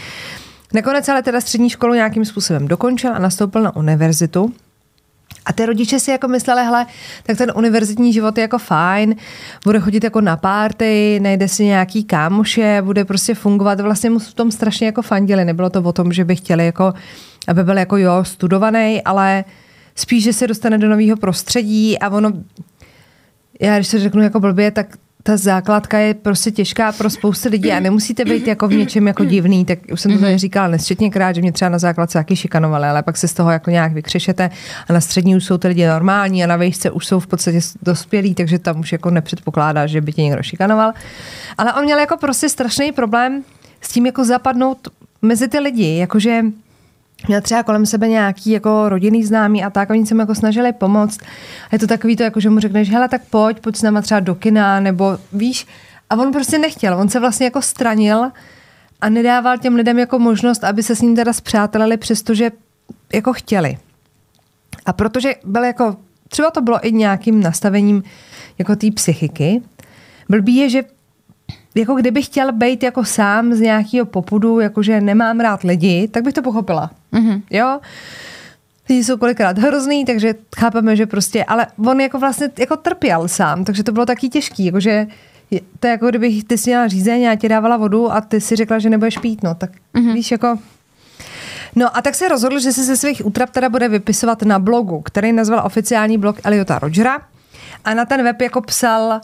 Nakonec 0.74 1.10
ale 1.10 1.24
teda 1.24 1.42
střední 1.42 1.70
školu 1.70 1.94
nějakým 1.94 2.26
způsobem 2.26 2.68
dokončil 2.68 3.16
a 3.16 3.20
nastoupil 3.20 3.62
na 3.62 3.76
univerzitu. 3.76 4.54
A 5.46 5.54
ty 5.54 5.66
rodiče 5.66 6.00
si 6.00 6.12
jako 6.12 6.28
mysleli, 6.28 6.64
hele, 6.64 6.86
tak 7.24 7.38
ten 7.38 7.52
univerzitní 7.56 8.14
život 8.14 8.38
je 8.38 8.42
jako 8.42 8.58
fajn, 8.58 9.16
bude 9.64 9.80
chodit 9.80 10.04
jako 10.04 10.22
na 10.22 10.38
párty, 10.38 11.20
najde 11.24 11.48
si 11.48 11.66
nějaký 11.66 12.04
kámoše, 12.04 12.82
bude 12.82 13.06
prostě 13.06 13.36
fungovat. 13.36 13.80
Vlastně 13.80 14.10
mu 14.10 14.20
v 14.20 14.34
tom 14.34 14.52
strašně 14.52 14.86
jako 14.86 15.02
fandili. 15.02 15.46
Nebylo 15.46 15.70
to 15.70 15.82
o 15.82 15.94
tom, 15.94 16.14
že 16.14 16.26
by 16.26 16.36
chtěli 16.36 16.66
jako, 16.66 16.94
aby 17.48 17.64
byl 17.64 17.78
jako 17.78 17.98
jo, 17.98 18.24
studovaný, 18.24 19.02
ale 19.02 19.44
spíš, 19.96 20.24
že 20.24 20.34
se 20.34 20.48
dostane 20.48 20.78
do 20.78 20.90
nového 20.90 21.18
prostředí 21.18 22.00
a 22.00 22.10
ono 22.10 22.32
já 23.62 23.76
když 23.76 23.90
to 23.90 24.00
řeknu 24.00 24.22
jako 24.22 24.40
blbě, 24.40 24.72
tak 24.72 24.88
ta 25.28 25.38
základka 25.38 25.98
je 25.98 26.14
prostě 26.14 26.52
těžká 26.52 26.92
pro 26.92 27.10
spoustu 27.10 27.50
lidí 27.50 27.72
a 27.72 27.80
nemusíte 27.80 28.26
být 28.26 28.48
jako 28.48 28.68
v 28.68 28.74
něčem 28.74 29.08
jako 29.08 29.26
divný, 29.26 29.66
tak 29.66 29.80
už 29.92 30.02
jsem 30.02 30.12
to 30.12 30.20
tady 30.20 30.32
mhm. 30.32 30.40
říkala 30.40 30.68
nesčetněkrát, 30.68 31.36
že 31.36 31.42
mě 31.42 31.52
třeba 31.52 31.70
na 31.70 31.78
základce 31.78 32.18
taky 32.18 32.36
šikanovali, 32.36 32.88
ale 32.88 33.04
pak 33.04 33.18
se 33.18 33.28
z 33.28 33.34
toho 33.34 33.52
jako 33.52 33.70
nějak 33.70 33.94
vykřešete 33.94 34.50
a 34.88 34.94
na 34.94 35.02
střední 35.02 35.36
už 35.36 35.46
jsou 35.46 35.58
ty 35.58 35.68
lidi 35.68 35.88
normální 35.88 36.44
a 36.44 36.48
na 36.48 36.56
výšce 36.56 36.92
už 36.92 37.06
jsou 37.06 37.20
v 37.20 37.28
podstatě 37.28 37.60
dospělí, 37.82 38.36
takže 38.36 38.60
tam 38.60 38.80
už 38.80 38.92
jako 38.92 39.10
nepředpokládá, 39.10 39.88
že 39.88 40.02
by 40.02 40.14
tě 40.14 40.24
někdo 40.24 40.44
šikanoval. 40.44 40.94
Ale 41.58 41.74
on 41.74 41.84
měl 41.84 42.00
jako 42.00 42.18
prostě 42.18 42.50
strašný 42.50 42.92
problém 42.92 43.44
s 43.82 43.90
tím 43.90 44.06
jako 44.06 44.26
zapadnout 44.26 44.88
mezi 45.22 45.48
ty 45.48 45.60
lidi, 45.60 45.98
jakože 45.98 46.42
měl 47.28 47.42
třeba 47.42 47.64
kolem 47.64 47.86
sebe 47.86 48.08
nějaký 48.08 48.52
jako 48.52 48.90
rodinný 48.90 49.24
známý 49.24 49.64
a 49.64 49.70
tak, 49.70 49.90
oni 49.90 50.06
se 50.06 50.14
mu 50.14 50.20
jako 50.20 50.36
snažili 50.36 50.74
pomoct. 50.74 51.20
A 51.72 51.76
je 51.76 51.80
to 51.80 51.88
takový 51.88 52.16
to, 52.16 52.24
jako, 52.24 52.40
že 52.40 52.50
mu 52.50 52.60
řekneš, 52.60 52.90
hele, 52.90 53.10
tak 53.10 53.22
pojď, 53.30 53.60
pojď 53.60 53.76
s 53.76 53.82
náma 53.82 54.02
třeba 54.02 54.20
do 54.20 54.36
kina, 54.36 54.80
nebo 54.80 55.18
víš. 55.34 55.68
A 56.10 56.16
on 56.16 56.32
prostě 56.32 56.60
nechtěl, 56.60 56.98
on 56.98 57.10
se 57.10 57.20
vlastně 57.20 57.46
jako 57.46 57.62
stranil 57.62 58.32
a 59.02 59.10
nedával 59.10 59.58
těm 59.58 59.76
lidem 59.76 60.00
jako 60.00 60.20
možnost, 60.20 60.64
aby 60.64 60.84
se 60.84 60.96
s 60.96 61.02
ním 61.02 61.16
teda 61.16 61.34
zpřátelili, 61.34 61.98
přestože 61.98 62.52
jako 63.14 63.34
chtěli. 63.34 63.78
A 64.86 64.94
protože 64.94 65.36
byl 65.46 65.64
jako, 65.64 65.96
třeba 66.28 66.52
to 66.52 66.62
bylo 66.62 66.88
i 66.88 66.92
nějakým 66.92 67.44
nastavením 67.44 68.04
jako 68.58 68.76
té 68.76 68.92
psychiky, 68.92 69.62
blbý 70.30 70.56
je, 70.56 70.70
že 70.70 70.84
jako 71.76 71.96
kdyby 71.96 72.22
chtěl 72.22 72.52
být 72.52 72.84
jako 72.84 73.06
sám 73.06 73.54
z 73.54 73.60
nějakého 73.60 74.06
popudu, 74.06 74.60
jakože 74.60 75.02
nemám 75.02 75.40
rád 75.40 75.64
lidi, 75.64 76.08
tak 76.08 76.24
bych 76.24 76.34
to 76.34 76.42
pochopila. 76.42 76.92
Mm-hmm. 77.14 77.42
Jo? 77.50 77.80
Lidi 78.90 79.04
jsou 79.04 79.18
kolikrát 79.18 79.58
hrozný, 79.58 80.06
takže 80.06 80.36
chápeme, 80.58 80.96
že 80.96 81.06
prostě, 81.06 81.44
ale 81.44 81.68
on 81.88 82.02
jako 82.02 82.20
vlastně 82.20 82.50
jako 82.60 82.78
trpěl 82.78 83.28
sám, 83.28 83.66
takže 83.66 83.84
to 83.84 83.92
bylo 83.92 84.06
taky 84.06 84.30
těžký, 84.30 84.66
jakože 84.66 85.08
to 85.80 85.88
je 85.88 85.92
jako 85.92 86.10
kdybych 86.10 86.44
ty 86.44 86.58
si 86.58 86.70
měla 86.70 86.88
řízení 86.88 87.28
a 87.28 87.36
ti 87.36 87.50
dávala 87.50 87.78
vodu 87.78 88.12
a 88.12 88.22
ty 88.22 88.42
si 88.42 88.56
řekla, 88.56 88.80
že 88.80 88.90
nebudeš 88.90 89.18
pít, 89.18 89.44
no 89.44 89.56
tak 89.56 89.70
mm-hmm. 89.94 90.14
víš 90.14 90.32
jako... 90.32 90.58
No 91.76 91.98
a 91.98 92.02
tak 92.02 92.16
se 92.16 92.28
rozhodl, 92.28 92.60
že 92.60 92.74
se 92.74 92.84
ze 92.84 92.98
svých 92.98 93.26
útrap 93.26 93.50
teda 93.50 93.70
bude 93.70 93.90
vypisovat 93.90 94.42
na 94.42 94.60
blogu, 94.60 95.02
který 95.02 95.32
nazval 95.32 95.62
oficiální 95.66 96.18
blog 96.18 96.36
Eliota 96.44 96.80
Rogera 96.80 97.22
a 97.86 97.94
na 97.94 98.06
ten 98.06 98.24
web 98.24 98.42
jako 98.42 98.62
psal 98.62 99.22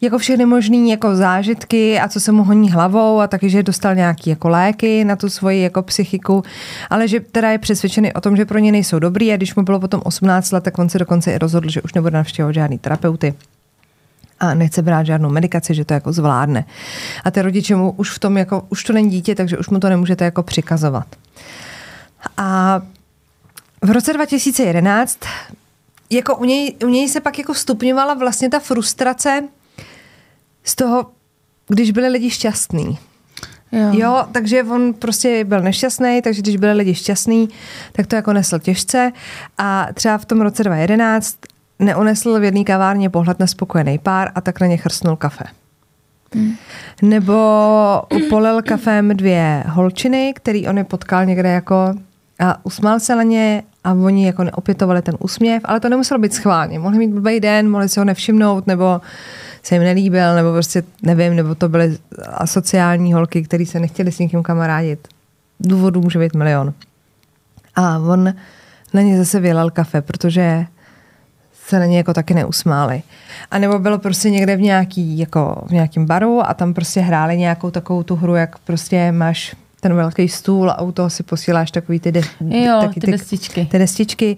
jako 0.00 0.18
všechny 0.18 0.46
možný 0.46 0.90
jako 0.90 1.16
zážitky 1.16 2.00
a 2.00 2.08
co 2.08 2.20
se 2.20 2.32
mu 2.32 2.44
honí 2.44 2.70
hlavou 2.70 3.20
a 3.20 3.26
taky, 3.26 3.50
že 3.50 3.62
dostal 3.62 3.94
nějaký 3.94 4.30
jako 4.30 4.48
léky 4.48 5.04
na 5.04 5.16
tu 5.16 5.28
svoji 5.28 5.62
jako 5.62 5.82
psychiku, 5.82 6.42
ale 6.90 7.08
že 7.08 7.20
teda 7.20 7.50
je 7.50 7.58
přesvědčený 7.58 8.12
o 8.12 8.20
tom, 8.20 8.36
že 8.36 8.44
pro 8.44 8.58
ně 8.58 8.72
nejsou 8.72 8.98
dobrý 8.98 9.32
a 9.32 9.36
když 9.36 9.54
mu 9.54 9.62
bylo 9.62 9.80
potom 9.80 10.00
18 10.04 10.50
let, 10.50 10.64
tak 10.64 10.78
on 10.78 10.90
se 10.90 10.98
dokonce 10.98 11.32
i 11.32 11.38
rozhodl, 11.38 11.70
že 11.70 11.82
už 11.82 11.94
nebude 11.94 12.16
navštěvovat 12.16 12.54
žádný 12.54 12.78
terapeuty 12.78 13.34
a 14.40 14.54
nechce 14.54 14.82
brát 14.82 15.06
žádnou 15.06 15.30
medikaci, 15.30 15.74
že 15.74 15.84
to 15.84 15.94
jako 15.94 16.12
zvládne. 16.12 16.64
A 17.24 17.30
ty 17.30 17.42
rodiče 17.42 17.76
mu 17.76 17.90
už 17.90 18.10
v 18.10 18.18
tom 18.18 18.36
jako, 18.36 18.66
už 18.68 18.84
to 18.84 18.92
není 18.92 19.10
dítě, 19.10 19.34
takže 19.34 19.58
už 19.58 19.68
mu 19.68 19.80
to 19.80 19.88
nemůžete 19.88 20.24
jako 20.24 20.42
přikazovat. 20.42 21.06
A 22.36 22.80
v 23.82 23.90
roce 23.90 24.12
2011 24.12 25.18
jako 26.10 26.36
u 26.36 26.44
něj, 26.44 26.76
u 26.84 26.88
něj 26.88 27.08
se 27.08 27.20
pak 27.20 27.38
jako 27.38 27.54
stupňovala 27.54 28.14
vlastně 28.14 28.50
ta 28.50 28.58
frustrace 28.58 29.42
z 30.68 30.74
toho, 30.74 31.06
když 31.68 31.90
byli 31.90 32.08
lidi 32.08 32.30
šťastní. 32.30 32.98
Jo. 33.72 33.88
jo, 33.92 34.24
takže 34.32 34.62
on 34.62 34.94
prostě 34.94 35.44
byl 35.44 35.60
nešťastný, 35.60 36.22
takže 36.22 36.42
když 36.42 36.56
byli 36.56 36.72
lidi 36.72 36.94
šťastný, 36.94 37.48
tak 37.92 38.06
to 38.06 38.16
jako 38.16 38.32
nesl 38.32 38.58
těžce 38.58 39.12
a 39.58 39.86
třeba 39.94 40.18
v 40.18 40.24
tom 40.24 40.40
roce 40.40 40.64
2011 40.64 41.36
neunesl 41.78 42.40
v 42.40 42.44
jedné 42.44 42.64
kavárně 42.64 43.10
pohled 43.10 43.38
na 43.38 43.46
spokojený 43.46 43.98
pár 43.98 44.30
a 44.34 44.40
tak 44.40 44.60
na 44.60 44.66
ně 44.66 44.76
chrstnul 44.76 45.16
kafe. 45.16 45.44
Hmm. 46.34 46.54
Nebo 47.02 47.34
polil 48.28 48.62
kafem 48.62 49.08
dvě 49.16 49.64
holčiny, 49.66 50.32
který 50.36 50.68
on 50.68 50.78
je 50.78 50.84
potkal 50.84 51.24
někde 51.24 51.48
jako 51.48 51.94
a 52.38 52.64
usmál 52.66 53.00
se 53.00 53.16
na 53.16 53.22
ně 53.22 53.62
a 53.84 53.92
oni 53.92 54.26
jako 54.26 54.44
neopětovali 54.44 55.02
ten 55.02 55.14
úsměv, 55.18 55.62
ale 55.64 55.80
to 55.80 55.88
nemuselo 55.88 56.20
být 56.20 56.34
schválně. 56.34 56.78
Mohli 56.78 56.98
mít 56.98 57.10
blbý 57.10 57.40
den, 57.40 57.70
mohli 57.70 57.88
si 57.88 58.00
ho 58.00 58.04
nevšimnout, 58.04 58.66
nebo 58.66 59.00
se 59.62 59.74
jim 59.74 59.84
nelíbil, 59.84 60.34
nebo 60.34 60.52
prostě 60.52 60.82
nevím, 61.02 61.36
nebo 61.36 61.54
to 61.54 61.68
byly 61.68 61.98
asociální 62.28 63.12
holky, 63.12 63.42
které 63.42 63.66
se 63.66 63.80
nechtěli 63.80 64.12
s 64.12 64.18
někým 64.18 64.42
kamarádit. 64.42 65.08
Důvodů 65.60 66.00
může 66.00 66.18
být 66.18 66.34
milion. 66.34 66.72
A 67.76 67.98
on 67.98 68.34
na 68.94 69.02
ně 69.02 69.18
zase 69.18 69.40
vylal 69.40 69.70
kafe, 69.70 70.02
protože 70.02 70.66
se 71.66 71.78
na 71.78 71.84
ně 71.86 71.96
jako 71.96 72.14
taky 72.14 72.34
neusmáli. 72.34 73.02
A 73.50 73.58
nebo 73.58 73.78
bylo 73.78 73.98
prostě 73.98 74.30
někde 74.30 74.56
v 74.56 74.60
nějaký, 74.60 75.18
jako 75.18 75.62
v 75.66 75.70
nějakém 75.70 76.06
baru 76.06 76.48
a 76.48 76.54
tam 76.54 76.74
prostě 76.74 77.00
hráli 77.00 77.38
nějakou 77.38 77.70
takovou 77.70 78.02
tu 78.02 78.16
hru, 78.16 78.34
jak 78.34 78.58
prostě 78.58 79.12
máš 79.12 79.56
ten 79.80 79.94
velký 79.94 80.28
stůl 80.28 80.70
a 80.70 80.80
u 80.80 80.92
toho 80.92 81.10
si 81.10 81.22
posíláš 81.22 81.70
takový 81.70 82.00
ty, 82.00 82.12
de, 82.12 82.20
Jo, 82.40 82.78
taky 82.80 83.00
ty 83.00 83.10
destičky. 83.10 83.66
ty 83.70 83.78
destičky. 83.78 84.36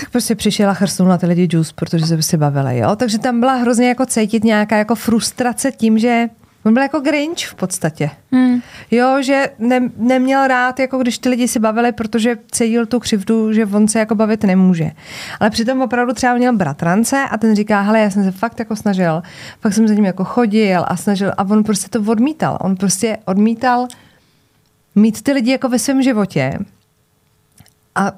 Tak 0.00 0.10
prostě 0.10 0.34
přišel 0.34 0.70
a 0.70 1.04
na 1.04 1.18
ty 1.18 1.26
lidi 1.26 1.48
juice, 1.52 1.72
protože 1.74 2.06
se 2.06 2.14
prostě 2.14 2.36
bavili, 2.36 2.78
jo. 2.78 2.96
Takže 2.96 3.18
tam 3.18 3.40
byla 3.40 3.54
hrozně 3.54 3.88
jako 3.88 4.06
cítit 4.06 4.44
nějaká 4.44 4.76
jako 4.76 4.94
frustrace 4.94 5.72
tím, 5.72 5.98
že 5.98 6.28
on 6.64 6.74
byl 6.74 6.82
jako 6.82 7.00
Grinch 7.00 7.46
v 7.46 7.54
podstatě. 7.54 8.10
Hmm. 8.32 8.60
Jo, 8.90 9.22
že 9.22 9.50
ne, 9.58 9.90
neměl 9.96 10.46
rád, 10.46 10.78
jako 10.78 10.98
když 10.98 11.18
ty 11.18 11.28
lidi 11.28 11.48
si 11.48 11.58
bavili, 11.58 11.92
protože 11.92 12.38
cítil 12.52 12.86
tu 12.86 13.00
křivdu, 13.00 13.52
že 13.52 13.66
on 13.66 13.88
se 13.88 13.98
jako 13.98 14.14
bavit 14.14 14.44
nemůže. 14.44 14.90
Ale 15.40 15.50
přitom 15.50 15.82
opravdu 15.82 16.12
třeba 16.12 16.34
měl 16.34 16.56
bratrance 16.56 17.16
a 17.30 17.38
ten 17.38 17.56
říká, 17.56 17.80
hele, 17.80 18.00
já 18.00 18.10
jsem 18.10 18.24
se 18.24 18.30
fakt 18.30 18.58
jako 18.58 18.76
snažil, 18.76 19.22
fakt 19.60 19.72
jsem 19.72 19.88
za 19.88 19.94
ním 19.94 20.04
jako 20.04 20.24
chodil 20.24 20.84
a 20.88 20.96
snažil 20.96 21.32
a 21.36 21.44
on 21.44 21.64
prostě 21.64 21.88
to 21.88 22.10
odmítal. 22.10 22.58
On 22.60 22.76
prostě 22.76 23.18
odmítal 23.24 23.86
mít 24.94 25.22
ty 25.22 25.32
lidi 25.32 25.50
jako 25.50 25.68
ve 25.68 25.78
svém 25.78 26.02
životě. 26.02 26.58
A 27.94 28.12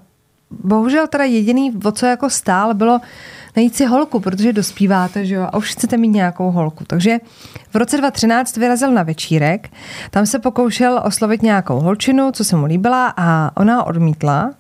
bohužel 0.51 1.07
teda 1.07 1.25
jediný, 1.25 1.73
o 1.85 1.93
co 1.93 2.07
jako 2.07 2.31
stál, 2.31 2.75
bylo 2.75 3.01
najít 3.57 3.77
si 3.77 3.85
holku, 3.85 4.21
protože 4.21 4.53
dospíváte, 4.53 5.27
že 5.27 5.35
jo, 5.35 5.43
a 5.43 5.57
už 5.57 5.73
chcete 5.73 5.97
mít 5.97 6.09
nějakou 6.09 6.51
holku. 6.51 6.85
Takže 6.87 7.19
v 7.71 7.77
roce 7.77 7.97
2013 7.97 8.57
vyrazil 8.57 8.93
na 8.93 9.03
večírek, 9.03 9.71
tam 10.11 10.27
se 10.27 10.39
pokoušel 10.39 11.03
oslovit 11.05 11.43
nějakou 11.43 11.81
holčinu, 11.81 12.33
co 12.33 12.45
se 12.45 12.57
mu 12.57 12.67
líbila 12.67 13.15
a 13.17 13.51
ona 13.57 13.85
odmítla. 13.85 14.51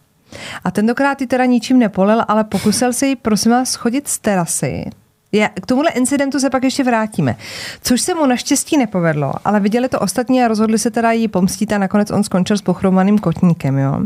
A 0.64 0.70
tentokrát 0.70 1.20
ji 1.20 1.26
teda 1.26 1.44
ničím 1.44 1.78
nepolil, 1.78 2.22
ale 2.28 2.44
pokusil 2.44 2.92
se 2.92 3.06
jí, 3.06 3.16
prosím 3.16 3.52
vás, 3.52 3.70
schodit 3.70 4.08
z 4.08 4.18
terasy. 4.18 4.90
Já, 5.32 5.48
k 5.48 5.66
tomuhle 5.66 5.90
incidentu 5.90 6.40
se 6.40 6.50
pak 6.50 6.64
ještě 6.64 6.84
vrátíme. 6.84 7.36
Což 7.82 8.00
se 8.00 8.14
mu 8.14 8.26
naštěstí 8.26 8.76
nepovedlo, 8.76 9.32
ale 9.44 9.60
viděli 9.60 9.88
to 9.88 10.00
ostatní 10.00 10.42
a 10.42 10.48
rozhodli 10.48 10.78
se 10.78 10.90
teda 10.90 11.12
jí 11.12 11.28
pomstit 11.28 11.72
a 11.72 11.78
nakonec 11.78 12.10
on 12.10 12.24
skončil 12.24 12.56
s 12.58 12.62
pochromaným 12.62 13.18
kotníkem, 13.18 13.78
jo. 13.78 14.00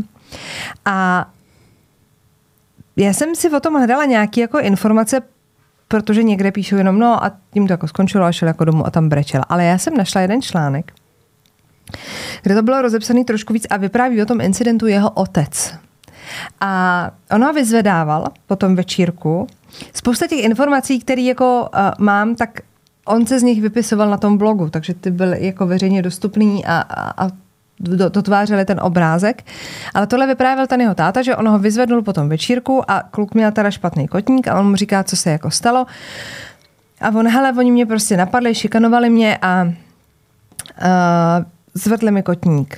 A 0.85 1.27
já 2.95 3.13
jsem 3.13 3.35
si 3.35 3.49
o 3.49 3.59
tom 3.59 3.73
hledala 3.73 4.05
nějaké 4.05 4.41
jako 4.41 4.59
informace, 4.59 5.21
protože 5.87 6.23
někde 6.23 6.51
píšou 6.51 6.75
jenom 6.75 6.99
no 6.99 7.23
a 7.23 7.31
tím 7.53 7.67
to 7.67 7.73
jako 7.73 7.87
skončilo 7.87 8.25
a 8.25 8.31
šel 8.31 8.47
jako 8.47 8.65
domů 8.65 8.87
a 8.87 8.91
tam 8.91 9.09
brečel. 9.09 9.41
Ale 9.49 9.65
já 9.65 9.77
jsem 9.77 9.97
našla 9.97 10.21
jeden 10.21 10.41
článek, 10.41 10.93
kde 12.43 12.55
to 12.55 12.61
bylo 12.61 12.81
rozepsaný 12.81 13.25
trošku 13.25 13.53
víc 13.53 13.67
a 13.69 13.77
vypráví 13.77 14.21
o 14.21 14.25
tom 14.25 14.41
incidentu 14.41 14.87
jeho 14.87 15.09
otec. 15.09 15.73
A 16.61 17.11
ho 17.45 17.53
vyzvedával 17.53 18.27
po 18.47 18.55
tom 18.55 18.75
večírku. 18.75 19.47
Spousta 19.93 20.27
těch 20.27 20.43
informací, 20.43 20.99
které 20.99 21.21
jako 21.21 21.61
uh, 21.61 22.05
mám, 22.05 22.35
tak 22.35 22.59
on 23.05 23.25
se 23.25 23.39
z 23.39 23.43
nich 23.43 23.61
vypisoval 23.61 24.09
na 24.09 24.17
tom 24.17 24.37
blogu, 24.37 24.69
takže 24.69 24.93
ty 24.93 25.11
byl 25.11 25.33
jako 25.33 25.67
veřejně 25.67 26.01
dostupný 26.01 26.65
a, 26.65 26.77
a, 26.81 27.25
a 27.25 27.31
dotvářeli 28.09 28.65
ten 28.65 28.79
obrázek. 28.79 29.43
Ale 29.93 30.07
tohle 30.07 30.27
vyprávěl 30.27 30.67
ten 30.67 30.81
jeho 30.81 30.95
táta, 30.95 31.21
že 31.21 31.35
on 31.35 31.47
ho 31.47 31.59
vyzvednul 31.59 32.01
po 32.01 32.13
tom 32.13 32.29
večírku 32.29 32.91
a 32.91 33.03
kluk 33.11 33.33
měl 33.33 33.51
teda 33.51 33.71
špatný 33.71 34.07
kotník 34.07 34.47
a 34.47 34.59
on 34.59 34.69
mu 34.69 34.75
říká, 34.75 35.03
co 35.03 35.15
se 35.15 35.31
jako 35.31 35.51
stalo. 35.51 35.85
A 37.01 37.07
on, 37.07 37.27
hele, 37.27 37.53
oni 37.57 37.71
mě 37.71 37.85
prostě 37.85 38.17
napadli, 38.17 38.55
šikanovali 38.55 39.09
mě 39.09 39.37
a 39.41 39.63
uh, 39.63 39.71
zvedli 41.73 42.11
mi 42.11 42.23
kotník. 42.23 42.77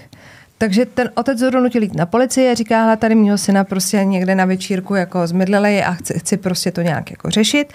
Takže 0.58 0.86
ten 0.86 1.10
otec 1.16 1.42
ho 1.42 1.50
donutil 1.50 1.84
jít 1.84 1.96
na 1.96 2.06
policii 2.06 2.52
a 2.52 2.54
říká, 2.54 2.82
hele, 2.82 2.98
tady 2.98 3.16
mýho 3.16 3.38
syna 3.38 3.64
prostě 3.64 4.06
někde 4.06 4.36
na 4.36 4.46
večírku 4.46 4.96
jako 4.96 5.28
zmydlili 5.28 5.84
a 5.84 5.92
chci, 5.92 6.20
chci 6.20 6.38
prostě 6.38 6.72
to 6.72 6.82
nějak 6.82 7.12
jako 7.12 7.30
řešit. 7.30 7.74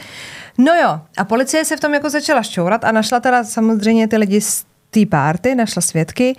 No 0.58 0.74
jo, 0.74 1.00
a 1.16 1.24
policie 1.24 1.64
se 1.64 1.76
v 1.76 1.80
tom 1.80 1.94
jako 1.94 2.10
začala 2.10 2.42
šťourat 2.42 2.84
a 2.84 2.92
našla 2.92 3.20
teda 3.20 3.44
samozřejmě 3.44 4.08
ty 4.08 4.16
lidi 4.16 4.40
z 4.40 4.64
té 4.90 5.06
párty, 5.06 5.54
našla 5.54 5.82
svědky 5.82 6.36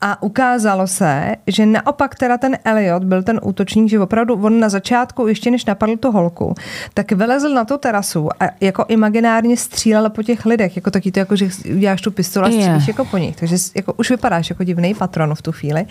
a 0.00 0.22
ukázalo 0.22 0.86
se, 0.86 1.36
že 1.46 1.66
naopak 1.66 2.14
teda 2.14 2.38
ten 2.38 2.58
Elliot 2.64 3.04
byl 3.04 3.22
ten 3.22 3.40
útočník, 3.42 3.90
že 3.90 4.00
opravdu 4.00 4.34
on 4.34 4.60
na 4.60 4.68
začátku, 4.68 5.26
ještě 5.26 5.50
než 5.50 5.64
napadl 5.64 5.96
tu 5.96 6.10
holku, 6.10 6.54
tak 6.94 7.12
vylezl 7.12 7.54
na 7.54 7.64
tu 7.64 7.78
terasu 7.78 8.28
a 8.40 8.48
jako 8.60 8.84
imaginárně 8.88 9.56
střílel 9.56 10.10
po 10.10 10.22
těch 10.22 10.46
lidech, 10.46 10.76
jako 10.76 10.90
taky 10.90 11.12
to, 11.12 11.18
jako, 11.18 11.36
že 11.36 11.48
uděláš 11.74 12.00
tu 12.00 12.10
pistoli 12.10 12.46
a 12.46 12.50
střílíš 12.50 12.88
jako 12.88 13.04
po 13.04 13.18
nich. 13.18 13.36
Takže 13.36 13.56
jako 13.74 13.92
už 13.92 14.10
vypadáš 14.10 14.50
jako 14.50 14.64
divný 14.64 14.94
patron 14.94 15.34
v 15.34 15.42
tu 15.42 15.52
chvíli. 15.52 15.86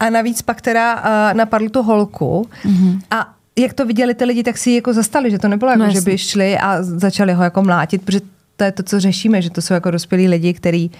A 0.00 0.10
navíc 0.10 0.42
pak 0.42 0.60
teda 0.60 0.94
uh, 0.94 1.36
napadl 1.36 1.68
tu 1.68 1.82
holku 1.82 2.48
mm-hmm. 2.64 3.00
a 3.10 3.34
jak 3.58 3.72
to 3.72 3.86
viděli 3.86 4.14
ty 4.14 4.24
lidi, 4.24 4.42
tak 4.42 4.58
si 4.58 4.70
jako 4.70 4.92
zastali, 4.92 5.30
že 5.30 5.38
to 5.38 5.48
nebylo 5.48 5.70
jako, 5.70 5.82
No 5.82 5.90
že 5.90 6.00
by 6.00 6.18
šli 6.18 6.58
a 6.58 6.82
začali 6.82 7.32
ho 7.32 7.44
jako 7.44 7.62
mlátit, 7.62 8.02
protože 8.02 8.20
to 8.56 8.64
je 8.64 8.72
to, 8.72 8.82
co 8.82 9.00
řešíme, 9.00 9.42
že 9.42 9.50
to 9.50 9.62
jsou 9.62 9.74
jako 9.74 9.90
dospělí 9.90 10.28
lidi, 10.28 10.54
který 10.54 10.90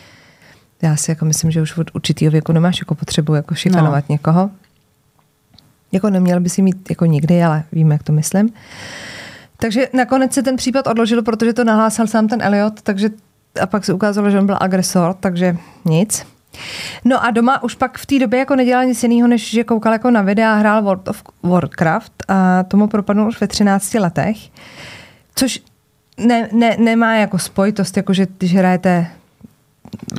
já 0.83 0.97
si 0.97 1.11
jako 1.11 1.25
myslím, 1.25 1.51
že 1.51 1.63
už 1.63 1.77
od 1.77 1.95
určitého 1.95 2.31
věku 2.31 2.53
nemáš 2.53 2.79
jako 2.79 2.95
potřebu 2.95 3.35
jako 3.35 3.55
šikanovat 3.55 4.05
no. 4.09 4.13
někoho. 4.15 4.51
Jako 5.93 6.11
neměl 6.11 6.41
by 6.41 6.49
si 6.49 6.63
mít 6.63 6.91
jako 6.91 7.05
nikdy, 7.07 7.43
ale 7.43 7.65
víme, 7.73 7.95
jak 7.95 8.03
to 8.03 8.13
myslím. 8.13 8.53
Takže 9.57 9.89
nakonec 9.93 10.33
se 10.33 10.43
ten 10.43 10.57
případ 10.57 10.87
odložil, 10.87 11.23
protože 11.23 11.53
to 11.53 11.65
nahlásil 11.65 12.07
sám 12.07 12.29
ten 12.29 12.43
Elliot, 12.43 12.83
takže 12.83 13.11
a 13.63 13.67
pak 13.67 13.85
se 13.85 13.93
ukázalo, 13.93 14.31
že 14.31 14.39
on 14.39 14.47
byl 14.47 14.57
agresor, 14.61 15.15
takže 15.15 15.57
nic. 15.85 16.27
No 17.05 17.25
a 17.25 17.31
doma 17.31 17.63
už 17.63 17.75
pak 17.75 17.99
v 17.99 18.07
té 18.07 18.19
době 18.19 18.39
jako 18.39 18.57
nedělal 18.57 18.85
nic 18.85 19.03
jiného, 19.03 19.29
než 19.29 19.51
že 19.51 19.65
koukal 19.65 19.93
jako 19.93 20.11
na 20.11 20.23
videa 20.23 20.53
a 20.53 20.57
hrál 20.57 20.83
World 20.83 21.09
of 21.09 21.23
Warcraft 21.43 22.13
a 22.29 22.63
tomu 22.63 22.87
propadnul 22.87 23.29
už 23.29 23.41
ve 23.41 23.47
13 23.47 23.95
letech, 23.95 24.37
což 25.35 25.61
ne, 26.19 26.49
ne, 26.53 26.77
nemá 26.79 27.15
jako 27.15 27.39
spojitost, 27.39 27.97
jako 27.97 28.13
že 28.13 28.27
když 28.39 28.55
hrajete 28.55 29.07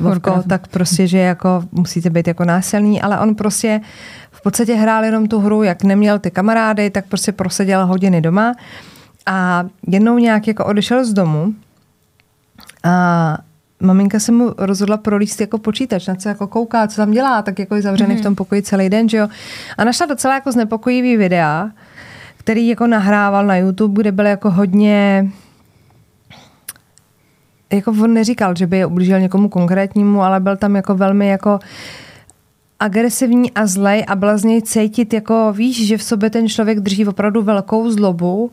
Vovko, 0.02 0.42
tak 0.48 0.68
prostě, 0.68 1.06
že 1.06 1.18
jako 1.18 1.64
musíte 1.72 2.10
být 2.10 2.28
jako 2.28 2.44
násilný, 2.44 3.02
ale 3.02 3.18
on 3.18 3.34
prostě 3.34 3.80
v 4.30 4.42
podstatě 4.42 4.74
hrál 4.74 5.04
jenom 5.04 5.26
tu 5.26 5.40
hru, 5.40 5.62
jak 5.62 5.84
neměl 5.84 6.18
ty 6.18 6.30
kamarády, 6.30 6.90
tak 6.90 7.06
prostě 7.06 7.32
proseděl 7.32 7.86
hodiny 7.86 8.20
doma 8.20 8.54
a 9.26 9.64
jednou 9.86 10.18
nějak 10.18 10.48
jako 10.48 10.64
odešel 10.64 11.04
z 11.04 11.12
domu 11.12 11.54
a 12.84 13.38
maminka 13.80 14.20
se 14.20 14.32
mu 14.32 14.54
rozhodla 14.58 14.96
prolíst 14.96 15.40
jako 15.40 15.58
počítač, 15.58 16.06
na 16.06 16.14
co 16.14 16.28
jako 16.28 16.46
kouká, 16.46 16.86
co 16.86 16.96
tam 16.96 17.10
dělá, 17.10 17.42
tak 17.42 17.58
jako 17.58 17.74
je 17.74 17.82
zavřený 17.82 18.14
mm. 18.14 18.20
v 18.20 18.22
tom 18.22 18.34
pokoji 18.34 18.62
celý 18.62 18.88
den, 18.88 19.08
že 19.08 19.16
jo. 19.16 19.28
A 19.78 19.84
našla 19.84 20.06
docela 20.06 20.34
jako 20.34 20.52
znepokojivý 20.52 21.16
videa, 21.16 21.70
který 22.36 22.68
jako 22.68 22.86
nahrával 22.86 23.46
na 23.46 23.56
YouTube, 23.56 24.00
kde 24.00 24.12
byl 24.12 24.26
jako 24.26 24.50
hodně 24.50 25.30
jako 27.72 27.90
on 27.90 28.14
neříkal, 28.14 28.54
že 28.56 28.66
by 28.66 28.76
je 28.76 28.86
ublížil 28.86 29.20
někomu 29.20 29.48
konkrétnímu, 29.48 30.22
ale 30.22 30.40
byl 30.40 30.56
tam 30.56 30.76
jako 30.76 30.94
velmi 30.94 31.28
jako 31.28 31.58
agresivní 32.80 33.50
a 33.50 33.66
zlej 33.66 34.04
a 34.08 34.16
byla 34.16 34.36
z 34.36 34.44
něj 34.44 34.62
cítit 34.62 35.12
jako 35.12 35.52
víš, 35.52 35.86
že 35.86 35.96
v 35.96 36.02
sobě 36.02 36.30
ten 36.30 36.48
člověk 36.48 36.80
drží 36.80 37.06
opravdu 37.06 37.42
velkou 37.42 37.90
zlobu 37.90 38.50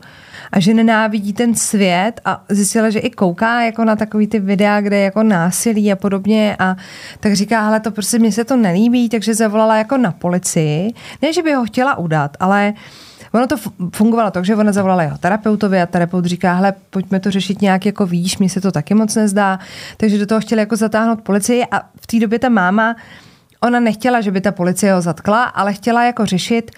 a 0.52 0.60
že 0.60 0.74
nenávidí 0.74 1.32
ten 1.32 1.54
svět 1.54 2.20
a 2.24 2.44
zjistila, 2.48 2.90
že 2.90 2.98
i 2.98 3.10
kouká 3.10 3.62
jako 3.62 3.84
na 3.84 3.96
takový 3.96 4.26
ty 4.26 4.38
videa, 4.38 4.80
kde 4.80 4.96
je 4.96 5.04
jako 5.04 5.22
násilí 5.22 5.92
a 5.92 5.96
podobně 5.96 6.56
a 6.58 6.76
tak 7.20 7.34
říká, 7.34 7.62
hele 7.62 7.80
to 7.80 7.90
prostě 7.90 8.18
mně 8.18 8.32
se 8.32 8.44
to 8.44 8.56
nelíbí, 8.56 9.08
takže 9.08 9.34
zavolala 9.34 9.76
jako 9.76 9.96
na 9.96 10.12
policii. 10.12 10.92
Ne, 11.22 11.32
že 11.32 11.42
by 11.42 11.52
ho 11.52 11.64
chtěla 11.64 11.98
udat, 11.98 12.36
ale 12.40 12.72
Ono 13.32 13.46
to 13.46 13.56
fu- 13.56 13.72
fungovalo 13.94 14.30
tak, 14.30 14.44
že 14.44 14.56
ona 14.56 14.72
zavolala 14.72 15.02
jeho 15.02 15.18
terapeutovi 15.18 15.80
a 15.80 15.86
terapeut 15.86 16.24
říká, 16.24 16.54
hele, 16.54 16.72
pojďme 16.90 17.20
to 17.20 17.30
řešit 17.30 17.62
nějak 17.62 17.86
jako 17.86 18.06
víš, 18.06 18.38
mně 18.38 18.48
se 18.48 18.60
to 18.60 18.72
taky 18.72 18.94
moc 18.94 19.14
nezdá. 19.14 19.58
Takže 19.96 20.18
do 20.18 20.26
toho 20.26 20.40
chtěli 20.40 20.60
jako 20.60 20.76
zatáhnout 20.76 21.20
policii 21.20 21.64
a 21.70 21.80
v 22.00 22.06
té 22.06 22.18
době 22.20 22.38
ta 22.38 22.48
máma, 22.48 22.96
ona 23.60 23.80
nechtěla, 23.80 24.20
že 24.20 24.30
by 24.30 24.40
ta 24.40 24.52
policie 24.52 24.94
ho 24.94 25.00
zatkla, 25.00 25.44
ale 25.44 25.72
chtěla 25.72 26.04
jako 26.04 26.26
řešit, 26.26 26.70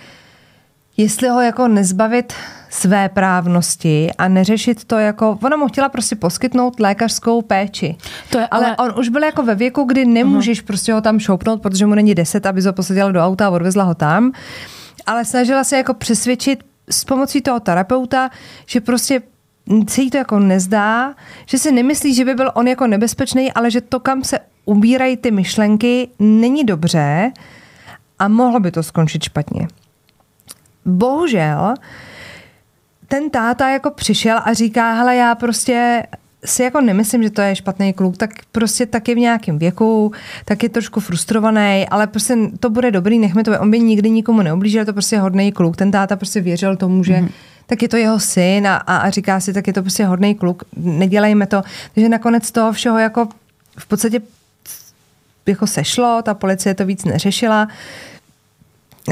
jestli 0.96 1.28
ho 1.28 1.40
jako 1.40 1.68
nezbavit 1.68 2.32
své 2.70 3.08
právnosti 3.08 4.10
a 4.18 4.28
neřešit 4.28 4.84
to 4.84 4.98
jako, 4.98 5.38
ona 5.42 5.56
mu 5.56 5.68
chtěla 5.68 5.88
prostě 5.88 6.16
poskytnout 6.16 6.80
lékařskou 6.80 7.42
péči. 7.42 7.96
To 8.30 8.38
je 8.38 8.46
ale, 8.46 8.66
ale- 8.66 8.76
on 8.76 8.98
už 8.98 9.08
byl 9.08 9.22
jako 9.22 9.42
ve 9.42 9.54
věku, 9.54 9.84
kdy 9.84 10.04
nemůžeš 10.04 10.62
uh-huh. 10.62 10.66
prostě 10.66 10.92
ho 10.92 11.00
tam 11.00 11.18
šoupnout, 11.18 11.62
protože 11.62 11.86
mu 11.86 11.94
není 11.94 12.14
10, 12.14 12.46
aby 12.46 12.62
ho 12.62 12.72
posadila 12.72 13.12
do 13.12 13.20
auta 13.20 13.46
a 13.46 13.50
odvezla 13.50 13.84
ho 13.84 13.94
tam. 13.94 14.32
Ale 15.06 15.24
snažila 15.24 15.64
se 15.64 15.76
jako 15.76 15.94
přesvědčit 15.94 16.64
s 16.90 17.04
pomocí 17.04 17.40
toho 17.40 17.60
terapeuta, 17.60 18.30
že 18.66 18.80
prostě 18.80 19.22
se 19.88 20.02
jí 20.02 20.10
to 20.10 20.16
jako 20.16 20.38
nezdá, 20.38 21.14
že 21.46 21.58
si 21.58 21.72
nemyslí, 21.72 22.14
že 22.14 22.24
by 22.24 22.34
byl 22.34 22.50
on 22.54 22.68
jako 22.68 22.86
nebezpečný, 22.86 23.52
ale 23.52 23.70
že 23.70 23.80
to, 23.80 24.00
kam 24.00 24.24
se 24.24 24.38
ubírají 24.64 25.16
ty 25.16 25.30
myšlenky, 25.30 26.08
není 26.18 26.64
dobře 26.64 27.32
a 28.18 28.28
mohlo 28.28 28.60
by 28.60 28.70
to 28.70 28.82
skončit 28.82 29.22
špatně. 29.22 29.68
Bohužel, 30.84 31.74
ten 33.08 33.30
táta 33.30 33.68
jako 33.68 33.90
přišel 33.90 34.40
a 34.44 34.52
říká, 34.52 34.92
hele, 34.92 35.16
já 35.16 35.34
prostě 35.34 36.02
si 36.44 36.62
jako 36.62 36.80
nemyslím, 36.80 37.22
že 37.22 37.30
to 37.30 37.40
je 37.40 37.56
špatný 37.56 37.92
kluk, 37.92 38.16
tak 38.16 38.30
prostě 38.52 38.86
taky 38.86 39.14
v 39.14 39.18
nějakém 39.18 39.58
věku, 39.58 40.12
tak 40.44 40.62
je 40.62 40.68
trošku 40.68 41.00
frustrovaný, 41.00 41.86
ale 41.90 42.06
prostě 42.06 42.36
to 42.60 42.70
bude 42.70 42.90
dobrý, 42.90 43.18
nechme 43.18 43.44
to, 43.44 43.60
on 43.60 43.70
by 43.70 43.80
nikdy 43.80 44.10
nikomu 44.10 44.42
neoblížil, 44.42 44.84
to 44.84 44.92
prostě 44.92 45.18
hodný 45.18 45.52
kluk, 45.52 45.76
ten 45.76 45.90
táta 45.90 46.16
prostě 46.16 46.40
věřil 46.40 46.76
tomu, 46.76 47.04
že 47.04 47.20
mm. 47.20 47.28
tak 47.66 47.82
je 47.82 47.88
to 47.88 47.96
jeho 47.96 48.20
syn 48.20 48.66
a, 48.66 48.76
a, 48.76 48.96
a 48.96 49.10
říká 49.10 49.40
si, 49.40 49.52
tak 49.52 49.66
je 49.66 49.72
to 49.72 49.82
prostě 49.82 50.04
hodný 50.04 50.34
kluk, 50.34 50.62
nedělejme 50.76 51.46
to. 51.46 51.62
Takže 51.94 52.08
nakonec 52.08 52.50
toho 52.50 52.72
všeho 52.72 52.98
jako 52.98 53.28
v 53.78 53.86
podstatě 53.86 54.20
jako 55.46 55.66
sešlo, 55.66 56.22
ta 56.22 56.34
policie 56.34 56.74
to 56.74 56.86
víc 56.86 57.04
neřešila, 57.04 57.68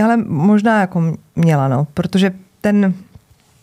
ale 0.05 0.17
možná 0.27 0.81
jako 0.81 1.17
měla, 1.37 1.69
no, 1.69 1.87
protože 1.95 2.33
ten 2.61 2.95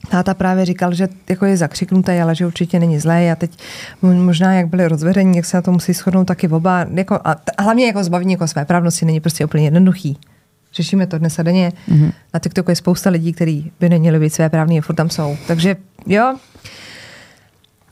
táta 0.09 0.33
právě 0.33 0.65
říkal, 0.65 0.93
že 0.93 1.07
jako 1.29 1.45
je 1.45 1.57
zakřiknutý, 1.57 2.11
ale 2.11 2.35
že 2.35 2.45
určitě 2.45 2.79
není 2.79 2.99
zlé 2.99 3.31
a 3.31 3.35
teď 3.35 3.57
možná, 4.01 4.53
jak 4.53 4.67
byli 4.67 4.87
rozvedení, 4.87 5.37
jak 5.37 5.45
se 5.45 5.57
na 5.57 5.61
to 5.61 5.71
musí 5.71 5.93
shodnout 5.93 6.25
taky 6.25 6.47
oba. 6.47 6.85
Jako, 6.93 7.19
a, 7.23 7.35
t- 7.35 7.51
a 7.57 7.61
hlavně 7.61 7.85
jako 7.85 8.03
zbavení 8.03 8.31
jako 8.31 8.47
své 8.47 8.65
právnosti 8.65 9.05
není 9.05 9.19
prostě 9.19 9.45
úplně 9.45 9.63
jednoduchý. 9.63 10.17
Řešíme 10.73 11.07
to 11.07 11.17
dnes 11.17 11.39
a 11.39 11.43
denně. 11.43 11.71
Mm-hmm. 11.89 12.11
Na 12.33 12.39
TikToku 12.39 12.71
je 12.71 12.75
spousta 12.75 13.09
lidí, 13.09 13.33
kteří 13.33 13.71
by 13.79 13.89
neměli 13.89 14.19
být 14.19 14.33
své 14.33 14.49
právní 14.49 14.79
a 14.79 14.81
furt 14.81 14.95
tam 14.95 15.09
jsou. 15.09 15.37
Takže 15.47 15.75
jo, 16.05 16.35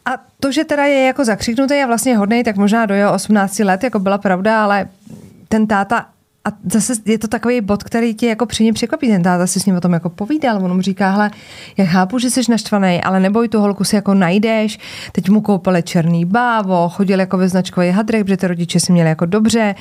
a 0.05 0.11
to, 0.39 0.51
že 0.51 0.63
teda 0.63 0.85
je 0.85 1.05
jako 1.05 1.25
zakřiknutý 1.25 1.73
a 1.75 1.87
vlastně 1.87 2.17
hodnej, 2.17 2.43
tak 2.43 2.55
možná 2.55 2.85
do 2.85 2.93
jeho 2.93 3.13
18 3.13 3.59
let, 3.59 3.83
jako 3.83 3.99
byla 3.99 4.17
pravda, 4.17 4.63
ale 4.63 4.87
ten 5.47 5.67
táta 5.67 6.05
a 6.45 6.51
zase 6.71 6.93
je 7.05 7.19
to 7.19 7.27
takový 7.27 7.61
bod, 7.61 7.83
který 7.83 8.13
tě 8.13 8.27
jako 8.27 8.47
něm 8.59 8.73
překvapí. 8.73 9.07
Ten 9.07 9.23
táta 9.23 9.47
si 9.47 9.59
s 9.59 9.65
ním 9.65 9.75
o 9.75 9.81
tom 9.81 9.93
jako 9.93 10.09
povídal. 10.09 10.65
On 10.65 10.75
mu 10.75 10.81
říká, 10.81 11.11
hele, 11.11 11.31
já 11.77 11.85
chápu, 11.85 12.19
že 12.19 12.29
jsi 12.29 12.41
naštvaný, 12.49 13.01
ale 13.01 13.19
neboj, 13.19 13.47
tu 13.47 13.59
holku 13.59 13.83
si 13.83 13.95
jako 13.95 14.13
najdeš. 14.13 14.79
Teď 15.11 15.29
mu 15.29 15.41
koupili 15.41 15.83
černý 15.83 16.25
bávo, 16.25 16.89
chodil 16.89 17.19
jako 17.19 17.37
ve 17.37 17.49
značkový 17.49 17.89
hadrek, 17.89 18.23
protože 18.23 18.37
ty 18.37 18.47
rodiče 18.47 18.79
si 18.79 18.91
měli 18.91 19.09
jako 19.09 19.25
dobře. 19.25 19.75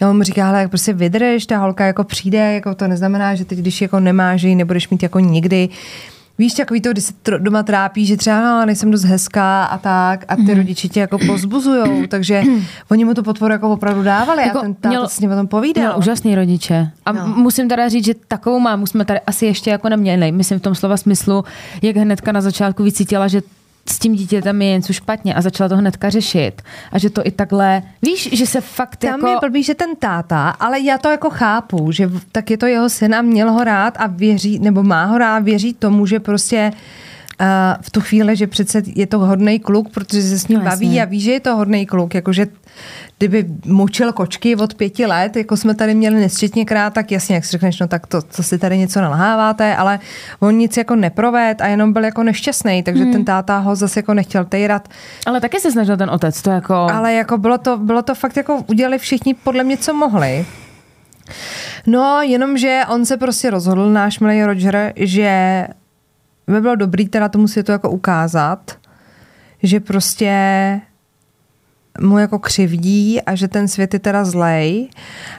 A 0.00 0.08
on 0.08 0.16
mu 0.16 0.22
říká, 0.22 0.46
hele, 0.46 0.60
jak 0.60 0.70
prostě 0.70 0.92
vydrž, 0.92 1.46
ta 1.46 1.58
holka 1.58 1.86
jako 1.86 2.04
přijde, 2.04 2.54
jako 2.54 2.74
to 2.74 2.88
neznamená, 2.88 3.34
že 3.34 3.44
teď, 3.44 3.58
když 3.58 3.80
jako 3.80 4.00
nemáš, 4.00 4.42
ji 4.42 4.54
nebudeš 4.54 4.88
mít 4.88 5.02
jako 5.02 5.18
nikdy. 5.18 5.68
Víš, 6.40 6.54
takový 6.54 6.80
to, 6.80 6.92
když 6.92 7.04
se 7.04 7.12
tr- 7.24 7.42
doma 7.42 7.62
trápí, 7.62 8.06
že 8.06 8.16
třeba 8.16 8.40
no, 8.40 8.66
nejsem 8.66 8.90
dost 8.90 9.04
hezká 9.04 9.64
a 9.64 9.78
tak 9.78 10.24
a 10.28 10.36
ty 10.36 10.42
mm. 10.42 10.56
rodiče 10.56 10.88
tě 10.88 11.00
jako 11.00 11.18
pozbuzujou, 11.26 12.06
takže 12.08 12.42
oni 12.90 13.04
mu 13.04 13.14
tu 13.14 13.22
podporu 13.22 13.52
jako 13.52 13.70
opravdu 13.70 14.02
dávali 14.02 14.42
jako 14.42 14.58
a 14.58 14.60
ten 14.60 14.74
táta 14.74 15.08
s 15.08 15.20
ním 15.20 15.32
o 15.32 15.34
tom 15.34 15.48
povídal. 15.48 15.84
Měl 15.84 15.98
úžasný 15.98 16.34
rodiče. 16.34 16.90
A 17.06 17.12
no. 17.12 17.26
musím 17.26 17.68
teda 17.68 17.88
říct, 17.88 18.04
že 18.04 18.14
takovou 18.28 18.60
mámu 18.60 18.86
jsme 18.86 19.04
tady 19.04 19.20
asi 19.20 19.46
ještě 19.46 19.70
jako 19.70 19.88
neměli. 19.88 20.32
Myslím 20.32 20.58
v 20.58 20.62
tom 20.62 20.74
slova 20.74 20.96
smyslu, 20.96 21.44
jak 21.82 21.96
hnedka 21.96 22.32
na 22.32 22.40
začátku 22.40 22.82
vycítila, 22.82 23.28
že 23.28 23.42
s 23.92 23.98
tím 23.98 24.14
dítětem 24.14 24.62
je 24.62 24.70
něco 24.70 24.92
špatně 24.92 25.34
a 25.34 25.40
začala 25.40 25.68
to 25.68 25.76
hnedka 25.76 26.10
řešit. 26.10 26.62
A 26.92 26.98
že 26.98 27.10
to 27.10 27.26
i 27.26 27.30
takhle, 27.30 27.82
víš, 28.02 28.28
že 28.32 28.46
se 28.46 28.60
fakt 28.60 28.96
Tam 28.96 29.10
jako... 29.10 29.26
je 29.26 29.36
blbý, 29.40 29.62
že 29.62 29.74
ten 29.74 29.96
táta, 29.96 30.50
ale 30.50 30.80
já 30.80 30.98
to 30.98 31.08
jako 31.08 31.30
chápu, 31.30 31.92
že 31.92 32.10
tak 32.32 32.50
je 32.50 32.58
to 32.58 32.66
jeho 32.66 32.88
syn 32.88 33.14
a 33.14 33.22
měl 33.22 33.52
ho 33.52 33.64
rád 33.64 33.94
a 33.98 34.06
věří, 34.06 34.58
nebo 34.58 34.82
má 34.82 35.04
ho 35.04 35.18
rád, 35.18 35.42
věří 35.42 35.74
tomu, 35.74 36.06
že 36.06 36.20
prostě 36.20 36.72
uh, 36.74 36.78
v 37.80 37.90
tu 37.90 38.00
chvíli, 38.00 38.36
že 38.36 38.46
přece 38.46 38.82
je 38.86 39.06
to 39.06 39.18
hodný 39.18 39.58
kluk, 39.58 39.88
protože 39.90 40.22
se 40.22 40.38
s 40.38 40.48
ním 40.48 40.58
No, 40.58 40.64
baví 40.64 40.86
jasně. 40.86 41.02
a 41.02 41.04
ví, 41.04 41.20
že 41.20 41.32
je 41.32 41.40
to 41.40 41.56
hodný 41.56 41.86
kluk, 41.86 42.14
jakože 42.14 42.46
kdyby 43.18 43.46
mučil 43.66 44.12
kočky 44.12 44.56
od 44.56 44.74
pěti 44.74 45.06
let, 45.06 45.36
jako 45.36 45.56
jsme 45.56 45.74
tady 45.74 45.94
měli 45.94 46.20
nesčetněkrát, 46.20 46.92
tak 46.92 47.12
jasně, 47.12 47.34
jak 47.34 47.44
si 47.44 47.50
řekneš, 47.50 47.80
no 47.80 47.88
tak 47.88 48.06
to, 48.06 48.22
co 48.22 48.42
si 48.42 48.58
tady 48.58 48.78
něco 48.78 49.00
nalháváte, 49.00 49.76
ale 49.76 49.98
on 50.40 50.54
nic 50.54 50.76
jako 50.76 50.96
neproved 50.96 51.60
a 51.60 51.66
jenom 51.66 51.92
byl 51.92 52.04
jako 52.04 52.22
nešťastný, 52.22 52.82
takže 52.82 53.02
hmm. 53.02 53.12
ten 53.12 53.24
táta 53.24 53.58
ho 53.58 53.76
zase 53.76 53.98
jako 53.98 54.14
nechtěl 54.14 54.44
tejrat. 54.44 54.88
Ale 55.26 55.40
taky 55.40 55.60
se 55.60 55.72
snažil 55.72 55.96
ten 55.96 56.10
otec, 56.10 56.42
to 56.42 56.50
jako... 56.50 56.74
Ale 56.74 57.12
jako 57.14 57.38
bylo 57.38 57.58
to, 57.58 57.76
bylo 57.78 58.02
to 58.02 58.14
fakt 58.14 58.36
jako 58.36 58.64
udělali 58.66 58.98
všichni 58.98 59.34
podle 59.34 59.64
mě, 59.64 59.76
co 59.76 59.94
mohli. 59.94 60.46
No, 61.86 62.22
jenomže 62.22 62.82
on 62.88 63.04
se 63.04 63.16
prostě 63.16 63.50
rozhodl, 63.50 63.90
náš 63.92 64.20
milý 64.20 64.44
Roger, 64.44 64.92
že 64.96 65.66
by 66.50 66.60
bylo 66.60 66.76
dobrý 66.76 67.08
teda 67.08 67.28
tomu 67.28 67.48
světu 67.48 67.72
jako 67.72 67.90
ukázat, 67.90 68.78
že 69.62 69.80
prostě 69.80 70.80
mu 72.00 72.18
jako 72.18 72.38
křivdí 72.38 73.22
a 73.22 73.34
že 73.34 73.48
ten 73.48 73.68
svět 73.68 73.94
je 73.94 74.00
teda 74.00 74.24
zlej. 74.24 74.88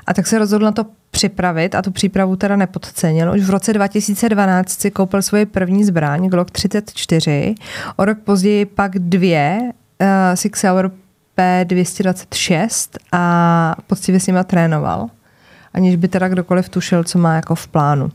A 0.08 0.14
tak 0.14 0.28
se 0.28 0.40
rozhodl 0.40 0.66
na 0.66 0.72
to 0.72 0.86
připravit 1.12 1.76
a 1.76 1.82
tu 1.82 1.92
přípravu 1.92 2.36
teda 2.36 2.56
nepodcenil. 2.56 3.34
Už 3.34 3.42
v 3.42 3.50
roce 3.50 3.74
2012 3.74 4.70
si 4.70 4.92
koupil 4.92 5.22
svoji 5.22 5.46
první 5.46 5.84
zbraň, 5.84 6.28
Glock 6.28 6.52
34. 6.52 7.56
O 7.96 8.06
rok 8.06 8.18
později 8.20 8.66
pak 8.66 9.00
dvě 9.00 9.60
uh, 9.62 10.08
Six 10.36 10.64
Hour 10.64 10.92
P226 11.38 12.90
a 13.12 13.76
poctivě 13.88 14.20
s 14.20 14.28
nima 14.28 14.44
trénoval. 14.44 15.10
Aniž 15.74 15.96
by 15.96 16.08
teda 16.08 16.28
kdokoliv 16.28 16.70
tušil, 16.70 17.04
co 17.04 17.20
má 17.20 17.36
jako 17.36 17.56
v 17.56 17.68
plánu. 17.68 18.12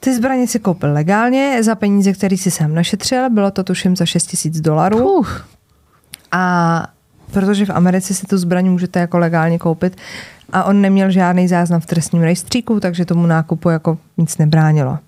Ty 0.00 0.16
zbraně 0.16 0.46
si 0.46 0.58
koupil 0.58 0.92
legálně 0.92 1.62
za 1.62 1.74
peníze, 1.74 2.12
které 2.12 2.36
si 2.36 2.50
sám 2.50 2.74
našetřil. 2.74 3.30
Bylo 3.30 3.50
to 3.50 3.64
tuším 3.64 3.96
za 3.96 4.06
6 4.06 4.26
tisíc 4.26 4.60
dolarů. 4.60 5.22
A 6.32 6.86
protože 7.32 7.66
v 7.66 7.70
Americe 7.70 8.14
si 8.14 8.26
tu 8.26 8.38
zbraň 8.38 8.70
můžete 8.70 9.00
jako 9.00 9.18
legálně 9.18 9.58
koupit 9.58 9.96
a 10.52 10.64
on 10.64 10.80
neměl 10.80 11.10
žádný 11.10 11.48
záznam 11.48 11.80
v 11.80 11.86
trestním 11.86 12.22
rejstříku, 12.22 12.80
takže 12.80 13.04
tomu 13.04 13.26
nákupu 13.26 13.70
jako 13.70 13.98
nic 14.16 14.38
nebránilo. 14.38 14.98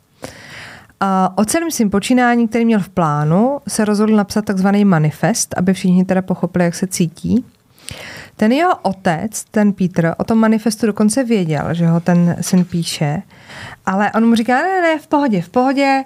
A 1.00 1.32
o 1.38 1.44
celém 1.44 1.70
svým 1.70 1.90
počínání, 1.90 2.48
který 2.48 2.64
měl 2.64 2.80
v 2.80 2.88
plánu, 2.88 3.58
se 3.68 3.84
rozhodl 3.84 4.16
napsat 4.16 4.44
takzvaný 4.44 4.84
manifest, 4.84 5.54
aby 5.58 5.74
všichni 5.74 6.04
teda 6.04 6.22
pochopili, 6.22 6.64
jak 6.64 6.74
se 6.74 6.86
cítí. 6.86 7.44
Ten 8.40 8.52
jeho 8.52 8.76
otec, 8.82 9.44
ten 9.50 9.72
Peter, 9.72 10.14
o 10.18 10.24
tom 10.24 10.38
manifestu 10.38 10.86
dokonce 10.86 11.24
věděl, 11.24 11.74
že 11.74 11.86
ho 11.86 12.00
ten 12.00 12.36
syn 12.40 12.64
píše, 12.64 13.22
ale 13.86 14.12
on 14.12 14.28
mu 14.28 14.34
říká, 14.34 14.62
ne, 14.62 14.80
ne, 14.80 14.98
v 14.98 15.06
pohodě, 15.06 15.42
v 15.42 15.48
pohodě, 15.48 16.04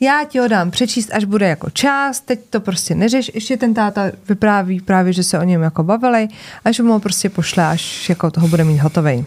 já 0.00 0.24
ti 0.28 0.38
ho 0.38 0.48
dám 0.48 0.70
přečíst, 0.70 1.10
až 1.12 1.24
bude 1.24 1.48
jako 1.48 1.70
čas, 1.70 2.20
teď 2.20 2.40
to 2.50 2.60
prostě 2.60 2.94
neřeš. 2.94 3.30
Ještě 3.34 3.56
ten 3.56 3.74
táta 3.74 4.02
vypráví 4.28 4.80
právě, 4.80 5.12
že 5.12 5.22
se 5.22 5.38
o 5.38 5.42
něm 5.42 5.62
jako 5.62 5.82
bavili, 5.82 6.28
až 6.64 6.80
mu 6.80 6.92
ho 6.92 7.00
prostě 7.00 7.30
pošle, 7.30 7.66
až 7.66 8.08
jako 8.08 8.30
toho 8.30 8.48
bude 8.48 8.64
mít 8.64 8.78
hotovej. 8.78 9.24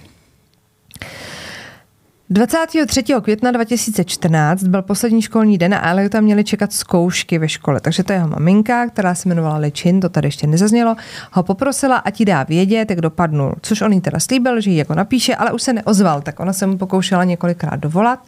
23. 2.30 3.04
května 3.22 3.52
2014 3.52 4.64
byl 4.64 4.82
poslední 4.82 5.22
školní 5.22 5.58
den 5.58 5.74
a 5.74 5.90
Eliota 5.90 6.22
měli 6.22 6.44
čekat 6.44 6.74
zkoušky 6.74 7.38
ve 7.38 7.50
škole. 7.50 7.80
Takže 7.80 8.04
to 8.04 8.14
jeho 8.14 8.28
maminka, 8.28 8.88
která 8.88 9.16
se 9.16 9.30
jmenovala 9.30 9.58
Ličin, 9.58 10.00
to 10.00 10.10
tady 10.10 10.28
ještě 10.28 10.48
nezaznělo, 10.48 10.96
ho 11.32 11.44
poprosila, 11.44 11.98
ať 11.98 12.20
jí 12.20 12.26
dá 12.26 12.44
vědět, 12.44 12.90
jak 12.90 13.02
dopadnul. 13.02 13.56
Což 13.62 13.82
on 13.82 13.94
jí 13.94 14.02
teda 14.02 14.20
slíbil, 14.20 14.62
že 14.62 14.70
ji 14.70 14.78
jako 14.78 14.96
napíše, 14.96 15.36
ale 15.36 15.52
už 15.52 15.62
se 15.62 15.74
neozval, 15.74 16.22
tak 16.22 16.40
ona 16.40 16.54
se 16.54 16.68
mu 16.68 16.78
pokoušela 16.78 17.24
několikrát 17.24 17.76
dovolat, 17.76 18.20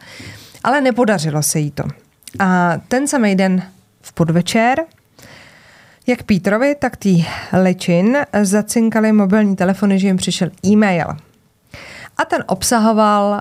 ale 0.64 0.80
nepodařilo 0.80 1.42
se 1.42 1.58
jí 1.58 1.70
to. 1.70 1.84
A 2.38 2.72
ten 2.88 3.06
samý 3.06 3.34
den 3.34 3.62
v 4.02 4.12
podvečer 4.12 4.78
jak 6.06 6.22
Petrovi, 6.22 6.74
tak 6.74 6.96
tý 6.96 7.24
Ličin 7.62 8.18
zacinkali 8.42 9.12
mobilní 9.12 9.56
telefony, 9.56 9.98
že 9.98 10.06
jim 10.06 10.16
přišel 10.16 10.50
e-mail. 10.66 11.06
A 12.16 12.24
ten 12.24 12.44
obsahoval 12.46 13.40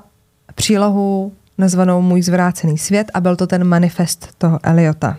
přílohu 0.60 1.32
nazvanou 1.58 2.02
Můj 2.02 2.22
zvrácený 2.22 2.78
svět 2.78 3.12
a 3.14 3.22
byl 3.22 3.36
to 3.36 3.48
ten 3.48 3.64
manifest 3.64 4.30
toho 4.38 4.60
Eliota. 4.64 5.18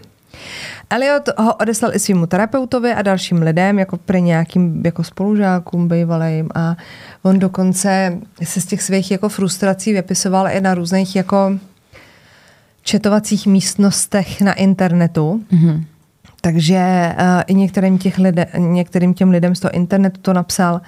Eliot 0.90 1.28
ho 1.38 1.54
odeslal 1.54 1.94
i 1.94 1.98
svýmu 1.98 2.26
terapeutovi 2.26 2.92
a 2.92 3.02
dalším 3.02 3.42
lidem, 3.42 3.78
jako 3.78 3.96
pro 3.96 4.18
nějakým 4.18 4.82
jako 4.84 5.04
spolužákům 5.04 5.88
bývalým 5.88 6.48
a 6.54 6.76
on 7.22 7.38
dokonce 7.38 8.18
se 8.42 8.60
z 8.60 8.66
těch 8.66 8.82
svých 8.82 9.10
jako 9.10 9.28
frustrací 9.28 9.92
vypisoval 9.92 10.48
i 10.48 10.60
na 10.60 10.74
různých 10.74 11.16
jako 11.16 11.58
četovacích 12.82 13.46
místnostech 13.46 14.40
na 14.40 14.52
internetu. 14.52 15.44
Mm-hmm. 15.52 15.84
Takže 16.40 17.14
uh, 17.18 17.42
i 17.46 17.54
některým, 17.54 17.98
těch 17.98 18.18
lide, 18.18 18.46
některým 18.56 19.14
těm 19.14 19.30
lidem 19.30 19.54
z 19.54 19.60
toho 19.60 19.72
internetu 19.72 20.20
to 20.20 20.32
napsal. 20.32 20.80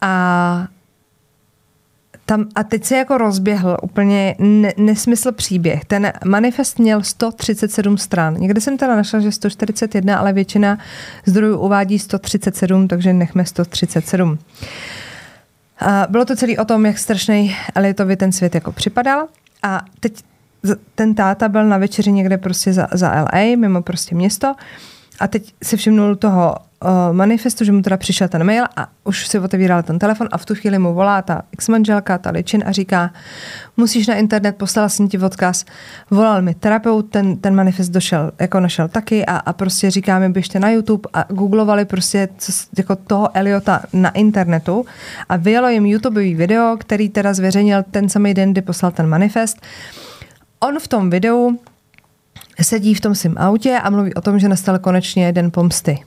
A 0.00 0.66
tam, 2.28 2.46
a 2.54 2.64
teď 2.64 2.84
se 2.84 2.96
jako 2.96 3.18
rozběhl 3.18 3.76
úplně 3.82 4.34
ne, 4.38 4.72
nesmysl 4.76 5.32
příběh. 5.32 5.84
Ten 5.84 6.12
manifest 6.24 6.78
měl 6.78 7.02
137 7.02 7.98
stran. 7.98 8.34
Někde 8.34 8.60
jsem 8.60 8.76
teda 8.76 8.96
našla, 8.96 9.20
že 9.20 9.32
141, 9.32 10.18
ale 10.18 10.32
většina 10.32 10.78
zdrojů 11.26 11.58
uvádí 11.58 11.98
137, 11.98 12.88
takže 12.88 13.12
nechme 13.12 13.44
137. 13.44 14.38
A 15.80 16.06
bylo 16.10 16.24
to 16.24 16.36
celý 16.36 16.58
o 16.58 16.64
tom, 16.64 16.86
jak 16.86 16.98
strašný 16.98 17.56
Elitovi 17.74 18.16
ten 18.16 18.32
svět 18.32 18.54
jako 18.54 18.72
připadal. 18.72 19.26
A 19.62 19.80
teď 20.00 20.12
ten 20.94 21.14
táta 21.14 21.48
byl 21.48 21.64
na 21.64 21.78
večeři 21.78 22.12
někde 22.12 22.38
prostě 22.38 22.72
za, 22.72 22.88
za 22.92 23.22
LA, 23.22 23.56
mimo 23.56 23.82
prostě 23.82 24.14
město. 24.14 24.54
A 25.20 25.28
teď 25.28 25.54
si 25.62 25.76
všimnul 25.76 26.16
toho 26.16 26.54
uh, 26.84 26.88
manifestu, 27.12 27.64
že 27.64 27.72
mu 27.72 27.82
teda 27.82 27.96
přišel 27.96 28.28
ten 28.28 28.44
mail 28.44 28.64
a 28.76 28.88
už 29.04 29.26
si 29.26 29.38
otevíral 29.38 29.82
ten 29.82 29.98
telefon 29.98 30.28
a 30.32 30.38
v 30.38 30.46
tu 30.46 30.54
chvíli 30.54 30.78
mu 30.78 30.94
volá 30.94 31.22
ta 31.22 31.42
ex-manželka, 31.52 32.18
ta 32.18 32.30
Ličin 32.30 32.62
a 32.66 32.72
říká, 32.72 33.10
musíš 33.76 34.06
na 34.06 34.14
internet, 34.14 34.56
poslala 34.56 34.88
jsem 34.88 35.08
ti 35.08 35.18
odkaz, 35.18 35.64
volal 36.10 36.42
mi 36.42 36.54
terapeut, 36.54 37.10
ten, 37.10 37.36
ten 37.36 37.54
manifest 37.54 37.90
došel, 37.90 38.32
jako 38.40 38.60
našel 38.60 38.88
taky 38.88 39.26
a, 39.26 39.36
a 39.36 39.52
prostě 39.52 39.90
říká 39.90 40.18
mi, 40.18 40.28
běžte 40.28 40.60
na 40.60 40.70
YouTube 40.70 41.08
a 41.12 41.24
googlovali 41.28 41.84
prostě 41.84 42.28
co, 42.38 42.52
jako 42.78 42.96
toho 42.96 43.36
Eliota 43.36 43.82
na 43.92 44.10
internetu 44.10 44.86
a 45.28 45.36
vyjelo 45.36 45.68
jim 45.68 45.86
YouTubeový 45.86 46.34
video, 46.34 46.76
který 46.80 47.08
teda 47.08 47.34
zveřejnil 47.34 47.82
ten 47.90 48.08
samý 48.08 48.34
den, 48.34 48.52
kdy 48.52 48.62
poslal 48.62 48.92
ten 48.92 49.06
manifest. 49.06 49.56
On 50.60 50.78
v 50.78 50.88
tom 50.88 51.10
videu 51.10 51.58
sedí 52.64 52.94
v 52.94 53.00
tom 53.00 53.14
svém 53.14 53.34
autě 53.38 53.78
a 53.82 53.90
mluví 53.90 54.14
o 54.14 54.20
tom, 54.20 54.38
že 54.38 54.48
nastal 54.48 54.78
konečně 54.78 55.32
den 55.32 55.50
pomsty. 55.50 55.98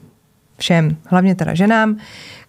Všem, 0.57 0.97
hlavně 1.05 1.35
teda 1.35 1.53
ženám, 1.53 1.97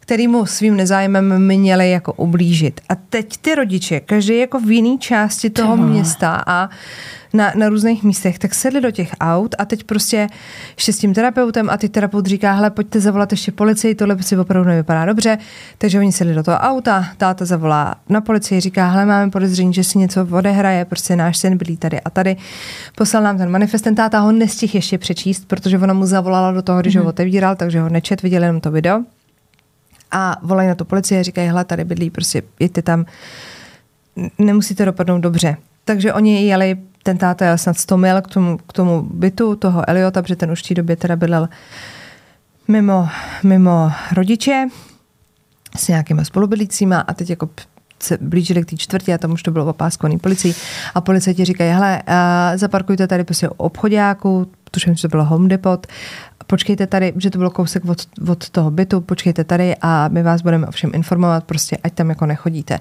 kterýmu 0.03 0.46
svým 0.46 0.76
nezájmem 0.76 1.38
měli 1.38 1.90
jako 1.90 2.12
ublížit. 2.12 2.80
A 2.88 2.94
teď 2.94 3.36
ty 3.36 3.55
rodiče, 3.55 4.00
každý 4.00 4.38
jako 4.38 4.61
v 4.61 4.70
jiné 4.70 4.98
části 4.98 5.50
toho 5.50 5.76
města 5.76 6.42
a 6.46 6.70
na, 7.32 7.53
na 7.57 7.68
různých 7.68 8.03
místech, 8.03 8.38
tak 8.38 8.55
sedli 8.55 8.80
do 8.80 8.90
těch 8.90 9.11
aut 9.20 9.55
a 9.59 9.64
teď 9.64 9.84
prostě 9.84 10.28
ještě 10.76 10.92
s 10.92 10.98
tím 10.98 11.14
terapeutem 11.14 11.70
a 11.70 11.76
ty 11.76 11.88
terapeut 11.88 12.26
říká, 12.26 12.53
hele, 12.53 12.70
pojďte 12.70 13.00
zavolat 13.00 13.32
ještě 13.32 13.53
policii, 13.53 13.94
tohle 13.94 14.22
si 14.22 14.36
opravdu 14.36 14.68
nevypadá 14.68 15.05
dobře. 15.05 15.38
Takže 15.78 15.98
oni 15.98 16.12
sedli 16.12 16.34
do 16.34 16.42
toho 16.42 16.57
auta, 16.57 17.05
táta 17.16 17.44
zavolá 17.44 17.94
na 18.09 18.20
policii, 18.20 18.61
říká, 18.61 18.88
hele, 18.88 19.07
máme 19.07 19.30
podezření, 19.30 19.74
že 19.74 19.84
si 19.84 19.98
něco 19.98 20.26
odehraje, 20.30 20.84
prostě 20.84 21.16
náš 21.16 21.38
syn 21.38 21.57
bylí 21.57 21.76
tady 21.76 22.00
a 22.00 22.11
tady. 22.11 22.36
Poslal 22.96 23.22
nám 23.22 23.38
ten 23.38 23.50
manifest, 23.50 23.82
ten 23.82 23.94
táta 23.94 24.18
ho 24.18 24.32
nestihl 24.32 24.72
ještě 24.74 24.98
přečíst, 24.98 25.48
protože 25.48 25.78
ona 25.78 25.94
mu 25.94 26.07
zavolala 26.07 26.53
do 26.53 26.62
toho, 26.62 26.80
když 26.80 26.94
mm-hmm. 26.94 26.98
ho 26.98 27.03
mhm. 27.03 27.09
otevíral, 27.09 27.57
takže 27.57 27.80
ho 27.80 27.88
nečet, 27.88 28.22
viděl 28.22 28.42
jenom 28.42 28.61
to 28.61 28.70
video. 28.70 29.05
A 30.12 30.36
volají 30.42 30.68
na 30.68 30.74
tu 30.74 30.84
policii 30.84 31.20
a 31.20 31.22
říkají, 31.22 31.48
hele, 31.48 31.64
tady 31.64 31.84
bydlí, 31.84 32.10
prostě 32.10 32.42
jděte 32.60 32.82
tam, 32.82 33.04
nemusíte 34.38 34.84
dopadnout 34.84 35.18
dobře. 35.18 35.56
Takže 35.84 36.12
oni 36.12 36.46
jeli 36.46 36.76
ten 37.02 37.18
táta 37.18 37.44
jel 37.44 37.58
snad 37.58 37.78
100 37.78 37.96
mil 37.96 38.20
k 38.20 38.28
tomu, 38.28 38.58
k 38.58 38.72
tomu 38.72 39.02
bytu 39.02 39.56
toho 39.56 39.88
Eliota, 39.88 40.22
protože 40.22 40.36
ten 40.36 40.50
už 40.50 40.62
v 40.62 40.68
té 40.68 40.74
době 40.74 40.96
teda 40.96 41.16
bydlel 41.16 41.48
mimo, 42.68 43.08
mimo 43.42 43.92
rodiče 44.12 44.66
s 45.76 45.88
nějakýma 45.88 46.24
spolubydlícíma 46.24 47.00
a 47.00 47.14
teď 47.14 47.30
jako 47.30 47.48
se 48.02 48.18
blížili 48.20 48.62
k 48.62 48.70
té 48.70 48.76
čtvrtě 48.76 49.14
a 49.14 49.18
tam 49.18 49.32
už 49.32 49.42
to 49.42 49.50
bylo 49.50 49.66
opáskovaný 49.66 50.18
policií 50.18 50.54
a 50.94 51.00
policajti 51.00 51.44
říkají, 51.44 51.70
hele, 51.72 52.02
uh, 52.08 52.14
zaparkujte 52.58 53.06
tady 53.06 53.24
prostě 53.24 53.48
obchodáku, 53.48 54.50
tuším, 54.70 54.94
že 54.94 55.02
to 55.02 55.08
bylo 55.08 55.24
Home 55.24 55.48
Depot, 55.48 55.86
počkejte 56.47 56.86
tady, 56.86 57.12
že 57.16 57.30
to 57.30 57.38
bylo 57.38 57.51
kousek 57.51 57.84
od, 57.84 58.07
od 58.28 58.51
toho 58.51 58.70
bytu, 58.70 59.01
počkejte 59.01 59.45
tady 59.45 59.76
a 59.82 60.09
my 60.09 60.22
vás 60.22 60.43
budeme 60.43 60.66
ovšem 60.66 60.90
informovat, 60.95 61.45
prostě 61.45 61.76
ať 61.84 61.93
tam 61.93 62.09
jako 62.09 62.26
nechodíte. 62.26 62.80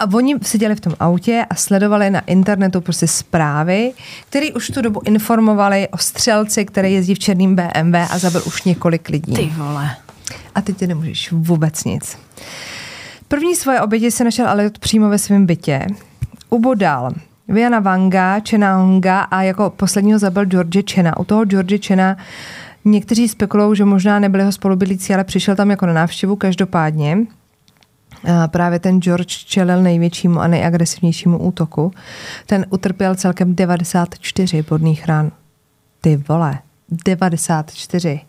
A 0.00 0.14
oni 0.14 0.36
seděli 0.42 0.74
v 0.74 0.80
tom 0.80 0.94
autě 1.00 1.46
a 1.50 1.54
sledovali 1.54 2.10
na 2.10 2.20
internetu 2.20 2.80
prostě 2.80 3.06
zprávy, 3.06 3.92
které 4.28 4.52
už 4.52 4.66
tu 4.66 4.82
dobu 4.82 5.00
informovali 5.04 5.88
o 5.88 5.98
střelci, 5.98 6.64
který 6.64 6.92
jezdí 6.94 7.14
v 7.14 7.18
černým 7.18 7.56
BMW 7.56 7.94
a 8.10 8.18
zabil 8.18 8.42
už 8.46 8.62
několik 8.62 9.08
lidí. 9.08 9.34
Ty 9.34 9.52
vole. 9.56 9.90
A 10.54 10.60
teď 10.60 10.76
ty 10.76 10.86
nemůžeš 10.86 11.32
vůbec 11.32 11.84
nic. 11.84 12.18
První 13.28 13.56
svoje 13.56 13.80
oběti 13.80 14.10
se 14.10 14.24
našel 14.24 14.48
ale 14.48 14.70
přímo 14.80 15.08
ve 15.08 15.18
svém 15.18 15.46
bytě. 15.46 15.86
Ubodal 16.50 17.10
Viana 17.50 17.80
Vanga, 17.80 18.40
Chena 18.40 18.76
Honga 18.76 19.20
a 19.20 19.42
jako 19.42 19.70
posledního 19.70 20.18
zabil 20.18 20.44
George 20.44 20.92
Chena. 20.92 21.16
U 21.16 21.24
toho 21.24 21.44
George 21.44 21.86
Chena 21.86 22.16
někteří 22.84 23.28
spekulují, 23.28 23.76
že 23.76 23.84
možná 23.84 24.18
nebyli 24.18 24.44
ho 24.44 24.52
spolubydlící, 24.52 25.14
ale 25.14 25.24
přišel 25.24 25.56
tam 25.56 25.70
jako 25.70 25.86
na 25.86 25.92
návštěvu 25.92 26.36
každopádně. 26.36 27.18
Právě 28.46 28.78
ten 28.78 29.00
George 29.00 29.44
čelil 29.44 29.82
největšímu 29.82 30.40
a 30.40 30.46
nejagresivnějšímu 30.46 31.38
útoku. 31.38 31.92
Ten 32.46 32.66
utrpěl 32.70 33.14
celkem 33.14 33.54
94 33.54 34.62
bodných 34.62 35.06
ran. 35.06 35.30
Ty 36.00 36.16
vole, 36.16 36.58
94. 37.04 38.20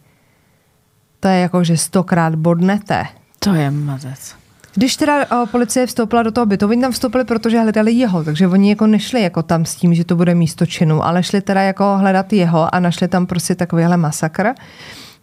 To 1.19 1.27
je 1.27 1.39
jako, 1.39 1.63
že 1.63 1.77
stokrát 1.77 2.35
bodnete. 2.35 3.05
To 3.39 3.53
je 3.53 3.71
mazec. 3.71 4.35
Když 4.75 4.95
teda 4.95 5.41
o, 5.41 5.45
policie 5.45 5.85
vstoupila 5.85 6.23
do 6.23 6.31
toho 6.31 6.45
bytu, 6.45 6.67
oni 6.67 6.81
tam 6.81 6.91
vstoupili, 6.91 7.23
protože 7.23 7.59
hledali 7.59 7.91
jeho, 7.91 8.23
takže 8.23 8.47
oni 8.47 8.69
jako 8.69 8.87
nešli 8.87 9.21
jako 9.21 9.43
tam 9.43 9.65
s 9.65 9.75
tím, 9.75 9.93
že 9.93 10.05
to 10.05 10.15
bude 10.15 10.35
místo 10.35 10.65
činu, 10.65 11.05
ale 11.05 11.23
šli 11.23 11.41
teda 11.41 11.61
jako 11.61 11.97
hledat 11.97 12.33
jeho 12.33 12.75
a 12.75 12.79
našli 12.79 13.07
tam 13.07 13.25
prostě 13.25 13.55
takovýhle 13.55 13.97
masakr. 13.97 14.47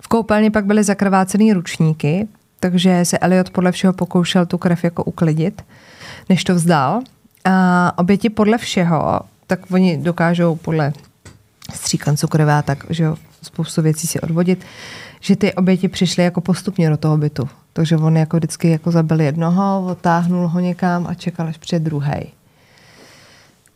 V 0.00 0.08
koupelně 0.08 0.50
pak 0.50 0.66
byly 0.66 0.84
zakrvácený 0.84 1.52
ručníky, 1.52 2.28
takže 2.60 3.04
se 3.04 3.18
Elliot 3.18 3.50
podle 3.50 3.72
všeho 3.72 3.92
pokoušel 3.92 4.46
tu 4.46 4.58
krev 4.58 4.84
jako 4.84 5.04
uklidit, 5.04 5.62
než 6.28 6.44
to 6.44 6.54
vzdal. 6.54 7.00
A 7.44 7.92
oběti 7.98 8.30
podle 8.30 8.58
všeho, 8.58 9.20
tak 9.46 9.60
oni 9.70 9.98
dokážou 9.98 10.56
podle 10.56 10.92
stříkanců 11.74 12.28
krve 12.28 12.54
a 12.54 12.62
tak, 12.62 12.84
že 12.90 13.04
jo, 13.04 13.16
spoustu 13.42 13.82
věcí 13.82 14.06
si 14.06 14.20
odvodit, 14.20 14.64
že 15.20 15.36
ty 15.36 15.54
oběti 15.54 15.88
přišly 15.88 16.24
jako 16.24 16.40
postupně 16.40 16.90
do 16.90 16.96
toho 16.96 17.16
bytu. 17.16 17.48
Takže 17.78 17.96
on 17.96 18.16
jako 18.16 18.36
vždycky 18.36 18.70
jako 18.70 18.90
zabil 18.90 19.20
jednoho, 19.20 19.86
otáhnul 19.90 20.48
ho 20.48 20.60
někam 20.60 21.06
a 21.06 21.14
čekal, 21.14 21.48
až 21.48 21.58
přijde 21.58 21.84
druhý. 21.84 22.32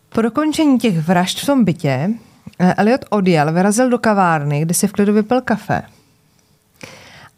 Po 0.08 0.22
dokončení 0.22 0.78
těch 0.78 0.98
vražd 0.98 1.40
v 1.40 1.46
tom 1.46 1.64
bytě 1.64 2.10
eh, 2.58 2.74
Elliot 2.74 3.04
odjel, 3.10 3.52
vyrazil 3.52 3.90
do 3.90 3.98
kavárny, 3.98 4.60
kde 4.60 4.74
si 4.74 4.86
v 4.88 4.92
klidu 4.92 5.12
vypil 5.12 5.40
kafe. 5.40 5.82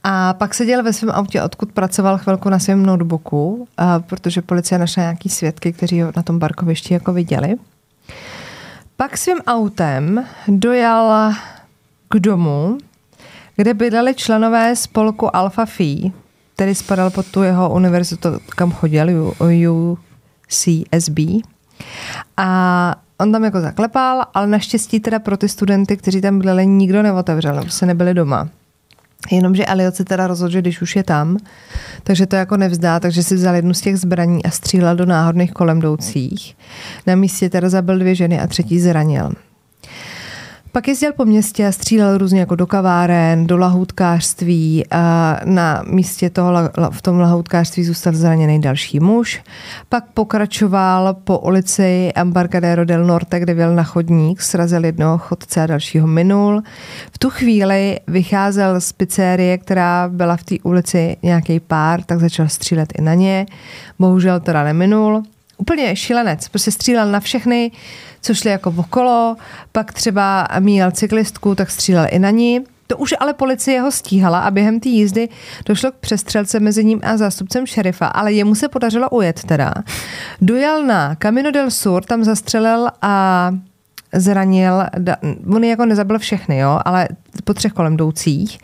A 0.05 0.35
pak 0.35 0.55
seděl 0.55 0.83
ve 0.83 0.93
svém 0.93 1.11
autě, 1.11 1.43
odkud 1.43 1.73
pracoval 1.73 2.19
chvilku 2.19 2.49
na 2.49 2.59
svém 2.59 2.87
notebooku, 2.87 3.69
a 3.77 4.01
protože 4.01 4.43
policie 4.43 4.79
našla 4.79 5.03
nějaký 5.03 5.29
svědky, 5.29 5.73
kteří 5.73 6.03
ho 6.03 6.13
na 6.17 6.23
tom 6.23 6.41
parkovišti 6.41 6.95
jako 6.95 7.13
viděli. 7.13 7.55
Pak 8.97 9.17
svým 9.17 9.39
autem 9.47 10.25
dojel 10.49 11.33
k 12.09 12.15
domu, 12.19 12.79
kde 13.57 13.75
bydleli 13.75 14.15
členové 14.15 14.77
spolku 14.77 15.37
Alpha 15.37 15.67
Phi, 15.67 16.13
který 16.55 16.75
spadal 16.75 17.11
pod 17.11 17.27
tu 17.27 17.43
jeho 17.43 17.71
univerzitu, 17.71 18.29
kam 18.57 18.73
chodil, 18.73 19.35
UCSB. 19.41 21.19
A 22.37 22.97
on 23.19 23.33
tam 23.33 23.45
jako 23.45 23.61
zaklepal, 23.61 24.23
ale 24.35 24.47
naštěstí 24.47 25.01
teda 25.01 25.19
pro 25.19 25.37
ty 25.37 25.49
studenty, 25.49 25.97
kteří 25.97 26.21
tam 26.21 26.39
byli, 26.39 26.67
nikdo 26.67 27.03
neotevřel, 27.03 27.65
se 27.69 27.87
nebyli 27.87 28.15
doma. 28.15 28.49
Jenomže 29.31 29.67
Elliot 29.67 29.95
se 29.95 30.05
teda 30.05 30.27
rozhodl, 30.27 30.53
že 30.53 30.61
když 30.61 30.83
už 30.83 30.97
je 30.97 31.03
tam, 31.03 31.39
takže 32.03 32.27
to 32.27 32.37
jako 32.37 32.57
nevzdá, 32.57 33.01
takže 33.01 33.23
si 33.23 33.35
vzal 33.35 33.55
jednu 33.55 33.75
z 33.75 33.81
těch 33.81 33.99
zbraní 33.99 34.45
a 34.45 34.51
střílel 34.51 34.97
do 34.97 35.07
náhodných 35.07 35.53
kolem 35.53 35.79
jdoucích. 35.79 36.57
Na 37.07 37.15
místě 37.15 37.51
teda 37.51 37.69
zabil 37.69 37.99
dvě 37.99 38.15
ženy 38.15 38.41
a 38.41 38.47
třetí 38.47 38.81
zranil. 38.81 39.33
Pak 40.75 40.89
jezdil 40.89 41.13
po 41.13 41.25
městě 41.25 41.67
a 41.67 41.73
střílel 41.73 42.19
různě 42.19 42.41
jako 42.41 42.55
do 42.55 42.67
kaváren, 42.67 43.47
do 43.47 43.57
lahoutkářství 43.57 44.85
a 44.91 45.37
na 45.45 45.83
místě 45.87 46.31
toho, 46.31 46.53
v 46.91 47.03
tom 47.03 47.19
lahoutkářství 47.19 47.85
zůstal 47.85 48.13
zraněný 48.13 48.61
další 48.61 49.01
muž. 49.01 49.43
Pak 49.89 50.05
pokračoval 50.15 51.15
po 51.25 51.39
ulici 51.39 52.13
Embarcadero 52.15 52.85
del 52.85 53.05
Norte, 53.05 53.41
kde 53.41 53.55
byl 53.55 53.75
na 53.75 53.83
chodník, 53.83 54.41
srazil 54.41 54.85
jednoho 54.85 55.19
chodce 55.19 55.63
a 55.63 55.67
dalšího 55.67 56.07
minul. 56.07 56.63
V 57.13 57.19
tu 57.19 57.31
chvíli 57.31 58.01
vycházel 58.07 58.81
z 58.81 58.93
pizzerie, 58.93 59.59
která 59.59 60.09
byla 60.09 60.37
v 60.37 60.43
té 60.43 60.55
ulici 60.63 61.17
nějaký 61.23 61.61
pár, 61.61 62.03
tak 62.03 62.21
začal 62.21 62.49
střílet 62.49 62.93
i 62.99 63.03
na 63.03 63.15
ně. 63.15 63.47
Bohužel 63.99 64.41
teda 64.41 64.65
neminul. 64.65 65.23
Úplně 65.57 65.97
šílenec, 65.97 66.49
prostě 66.49 66.71
střílel 66.71 67.11
na 67.11 67.21
všechny, 67.21 67.71
co 68.21 68.35
šli 68.35 68.51
jako 68.51 68.75
okolo, 68.77 69.37
pak 69.73 69.93
třeba 69.93 70.49
míjel 70.59 70.91
cyklistku, 70.91 71.55
tak 71.55 71.71
střílel 71.71 72.07
i 72.11 72.19
na 72.19 72.31
ní. 72.31 72.61
To 72.87 72.97
už 72.97 73.15
ale 73.21 73.33
policie 73.35 73.81
ho 73.81 73.91
stíhala 73.91 74.39
a 74.41 74.51
během 74.51 74.81
té 74.81 74.89
jízdy 74.89 75.29
došlo 75.67 75.93
k 75.93 75.95
přestřelce 75.95 76.61
mezi 76.61 76.85
ním 76.85 77.01
a 77.03 77.17
zástupcem 77.17 77.67
šerifa, 77.67 78.07
ale 78.07 78.33
jemu 78.33 78.55
se 78.55 78.69
podařilo 78.69 79.11
ujet 79.11 79.45
teda. 79.45 79.75
Dojel 80.41 80.87
na 80.87 81.15
Camino 81.15 81.51
del 81.51 81.71
Sur, 81.71 82.05
tam 82.05 82.25
zastřelil 82.25 82.89
a 83.03 83.51
zranil, 84.13 84.83
on 85.55 85.65
jako 85.65 85.87
nezabil 85.87 86.19
všechny, 86.19 86.59
jo, 86.59 86.81
ale 86.85 87.09
po 87.45 87.55
třech 87.55 87.73
kolem 87.73 87.95
jdoucích 87.95 88.59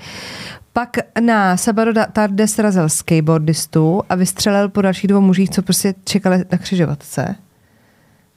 Pak 0.80 0.96
na 1.20 1.56
Sabado 1.56 1.92
Tarde 2.12 2.48
srazil 2.48 2.88
skateboardistu 2.88 4.02
a 4.08 4.14
vystřelil 4.14 4.68
po 4.68 4.82
dalších 4.82 5.08
dvou 5.08 5.20
mužích, 5.20 5.50
co 5.50 5.62
prostě 5.62 5.94
čekali 6.04 6.44
na 6.52 6.58
křižovatce. 6.58 7.34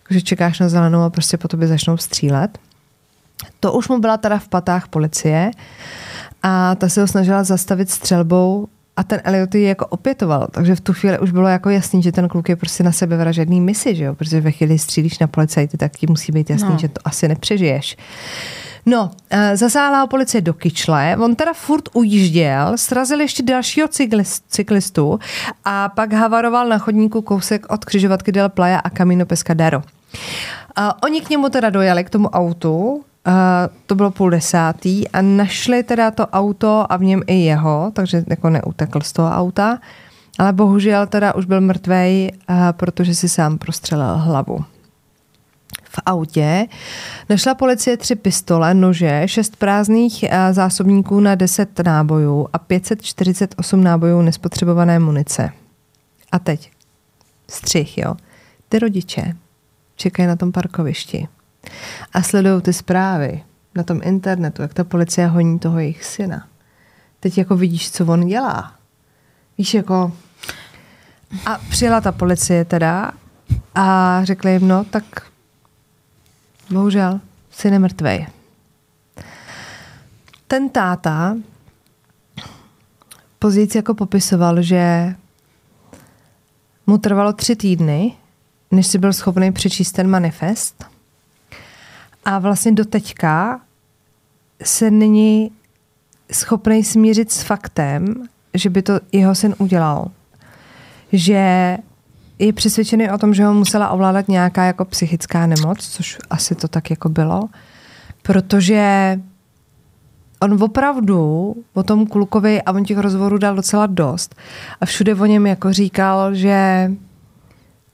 Takže 0.07 0.21
čekáš 0.21 0.59
na 0.59 0.69
zelenou 0.69 1.01
a 1.01 1.09
prostě 1.09 1.37
po 1.37 1.47
tobě 1.47 1.67
začnou 1.67 1.97
střílet. 1.97 2.57
To 3.59 3.73
už 3.73 3.87
mu 3.87 3.99
byla 3.99 4.17
teda 4.17 4.39
v 4.39 4.47
patách 4.47 4.87
policie 4.87 5.51
a 6.43 6.75
ta 6.75 6.89
se 6.89 7.01
ho 7.01 7.07
snažila 7.07 7.43
zastavit 7.43 7.89
střelbou 7.89 8.67
a 8.97 9.03
ten 9.03 9.21
Elliot 9.23 9.55
ji 9.55 9.63
jako 9.63 9.85
opětoval, 9.85 10.47
takže 10.51 10.75
v 10.75 10.81
tu 10.81 10.93
chvíli 10.93 11.19
už 11.19 11.31
bylo 11.31 11.47
jako 11.47 11.69
jasný, 11.69 12.03
že 12.03 12.11
ten 12.11 12.27
kluk 12.27 12.49
je 12.49 12.55
prostě 12.55 12.83
na 12.83 12.91
sebe 12.91 13.17
vražedný 13.17 13.61
misi, 13.61 13.95
že 13.95 14.03
jo? 14.03 14.15
protože 14.15 14.41
ve 14.41 14.51
chvíli 14.51 14.79
střílíš 14.79 15.19
na 15.19 15.27
policajty, 15.27 15.77
tak 15.77 15.91
ti 15.91 16.07
musí 16.07 16.31
být 16.31 16.49
jasný, 16.49 16.69
no. 16.69 16.77
že 16.77 16.87
to 16.87 17.01
asi 17.05 17.27
nepřežiješ. 17.27 17.97
No, 18.86 19.11
eh, 19.29 19.57
zasáhla 19.57 20.01
ho 20.01 20.07
policie 20.07 20.41
do 20.41 20.53
kyčle, 20.53 21.17
on 21.19 21.36
teda 21.36 21.53
furt 21.53 21.89
ujížděl, 21.93 22.71
srazil 22.75 23.21
ještě 23.21 23.43
dalšího 23.43 23.88
cyklistu 24.49 25.19
a 25.65 25.89
pak 25.89 26.13
havaroval 26.13 26.67
na 26.67 26.77
chodníku 26.77 27.21
kousek 27.21 27.65
od 27.69 27.86
křižovatky 27.86 28.31
Del 28.31 28.49
Playa 28.49 28.79
a 28.79 28.89
Camino 28.89 29.25
Pescadero. 29.25 29.81
A 30.75 30.89
eh, 30.89 30.93
oni 31.03 31.21
k 31.21 31.29
němu 31.29 31.49
teda 31.49 31.69
dojeli, 31.69 32.03
k 32.03 32.09
tomu 32.09 32.29
autu, 32.29 33.03
Uh, 33.27 33.34
to 33.86 33.95
bylo 33.95 34.11
půl 34.11 34.29
desátý 34.29 35.07
a 35.07 35.21
našli 35.21 35.84
teda 35.84 36.11
to 36.11 36.27
auto 36.27 36.86
a 36.89 36.97
v 36.97 37.03
něm 37.03 37.21
i 37.27 37.36
jeho, 37.36 37.91
takže 37.93 38.23
jako 38.27 38.49
neutekl 38.49 39.01
z 39.01 39.13
toho 39.13 39.29
auta, 39.29 39.79
ale 40.39 40.53
bohužel 40.53 41.07
teda 41.07 41.36
už 41.36 41.45
byl 41.45 41.61
mrtvej, 41.61 42.31
protože 42.71 43.15
si 43.15 43.29
sám 43.29 43.57
prostřelil 43.57 44.17
hlavu. 44.17 44.65
V 45.95 45.99
autě 46.05 46.67
našla 47.29 47.55
policie 47.55 47.97
tři 47.97 48.15
pistole, 48.15 48.73
nože, 48.73 49.21
šest 49.25 49.55
prázdných 49.55 50.23
uh, 50.23 50.53
zásobníků 50.53 51.19
na 51.19 51.35
10 51.35 51.79
nábojů 51.79 52.47
a 52.53 52.57
548 52.57 53.83
nábojů 53.83 54.21
nespotřebované 54.21 54.99
munice. 54.99 55.49
A 56.31 56.39
teď 56.39 56.71
střih, 57.49 57.97
jo. 57.97 58.15
Ty 58.69 58.79
rodiče 58.79 59.33
čekají 59.95 60.27
na 60.27 60.35
tom 60.35 60.51
parkovišti 60.51 61.27
a 62.13 62.21
sledují 62.21 62.61
ty 62.61 62.73
zprávy 62.73 63.43
na 63.75 63.83
tom 63.83 64.01
internetu, 64.03 64.61
jak 64.61 64.73
ta 64.73 64.83
policie 64.83 65.27
honí 65.27 65.59
toho 65.59 65.79
jejich 65.79 66.03
syna. 66.03 66.47
Teď 67.19 67.37
jako 67.37 67.55
vidíš, 67.55 67.91
co 67.91 68.05
on 68.05 68.27
dělá. 68.27 68.73
Víš, 69.57 69.73
jako... 69.73 70.11
A 71.45 71.59
přijela 71.69 72.01
ta 72.01 72.11
policie 72.11 72.65
teda 72.65 73.11
a 73.75 74.19
řekli 74.23 74.51
jim, 74.51 74.67
no 74.67 74.83
tak 74.83 75.03
bohužel, 76.72 77.20
syn 77.51 77.74
je 77.74 77.80
mrtvej. 77.80 78.28
Ten 80.47 80.70
táta 80.70 81.36
později 83.39 83.68
jako 83.76 83.93
popisoval, 83.93 84.61
že 84.61 85.16
mu 86.88 86.97
trvalo 86.97 87.34
tři 87.34 87.55
týdny, 87.55 88.14
než 88.72 88.88
si 88.88 88.97
byl 88.97 89.14
schopný 89.14 89.51
přečíst 89.51 89.91
ten 89.91 90.09
manifest 90.09 90.86
a 92.26 92.39
vlastně 92.39 92.72
do 92.72 92.86
teďka 92.86 93.61
se 94.64 94.91
není 94.91 95.51
schopný 96.32 96.84
smířit 96.84 97.32
s 97.32 97.43
faktem, 97.43 98.28
že 98.53 98.70
by 98.70 98.82
to 98.82 98.99
jeho 99.11 99.36
syn 99.36 99.55
udělal. 99.57 100.11
Že 101.11 101.78
je 102.39 102.53
přesvědčený 102.53 103.11
o 103.11 103.17
tom, 103.17 103.34
že 103.34 103.45
ho 103.45 103.53
musela 103.53 103.89
ovládat 103.89 104.27
nějaká 104.27 104.63
jako 104.63 104.86
psychická 104.86 105.47
nemoc, 105.47 105.88
což 105.88 106.17
asi 106.29 106.55
to 106.55 106.67
tak 106.67 106.89
jako 106.89 107.09
bylo, 107.09 107.49
protože 108.21 109.19
on 110.41 110.63
opravdu 110.63 111.55
o 111.73 111.84
tom 111.84 112.07
klukovi 112.07 112.61
a 112.61 112.71
on 112.71 112.84
těch 112.84 112.97
rozhovorů 112.97 113.38
dal 113.38 113.55
docela 113.55 113.86
dost 113.86 114.36
a 114.81 114.86
všude 114.86 115.15
o 115.15 115.25
něm 115.25 115.47
jako 115.47 115.73
říkal, 115.73 116.36
že 116.36 116.91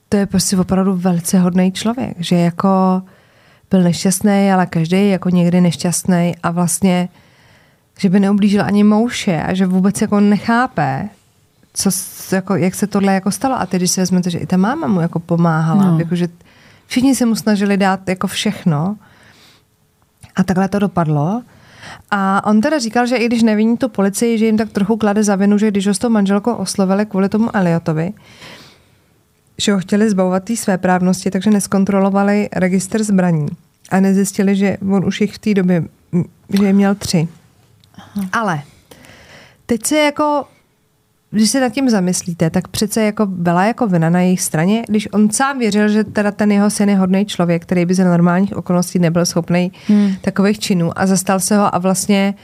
to 0.08 0.16
je 0.16 0.26
prostě 0.26 0.56
opravdu 0.56 0.96
velice 0.96 1.38
hodný 1.38 1.72
člověk, 1.72 2.16
že 2.18 2.36
jako 2.36 3.02
byl 3.70 3.82
nešťastný, 3.82 4.52
ale 4.52 4.66
každý 4.66 5.10
jako 5.10 5.30
někdy 5.30 5.60
nešťastný 5.60 6.34
a 6.42 6.50
vlastně, 6.50 7.08
že 7.98 8.08
by 8.08 8.20
neublížil 8.20 8.64
ani 8.64 8.84
mouše 8.84 9.42
a 9.42 9.54
že 9.54 9.66
vůbec 9.66 10.00
jako 10.00 10.20
nechápe, 10.20 11.08
co, 11.72 11.90
jako, 12.32 12.56
jak 12.56 12.74
se 12.74 12.86
tohle 12.86 13.14
jako 13.14 13.30
stalo. 13.30 13.60
A 13.60 13.66
teď, 13.66 13.80
když 13.80 13.90
si 13.90 14.00
vezmete, 14.00 14.30
že 14.30 14.38
i 14.38 14.46
ta 14.46 14.56
máma 14.56 14.86
mu 14.86 15.00
jako 15.00 15.18
pomáhala, 15.18 15.84
no. 15.84 15.98
jako, 15.98 16.14
že 16.14 16.28
všichni 16.86 17.14
se 17.14 17.26
mu 17.26 17.34
snažili 17.36 17.76
dát 17.76 18.08
jako 18.08 18.26
všechno 18.26 18.96
a 20.36 20.42
takhle 20.42 20.68
to 20.68 20.78
dopadlo. 20.78 21.42
A 22.10 22.46
on 22.46 22.60
teda 22.60 22.78
říkal, 22.78 23.06
že 23.06 23.16
i 23.16 23.26
když 23.26 23.42
neviní 23.42 23.76
tu 23.76 23.88
policii, 23.88 24.38
že 24.38 24.46
jim 24.46 24.56
tak 24.56 24.70
trochu 24.70 24.96
klade 24.96 25.24
za 25.24 25.36
vinu, 25.36 25.58
že 25.58 25.70
když 25.70 25.86
ho 25.86 25.94
s 25.94 25.98
tou 25.98 26.08
manželkou 26.08 26.52
oslovili 26.52 27.06
kvůli 27.06 27.28
tomu 27.28 27.56
Eliotovi, 27.56 28.12
že 29.58 29.72
ho 29.72 29.78
chtěli 29.78 30.10
zbavovat 30.10 30.44
té 30.44 30.56
své 30.56 30.78
právnosti, 30.78 31.30
takže 31.30 31.50
neskontrolovali 31.50 32.48
registr 32.52 33.02
zbraní 33.02 33.46
a 33.90 34.00
nezjistili, 34.00 34.56
že 34.56 34.76
on 34.92 35.04
už 35.04 35.20
jich 35.20 35.34
v 35.34 35.38
té 35.38 35.54
době, 35.54 35.84
že 36.48 36.64
je 36.64 36.72
měl 36.72 36.94
tři. 36.94 37.28
Aha. 37.94 38.28
Ale 38.32 38.62
teď 39.66 39.86
se 39.86 39.98
jako, 39.98 40.44
když 41.30 41.50
se 41.50 41.60
nad 41.60 41.68
tím 41.72 41.90
zamyslíte, 41.90 42.50
tak 42.50 42.68
přece 42.68 43.02
jako 43.02 43.26
byla 43.26 43.64
jako 43.64 43.86
vina 43.86 44.10
na 44.10 44.20
jejich 44.20 44.40
straně, 44.40 44.82
když 44.88 45.08
on 45.12 45.30
sám 45.30 45.58
věřil, 45.58 45.88
že 45.88 46.04
teda 46.04 46.30
ten 46.30 46.52
jeho 46.52 46.70
syn 46.70 46.88
je 46.88 46.96
hodný 46.96 47.26
člověk, 47.26 47.62
který 47.62 47.84
by 47.84 47.94
za 47.94 48.04
normálních 48.04 48.56
okolností 48.56 48.98
nebyl 48.98 49.26
schopný 49.26 49.72
hmm. 49.86 50.12
takových 50.20 50.58
činů 50.58 50.98
a 50.98 51.06
zastal 51.06 51.40
se 51.40 51.56
ho 51.56 51.74
a 51.74 51.78
vlastně 51.78 52.34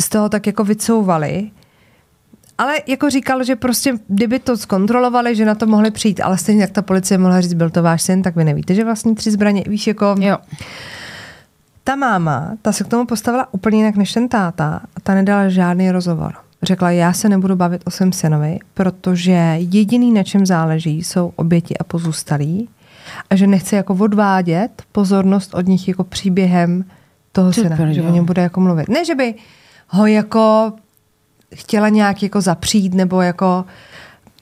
z 0.00 0.08
toho 0.08 0.28
tak 0.28 0.46
jako 0.46 0.64
vycouvali, 0.64 1.50
ale 2.58 2.74
jako 2.86 3.10
říkal, 3.10 3.44
že 3.44 3.56
prostě, 3.56 3.94
kdyby 4.08 4.38
to 4.38 4.56
zkontrolovali, 4.56 5.36
že 5.36 5.44
na 5.44 5.54
to 5.54 5.66
mohli 5.66 5.90
přijít, 5.90 6.20
ale 6.20 6.38
stejně 6.38 6.62
jak 6.62 6.70
ta 6.70 6.82
policie 6.82 7.18
mohla 7.18 7.40
říct, 7.40 7.54
byl 7.54 7.70
to 7.70 7.82
váš 7.82 8.02
syn, 8.02 8.22
tak 8.22 8.36
vy 8.36 8.44
nevíte, 8.44 8.74
že 8.74 8.84
vlastně 8.84 9.14
tři 9.14 9.30
zbraně, 9.30 9.64
víš, 9.66 9.86
jako... 9.86 10.14
Jo. 10.18 10.36
Ta 11.84 11.96
máma, 11.96 12.52
ta 12.62 12.72
se 12.72 12.84
k 12.84 12.88
tomu 12.88 13.06
postavila 13.06 13.48
úplně 13.52 13.78
jinak 13.78 13.96
než 13.96 14.12
ten 14.12 14.28
táta 14.28 14.80
a 14.96 15.00
ta 15.00 15.14
nedala 15.14 15.48
žádný 15.48 15.90
rozhovor. 15.90 16.47
Řekla, 16.62 16.90
já 16.90 17.12
se 17.12 17.28
nebudu 17.28 17.56
bavit 17.56 17.82
o 17.84 17.90
svém 17.90 18.12
synovi, 18.12 18.58
protože 18.74 19.56
jediný, 19.58 20.12
na 20.12 20.22
čem 20.22 20.46
záleží, 20.46 21.04
jsou 21.04 21.32
oběti 21.36 21.78
a 21.78 21.84
pozůstalí 21.84 22.68
a 23.30 23.36
že 23.36 23.46
nechce 23.46 23.76
jako 23.76 23.94
odvádět 23.94 24.82
pozornost 24.92 25.54
od 25.54 25.66
nich 25.66 25.88
jako 25.88 26.04
příběhem 26.04 26.84
toho 27.32 27.52
syna, 27.52 27.92
že 27.92 28.02
o 28.02 28.12
něm 28.12 28.24
bude 28.24 28.42
jako 28.42 28.60
mluvit. 28.60 28.88
Ne, 28.88 29.04
že 29.04 29.14
by 29.14 29.34
ho 29.88 30.06
jako 30.06 30.72
chtěla 31.54 31.88
nějak 31.88 32.22
jako 32.22 32.40
zapřít 32.40 32.94
nebo 32.94 33.20
jako 33.20 33.64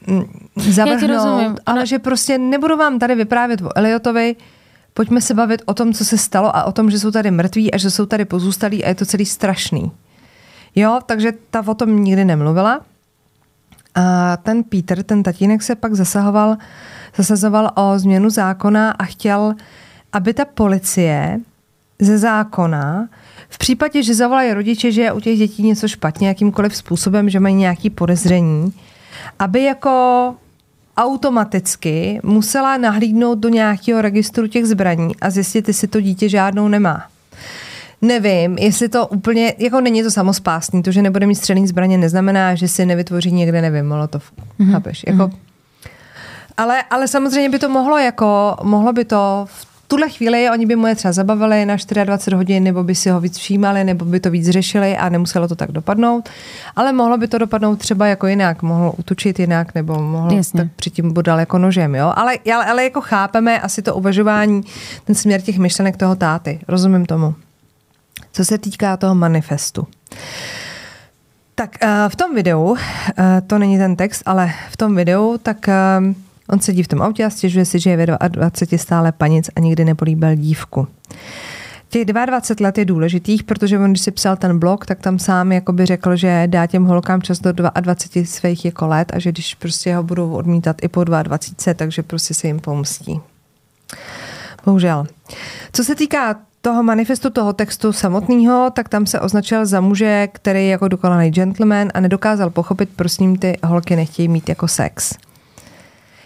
mm, 0.07 0.25
zavrhnout, 0.57 1.61
ale 1.67 1.81
no. 1.81 1.87
že 1.87 1.99
prostě 1.99 2.39
nebudu 2.39 2.77
vám 2.77 2.99
tady 2.99 3.14
vyprávět 3.14 3.62
o 3.62 3.79
Eliotovi, 3.79 4.37
pojďme 4.95 5.21
se 5.21 5.35
bavit 5.35 5.62
o 5.67 5.75
tom, 5.75 5.93
co 5.93 6.05
se 6.05 6.19
stalo 6.19 6.57
a 6.57 6.64
o 6.64 6.73
tom, 6.73 6.91
že 6.91 6.99
jsou 6.99 7.11
tady 7.11 7.31
mrtví 7.31 7.75
a 7.75 7.77
že 7.77 7.91
jsou 7.91 8.07
tady 8.07 8.25
pozůstalí 8.25 8.85
a 8.85 8.89
je 8.89 8.95
to 8.95 9.07
celý 9.07 9.27
strašný. 9.27 9.91
Jo, 10.77 11.01
takže 11.07 11.33
ta 11.51 11.62
o 11.66 11.74
tom 11.74 12.05
nikdy 12.05 12.24
nemluvila. 12.24 12.81
A 13.95 14.37
ten 14.37 14.64
Peter, 14.64 15.03
ten 15.03 15.22
tatínek 15.22 15.62
se 15.62 15.74
pak 15.74 15.95
zasahoval, 15.95 16.57
zasazoval 17.16 17.70
o 17.74 17.99
změnu 17.99 18.31
zákona 18.31 18.91
a 18.91 19.05
chtěl, 19.05 19.55
aby 20.12 20.35
ta 20.35 20.45
policie 20.45 21.41
ze 21.99 22.18
zákona 22.18 23.09
v 23.49 23.59
případě, 23.59 24.03
že 24.03 24.14
zavolají 24.14 24.53
rodiče, 24.53 24.93
že 24.93 25.03
je 25.03 25.12
u 25.12 25.20
těch 25.20 25.39
dětí 25.39 25.62
něco 25.62 25.89
špatně, 25.89 26.29
jakýmkoliv 26.29 26.77
způsobem, 26.77 27.31
že 27.31 27.41
mají 27.41 27.55
nějaký 27.55 27.91
podezření, 27.91 28.72
aby 29.39 29.64
jako 29.64 30.35
automaticky 30.97 32.20
musela 32.22 32.77
nahlídnout 32.77 33.39
do 33.39 33.49
nějakého 33.49 34.03
registru 34.03 34.47
těch 34.47 34.66
zbraní 34.66 35.16
a 35.20 35.31
zjistit, 35.31 35.68
jestli 35.68 35.89
to 35.89 36.01
dítě 36.01 36.29
žádnou 36.29 36.68
nemá. 36.68 37.16
Nevím, 38.03 38.59
jestli 38.59 38.88
to 38.88 39.07
úplně, 39.07 39.55
jako 39.59 39.80
není 39.80 40.03
to 40.03 40.11
samospásný, 40.11 40.82
to, 40.82 40.90
že 40.90 41.03
nebude 41.03 41.26
mít 41.26 41.34
střelný 41.34 41.66
zbraně, 41.66 41.99
neznamená, 41.99 42.55
že 42.55 42.68
si 42.68 42.86
nevytvoří 42.86 43.32
někde, 43.32 43.62
nevím, 43.62 43.88
molotov, 43.88 44.32
mm-hmm. 44.32 44.72
chápeš, 44.72 45.05
jako, 45.07 45.22
mm-hmm. 45.22 45.36
ale, 46.57 46.82
ale 46.90 47.09
samozřejmě 47.09 47.51
by 47.51 47.59
to 47.59 47.68
mohlo 47.68 47.99
jako, 47.99 48.57
mohlo 48.62 48.92
by 48.92 49.05
to 49.05 49.47
v 49.49 49.66
tuhle 49.88 50.09
chvíli 50.09 50.51
oni 50.51 50.66
by 50.66 50.76
mu 50.76 50.86
je 50.86 50.94
třeba 50.94 51.12
zabavili 51.12 51.66
na 51.66 51.76
24 52.05 52.36
hodin, 52.36 52.64
nebo 52.64 52.84
by 52.84 52.94
si 52.94 53.11
ho 53.11 53.20
víc 53.20 53.38
všímali, 53.38 53.84
nebo 53.84 54.05
by 54.05 54.20
to 54.20 54.30
víc 54.30 54.49
řešili 54.49 54.97
a 54.97 55.09
nemuselo 55.09 55.49
to 55.49 55.57
tak 55.57 55.72
dopadnout. 55.72 56.28
Ale 56.76 56.92
mohlo 56.92 57.18
by 57.18 57.28
to 57.28 57.38
dopadnout 57.38 57.76
třeba 57.76 58.07
jako 58.07 58.26
jinak, 58.26 58.62
mohlo 58.62 58.92
utučit 58.92 59.38
jinak, 59.38 59.74
nebo 59.74 60.03
mohlo 60.03 60.36
Jasně. 60.36 60.61
tak 60.61 60.68
předtím 60.76 61.12
bodal 61.12 61.40
jako 61.40 61.59
nožem. 61.59 61.94
Jo? 61.94 62.12
Ale, 62.16 62.38
ale, 62.55 62.64
ale 62.64 62.84
jako 62.84 63.01
chápeme 63.01 63.61
asi 63.61 63.82
to 63.82 63.94
uvažování, 63.94 64.62
ten 65.05 65.14
směr 65.14 65.40
těch 65.40 65.59
myšlenek 65.59 65.97
toho 65.97 66.16
táty. 66.16 66.61
Rozumím 66.68 67.07
tomu. 67.07 67.34
Co 68.33 68.45
se 68.45 68.59
týká 68.59 68.97
toho 68.97 69.14
manifestu. 69.14 69.87
Tak 71.55 71.77
uh, 71.83 71.89
v 72.09 72.17
tom 72.17 72.35
videu, 72.35 72.62
uh, 72.64 72.77
to 73.47 73.59
není 73.59 73.79
ten 73.79 73.97
text, 73.97 74.23
ale 74.27 74.53
v 74.71 74.77
tom 74.77 74.97
videu, 74.97 75.39
tak 75.43 75.69
uh, 75.69 76.14
On 76.49 76.61
sedí 76.61 76.83
v 76.83 76.89
tom 76.89 77.03
autě 77.03 77.25
a 77.25 77.31
stěžuje 77.31 77.64
si, 77.64 77.81
že 77.81 77.91
je 77.91 77.97
ve 77.97 78.07
20 78.29 78.69
stále 78.77 79.12
panic 79.12 79.51
a 79.57 79.61
nikdy 79.61 79.85
nepolíbil 79.85 80.35
dívku. 80.35 80.89
těch 81.89 82.05
22 82.05 82.67
let 82.67 82.79
je 82.79 82.85
důležitých, 82.85 83.45
protože 83.45 83.79
on, 83.79 83.91
když 83.91 84.03
si 84.03 84.11
psal 84.11 84.37
ten 84.37 84.59
blog, 84.59 84.87
tak 84.87 85.01
tam 85.01 85.19
sám 85.19 85.53
jakoby 85.53 85.87
řekl, 85.87 86.17
že 86.17 86.43
dá 86.47 86.67
těm 86.67 86.85
holkám 86.85 87.23
čas 87.23 87.41
do 87.41 87.53
22 87.53 88.27
svých 88.27 88.64
jako 88.64 88.87
let 88.87 89.12
a 89.14 89.19
že 89.19 89.33
když 89.33 89.55
prostě 89.55 89.97
ho 89.97 90.03
budou 90.03 90.33
odmítat 90.33 90.77
i 90.83 90.89
po 90.89 91.05
22, 91.05 91.75
takže 91.75 92.03
prostě 92.03 92.35
se 92.35 92.47
jim 92.47 92.61
pomstí. 92.61 93.21
Bohužel. 94.64 95.07
Co 95.73 95.85
se 95.85 95.95
týká 95.95 96.37
toho 96.67 96.83
manifestu, 96.83 97.31
toho 97.31 97.53
textu 97.53 97.93
samotného, 97.93 98.71
tak 98.75 98.89
tam 98.89 99.07
se 99.07 99.21
označil 99.21 99.67
za 99.67 99.81
muže, 99.81 100.29
který 100.33 100.64
je 100.64 100.71
jako 100.71 100.89
dokonalý 100.89 101.31
gentleman 101.31 101.89
a 101.95 102.01
nedokázal 102.01 102.51
pochopit, 102.51 102.91
proč 102.97 103.12
s 103.12 103.19
ním 103.19 103.39
ty 103.39 103.59
holky 103.64 103.97
nechtějí 103.97 104.29
mít 104.29 104.49
jako 104.49 104.69
sex. 104.69 105.14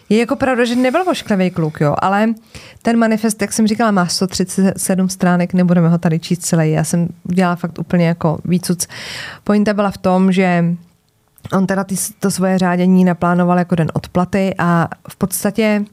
Je 0.08 0.18
jako 0.18 0.36
pravda, 0.36 0.64
že 0.64 0.76
nebyl 0.76 1.04
vošklivý 1.04 1.50
kluk, 1.50 1.80
jo, 1.80 1.94
ale 1.98 2.34
ten 2.82 2.98
manifest, 2.98 3.42
jak 3.42 3.52
jsem 3.52 3.66
říkala, 3.66 3.90
má 3.90 4.06
137 4.06 5.08
stránek, 5.08 5.54
nebudeme 5.54 5.88
ho 5.88 5.98
tady 5.98 6.18
číst 6.18 6.38
celý. 6.38 6.70
Já 6.70 6.84
jsem 6.84 7.08
udělala 7.30 7.56
fakt 7.56 7.78
úplně 7.78 8.06
jako 8.06 8.38
výcuc. 8.44 8.88
Pointa 9.44 9.74
byla 9.74 9.90
v 9.90 9.98
tom, 9.98 10.32
že 10.32 10.64
on 11.52 11.66
teda 11.66 11.84
ty, 11.84 11.94
to 12.20 12.30
svoje 12.30 12.58
řádění 12.58 13.04
naplánoval 13.04 13.58
jako 13.58 13.74
den 13.74 13.90
odplaty 13.94 14.54
a 14.58 14.88
v 15.08 15.16
podstatě 15.16 15.84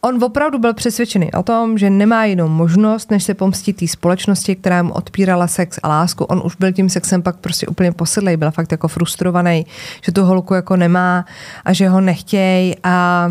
On 0.00 0.24
opravdu 0.24 0.58
byl 0.58 0.74
přesvědčený 0.74 1.32
o 1.32 1.42
tom, 1.42 1.78
že 1.78 1.90
nemá 1.90 2.24
jinou 2.24 2.48
možnost, 2.48 3.10
než 3.10 3.24
se 3.24 3.34
pomstit 3.34 3.76
té 3.76 3.88
společnosti, 3.88 4.56
která 4.56 4.82
mu 4.82 4.92
odpírala 4.92 5.46
sex 5.46 5.78
a 5.82 5.88
lásku. 5.88 6.24
On 6.24 6.42
už 6.44 6.56
byl 6.56 6.72
tím 6.72 6.88
sexem 6.88 7.22
pak 7.22 7.36
prostě 7.36 7.66
úplně 7.66 7.92
posedlej, 7.92 8.36
byl 8.36 8.50
fakt 8.50 8.72
jako 8.72 8.88
frustrovaný, 8.88 9.66
že 10.02 10.12
tu 10.12 10.24
holku 10.24 10.54
jako 10.54 10.76
nemá 10.76 11.24
a 11.64 11.72
že 11.72 11.88
ho 11.88 12.00
nechtějí 12.00 12.74
a, 12.84 13.28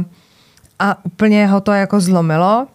a 0.79 1.05
úplně 1.05 1.47
ho 1.47 1.61
to 1.61 1.71
jako 1.71 1.99
zlomilo. 1.99 2.67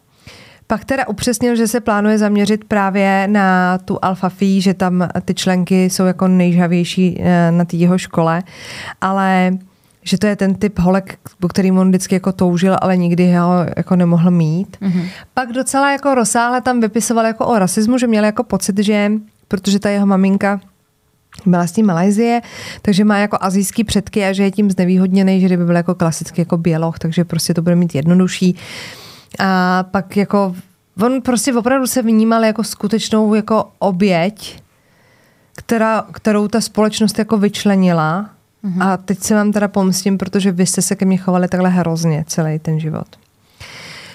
Pak 0.67 0.85
teda 0.85 1.09
upřesnil, 1.09 1.57
že 1.57 1.69
se 1.69 1.81
plánuje 1.81 2.19
zaměřit 2.19 2.65
právě 2.65 3.29
na 3.29 3.79
tu 3.79 3.99
Alfa 4.03 4.29
Phi, 4.29 4.61
že 4.61 4.75
tam 4.75 5.09
ty 5.25 5.35
členky 5.35 5.91
jsou 5.91 6.05
jako 6.05 6.29
nejžavější 6.29 7.21
eh, 7.21 7.53
na 7.53 7.65
té 7.65 7.77
jeho 7.77 7.99
škole, 7.99 8.43
ale 9.01 9.53
že 10.03 10.19
to 10.19 10.27
je 10.27 10.37
ten 10.37 10.55
typ 10.55 10.79
holek, 10.79 11.19
po 11.41 11.49
kterým 11.49 11.79
on 11.79 11.89
vždycky 11.89 12.15
jako 12.15 12.33
toužil, 12.33 12.77
ale 12.81 12.97
nikdy 12.97 13.33
ho 13.37 13.67
jako 13.77 13.97
nemohl 13.97 14.31
mít. 14.31 14.77
Mm-hmm. 14.81 15.09
Pak 15.35 15.53
docela 15.53 15.93
jako 15.93 16.15
rozsáhle 16.15 16.61
tam 16.61 16.81
vypisoval 16.81 17.27
jako 17.27 17.47
o 17.47 17.59
rasismu, 17.59 17.99
že 17.99 18.07
měl 18.07 18.25
jako 18.25 18.45
pocit, 18.45 18.79
že 18.79 19.13
protože 19.49 19.79
ta 19.79 19.91
jeho 19.91 20.07
maminka 20.07 20.61
byla 21.47 21.67
z 21.67 21.73
tím 21.73 21.87
Malajzie, 21.87 22.41
takže 22.83 23.05
má 23.05 23.19
jako 23.19 23.39
azijský 23.41 23.85
předky 23.85 24.25
a 24.25 24.33
že 24.33 24.43
je 24.43 24.51
tím 24.51 24.71
znevýhodněný, 24.71 25.41
že 25.41 25.47
kdyby 25.47 25.65
byl 25.65 25.77
jako 25.77 25.95
klasicky 25.95 26.41
jako 26.41 26.57
běloch, 26.57 26.99
takže 26.99 27.25
prostě 27.25 27.55
to 27.55 27.63
bude 27.63 27.77
mít 27.77 27.95
jednodušší. 27.95 28.57
A 29.39 29.83
pak 29.91 30.17
jako 30.17 30.55
on 31.03 31.23
prostě 31.23 31.55
opravdu 31.55 31.87
se 31.87 32.03
vnímal 32.03 32.45
jako 32.45 32.65
skutečnou 32.65 33.35
jako 33.35 33.69
oběť, 33.79 34.63
která, 35.57 36.07
kterou 36.13 36.49
ta 36.49 36.61
společnost 36.61 37.19
jako 37.19 37.39
vyčlenila 37.39 38.31
Mm-hmm. 38.65 38.83
A 38.83 38.97
teď 38.97 39.19
se 39.19 39.35
vám 39.35 39.53
teda 39.53 39.69
pomstím, 39.69 40.19
protože 40.19 40.53
vy 40.53 40.67
jste 40.67 40.83
se 40.83 40.97
ke 40.97 41.05
mně 41.05 41.17
chovali 41.17 41.49
takhle 41.49 41.71
hrozně 41.71 42.25
celý 42.27 42.59
ten 42.59 42.81
život. 42.81 43.07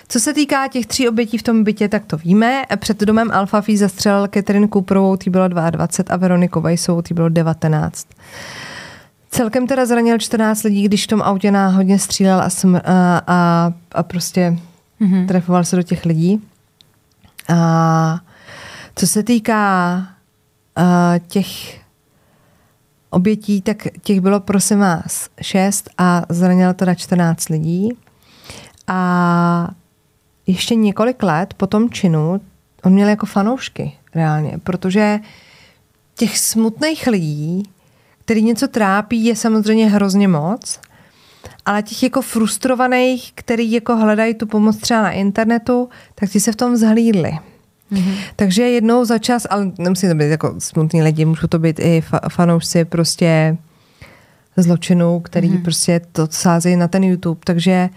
Co 0.08 0.20
se 0.20 0.34
týká 0.34 0.68
těch 0.68 0.86
tří 0.86 1.10
obětí 1.10 1.38
v 1.38 1.44
tom 1.44 1.64
bytě, 1.64 1.90
tak 1.90 2.06
to 2.06 2.18
víme. 2.18 2.64
Před 2.80 3.00
domem 3.00 3.32
Alfafí 3.32 3.78
zastřelil 3.78 4.28
Catherine 4.28 4.68
Cooperovou, 4.68 5.18
tý 5.18 5.30
bylo 5.30 5.48
22 5.48 6.14
a 6.14 6.18
Veroniku 6.18 6.62
Vajsovou, 6.62 7.02
tý 7.02 7.14
bylo 7.14 7.30
19. 7.30 8.08
Celkem 9.30 9.68
teda 9.68 9.86
zranil 9.86 10.18
14 10.18 10.64
lidí, 10.64 10.84
když 10.84 11.04
v 11.04 11.08
tom 11.08 11.22
autě 11.22 11.52
náhodně 11.52 12.00
střílel 12.00 12.42
a, 12.42 12.48
smr- 12.48 12.82
a, 12.86 13.22
a, 13.28 13.72
a 13.92 14.04
prostě 14.04 14.58
mm-hmm. 15.02 15.28
trefoval 15.28 15.64
se 15.64 15.76
do 15.76 15.84
těch 15.84 16.06
lidí. 16.06 16.42
A 17.56 18.20
co 18.96 19.08
se 19.08 19.24
týká 19.24 19.98
uh, 20.78 20.84
těch 21.28 21.80
obětí, 23.16 23.62
tak 23.62 23.78
těch 24.04 24.22
bylo 24.22 24.40
prosím 24.40 24.80
vás 24.80 25.30
šest 25.42 25.90
a 25.98 26.24
zranilo 26.30 26.74
teda 26.74 26.96
14 26.96 27.50
lidí. 27.50 27.90
A 28.88 29.70
ještě 30.48 30.76
několik 30.76 31.24
let 31.24 31.54
po 31.54 31.68
tom 31.68 31.90
činu 31.90 32.42
on 32.84 32.94
měl 32.94 33.10
jako 33.10 33.26
fanoušky 33.26 33.98
reálně, 34.16 34.58
protože 34.64 35.20
těch 36.16 36.40
smutných 36.40 37.08
lidí, 37.08 37.64
který 38.26 38.42
něco 38.42 38.68
trápí, 38.68 39.26
je 39.26 39.36
samozřejmě 39.36 39.90
hrozně 39.90 40.28
moc, 40.28 40.80
ale 41.66 41.84
těch 41.84 42.04
jako 42.04 42.22
frustrovaných, 42.22 43.32
který 43.36 43.72
jako 43.72 43.96
hledají 43.96 44.34
tu 44.34 44.48
pomoc 44.48 44.78
třeba 44.78 45.02
na 45.02 45.12
internetu, 45.12 45.90
tak 46.16 46.30
ti 46.30 46.40
se 46.40 46.52
v 46.52 46.56
tom 46.56 46.76
zhlídli. 46.78 47.40
Mm-hmm. 47.92 48.16
Takže 48.36 48.64
jednou 48.64 49.06
za 49.06 49.18
čas, 49.18 49.48
ale 49.50 49.72
nemusí 49.78 50.08
to 50.08 50.16
být 50.16 50.30
jako 50.30 50.56
smutný 50.58 51.04
lidi, 51.04 51.26
můžou 51.26 51.48
to 51.48 51.60
být 51.60 51.80
i 51.80 52.04
fa- 52.12 52.30
fanoušci 52.30 52.86
prostě 52.86 53.58
zločinů, 54.58 55.20
který 55.20 55.50
mm-hmm. 55.50 55.64
prostě 55.64 56.02
to 56.12 56.28
sázejí 56.32 56.76
na 56.76 56.88
ten 56.88 57.04
YouTube, 57.04 57.42
takže 57.44 57.90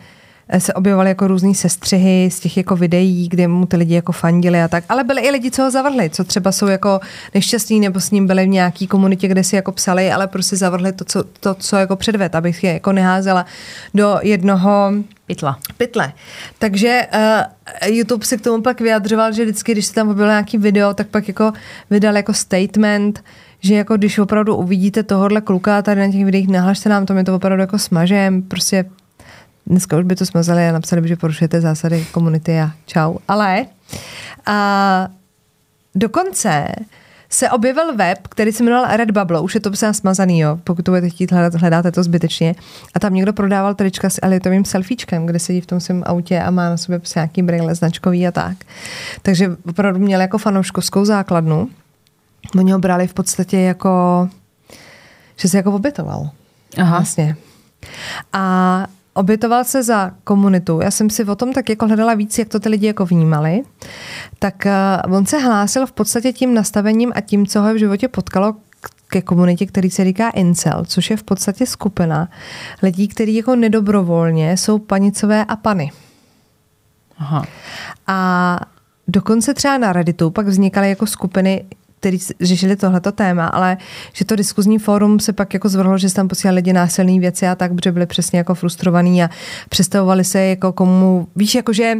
se 0.58 0.74
objevovaly 0.74 1.08
jako 1.10 1.28
různé 1.28 1.54
sestřihy 1.54 2.30
z 2.32 2.40
těch 2.40 2.56
jako 2.56 2.76
videí, 2.76 3.28
kde 3.28 3.48
mu 3.48 3.66
ty 3.66 3.76
lidi 3.76 3.94
jako 3.94 4.12
fandili 4.12 4.62
a 4.62 4.68
tak. 4.68 4.84
Ale 4.88 5.04
byly 5.04 5.22
i 5.22 5.30
lidi, 5.30 5.50
co 5.50 5.62
ho 5.62 5.70
zavrhli, 5.70 6.10
co 6.10 6.24
třeba 6.24 6.52
jsou 6.52 6.66
jako 6.66 7.00
nešťastní 7.34 7.80
nebo 7.80 8.00
s 8.00 8.10
ním 8.10 8.26
byli 8.26 8.44
v 8.44 8.48
nějaký 8.48 8.86
komunitě, 8.86 9.28
kde 9.28 9.44
si 9.44 9.56
jako 9.56 9.72
psali, 9.72 10.12
ale 10.12 10.26
prostě 10.26 10.56
zavrhli 10.56 10.92
to, 10.92 11.04
co, 11.04 11.24
to, 11.40 11.54
co 11.54 11.76
jako 11.76 11.96
předved, 11.96 12.34
abych 12.34 12.64
je 12.64 12.72
jako 12.72 12.92
neházela 12.92 13.46
do 13.94 14.18
jednoho 14.22 14.92
Pytla. 15.26 15.58
Pytle. 15.76 16.12
Takže 16.58 17.06
uh, 17.14 17.88
YouTube 17.88 18.24
se 18.24 18.36
k 18.36 18.40
tomu 18.40 18.62
pak 18.62 18.80
vyjadřoval, 18.80 19.32
že 19.32 19.44
vždycky, 19.44 19.72
když 19.72 19.86
se 19.86 19.94
tam 19.94 20.08
objevilo 20.08 20.30
nějaký 20.30 20.58
video, 20.58 20.94
tak 20.94 21.08
pak 21.08 21.28
jako 21.28 21.52
vydal 21.90 22.16
jako 22.16 22.34
statement, 22.34 23.24
že 23.60 23.74
jako 23.74 23.96
když 23.96 24.18
opravdu 24.18 24.56
uvidíte 24.56 25.02
tohohle 25.02 25.40
kluka 25.40 25.82
tady 25.82 26.00
na 26.00 26.12
těch 26.12 26.24
videích, 26.24 26.48
nahlašte 26.48 26.88
nám 26.88 27.06
to, 27.06 27.14
my 27.14 27.24
to 27.24 27.34
opravdu 27.34 27.60
jako 27.60 27.78
smažem, 27.78 28.42
prostě 28.42 28.84
dneska 29.68 29.96
už 29.96 30.04
by 30.04 30.16
to 30.16 30.26
smazali 30.26 30.68
a 30.68 30.72
napsali 30.72 31.02
by, 31.02 31.08
že 31.08 31.16
porušujete 31.16 31.60
zásady 31.60 32.04
komunity 32.12 32.60
a 32.60 32.70
čau. 32.86 33.16
Ale 33.28 33.66
a 34.46 35.08
dokonce 35.94 36.66
se 37.30 37.50
objevil 37.50 37.96
web, 37.96 38.18
který 38.28 38.52
se 38.52 38.64
jmenoval 38.64 38.96
Redbubble, 38.96 39.40
už 39.40 39.54
je 39.54 39.60
to 39.60 39.70
psán 39.70 39.94
smazaný, 39.94 40.40
jo, 40.40 40.58
pokud 40.64 40.84
to 40.84 40.90
budete 40.90 41.10
chtít 41.10 41.32
hledat, 41.32 41.54
hledáte 41.54 41.92
to 41.92 42.02
zbytečně. 42.02 42.54
A 42.94 43.00
tam 43.00 43.14
někdo 43.14 43.32
prodával 43.32 43.74
trička 43.74 44.10
s 44.10 44.18
Eliotovým 44.22 44.64
selfiečkem, 44.64 45.26
kde 45.26 45.38
sedí 45.38 45.60
v 45.60 45.66
tom 45.66 45.80
svém 45.80 46.02
autě 46.06 46.40
a 46.40 46.50
má 46.50 46.70
na 46.70 46.76
sobě 46.76 47.00
nějaký 47.16 47.42
brýle 47.42 47.74
značkový 47.74 48.26
a 48.26 48.32
tak. 48.32 48.56
Takže 49.22 49.56
opravdu 49.68 50.00
měl 50.00 50.20
jako 50.20 50.38
fanouškovskou 50.38 51.04
základnu. 51.04 51.68
Oni 52.58 52.72
ho 52.72 52.78
brali 52.78 53.06
v 53.06 53.14
podstatě 53.14 53.58
jako, 53.58 54.28
že 55.36 55.48
se 55.48 55.56
jako 55.56 55.72
obětoval. 55.72 56.30
Aha. 56.78 56.96
Vlastně. 56.96 57.36
A 58.32 58.86
obětoval 59.18 59.64
se 59.64 59.82
za 59.82 60.10
komunitu. 60.24 60.80
Já 60.82 60.90
jsem 60.90 61.10
si 61.10 61.24
o 61.24 61.36
tom 61.36 61.52
tak 61.52 61.68
jako 61.68 61.86
hledala 61.86 62.14
víc, 62.14 62.38
jak 62.38 62.48
to 62.48 62.60
ty 62.60 62.68
lidi 62.68 62.86
jako 62.86 63.06
vnímali. 63.06 63.62
Tak 64.38 64.66
uh, 65.06 65.14
on 65.14 65.26
se 65.26 65.38
hlásil 65.38 65.86
v 65.86 65.92
podstatě 65.92 66.32
tím 66.32 66.54
nastavením 66.54 67.12
a 67.14 67.20
tím, 67.20 67.46
co 67.46 67.60
ho 67.60 67.74
v 67.74 67.78
životě 67.78 68.08
potkalo 68.08 68.54
ke 69.08 69.22
komunitě, 69.22 69.66
který 69.66 69.90
se 69.90 70.04
říká 70.04 70.30
incel, 70.30 70.84
což 70.86 71.10
je 71.10 71.16
v 71.16 71.22
podstatě 71.22 71.66
skupina 71.66 72.28
lidí, 72.82 73.08
kteří 73.08 73.34
jako 73.34 73.56
nedobrovolně 73.56 74.56
jsou 74.56 74.78
panicové 74.78 75.44
a 75.44 75.56
pany. 75.56 75.90
Aha. 77.18 77.44
A 78.06 78.60
dokonce 79.08 79.54
třeba 79.54 79.78
na 79.78 79.92
Redditu 79.92 80.30
pak 80.30 80.46
vznikaly 80.46 80.88
jako 80.88 81.06
skupiny 81.06 81.64
který 82.00 82.18
řešili 82.40 82.76
tohleto 82.76 83.12
téma, 83.12 83.46
ale 83.46 83.76
že 84.12 84.24
to 84.24 84.36
diskuzní 84.36 84.78
fórum 84.78 85.20
se 85.20 85.32
pak 85.32 85.54
jako 85.54 85.68
zvrhlo, 85.68 85.98
že 85.98 86.08
se 86.08 86.14
tam 86.14 86.28
posílali 86.28 86.56
lidi 86.56 86.72
násilné 86.72 87.20
věci 87.20 87.46
a 87.46 87.54
tak, 87.54 87.74
protože 87.74 87.92
byli 87.92 88.06
přesně 88.06 88.38
jako 88.38 88.54
frustrovaní 88.54 89.22
a 89.22 89.30
představovali 89.68 90.24
se 90.24 90.40
jako 90.44 90.72
komu, 90.72 91.28
víš, 91.36 91.54
jakože 91.54 91.94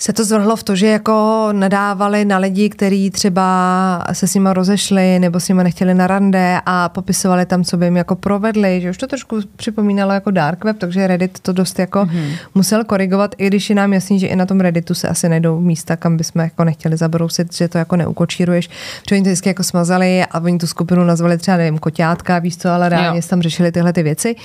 se 0.00 0.12
to 0.12 0.24
zvrhlo 0.24 0.56
v 0.56 0.62
to, 0.62 0.76
že 0.76 0.86
jako 0.86 1.48
nadávali 1.52 2.24
na 2.24 2.38
lidi, 2.38 2.68
kteří 2.68 3.10
třeba 3.10 4.04
se 4.12 4.26
s 4.26 4.34
nimi 4.34 4.48
rozešli 4.52 5.18
nebo 5.18 5.40
s 5.40 5.48
nimi 5.48 5.64
nechtěli 5.64 5.94
na 5.94 6.06
rande 6.06 6.60
a 6.66 6.88
popisovali 6.88 7.46
tam, 7.46 7.64
co 7.64 7.76
by 7.76 7.84
jim 7.84 7.96
jako 7.96 8.16
provedli, 8.16 8.80
že 8.80 8.90
už 8.90 8.98
to 8.98 9.06
trošku 9.06 9.40
připomínalo 9.56 10.12
jako 10.12 10.30
dark 10.30 10.64
web, 10.64 10.78
takže 10.78 11.06
Reddit 11.06 11.40
to 11.40 11.52
dost 11.52 11.78
jako 11.78 11.98
mm-hmm. 11.98 12.36
musel 12.54 12.84
korigovat, 12.84 13.34
i 13.38 13.46
když 13.46 13.70
je 13.70 13.76
nám 13.76 13.92
jasný, 13.92 14.20
že 14.20 14.26
i 14.26 14.36
na 14.36 14.46
tom 14.46 14.60
Redditu 14.60 14.94
se 14.94 15.08
asi 15.08 15.28
nejdou 15.28 15.60
místa, 15.60 15.96
kam 15.96 16.16
bychom 16.16 16.42
jako 16.42 16.64
nechtěli 16.64 16.96
zabrousit, 16.96 17.54
že 17.54 17.68
to 17.68 17.78
jako 17.78 17.96
neukočíruješ, 17.96 18.70
že 19.08 19.14
oni 19.14 19.22
to 19.22 19.28
vždycky 19.28 19.48
jako 19.48 19.62
smazali 19.62 20.24
a 20.24 20.40
oni 20.40 20.58
tu 20.58 20.66
skupinu 20.66 21.04
nazvali 21.04 21.38
třeba, 21.38 21.56
nevím, 21.56 21.78
koťátka, 21.78 22.38
víš 22.38 22.56
co, 22.56 22.70
ale 22.70 22.88
reálně 22.88 23.22
tam 23.22 23.42
řešili 23.42 23.72
tyhle 23.72 23.92
ty 23.92 24.02
věci. 24.02 24.36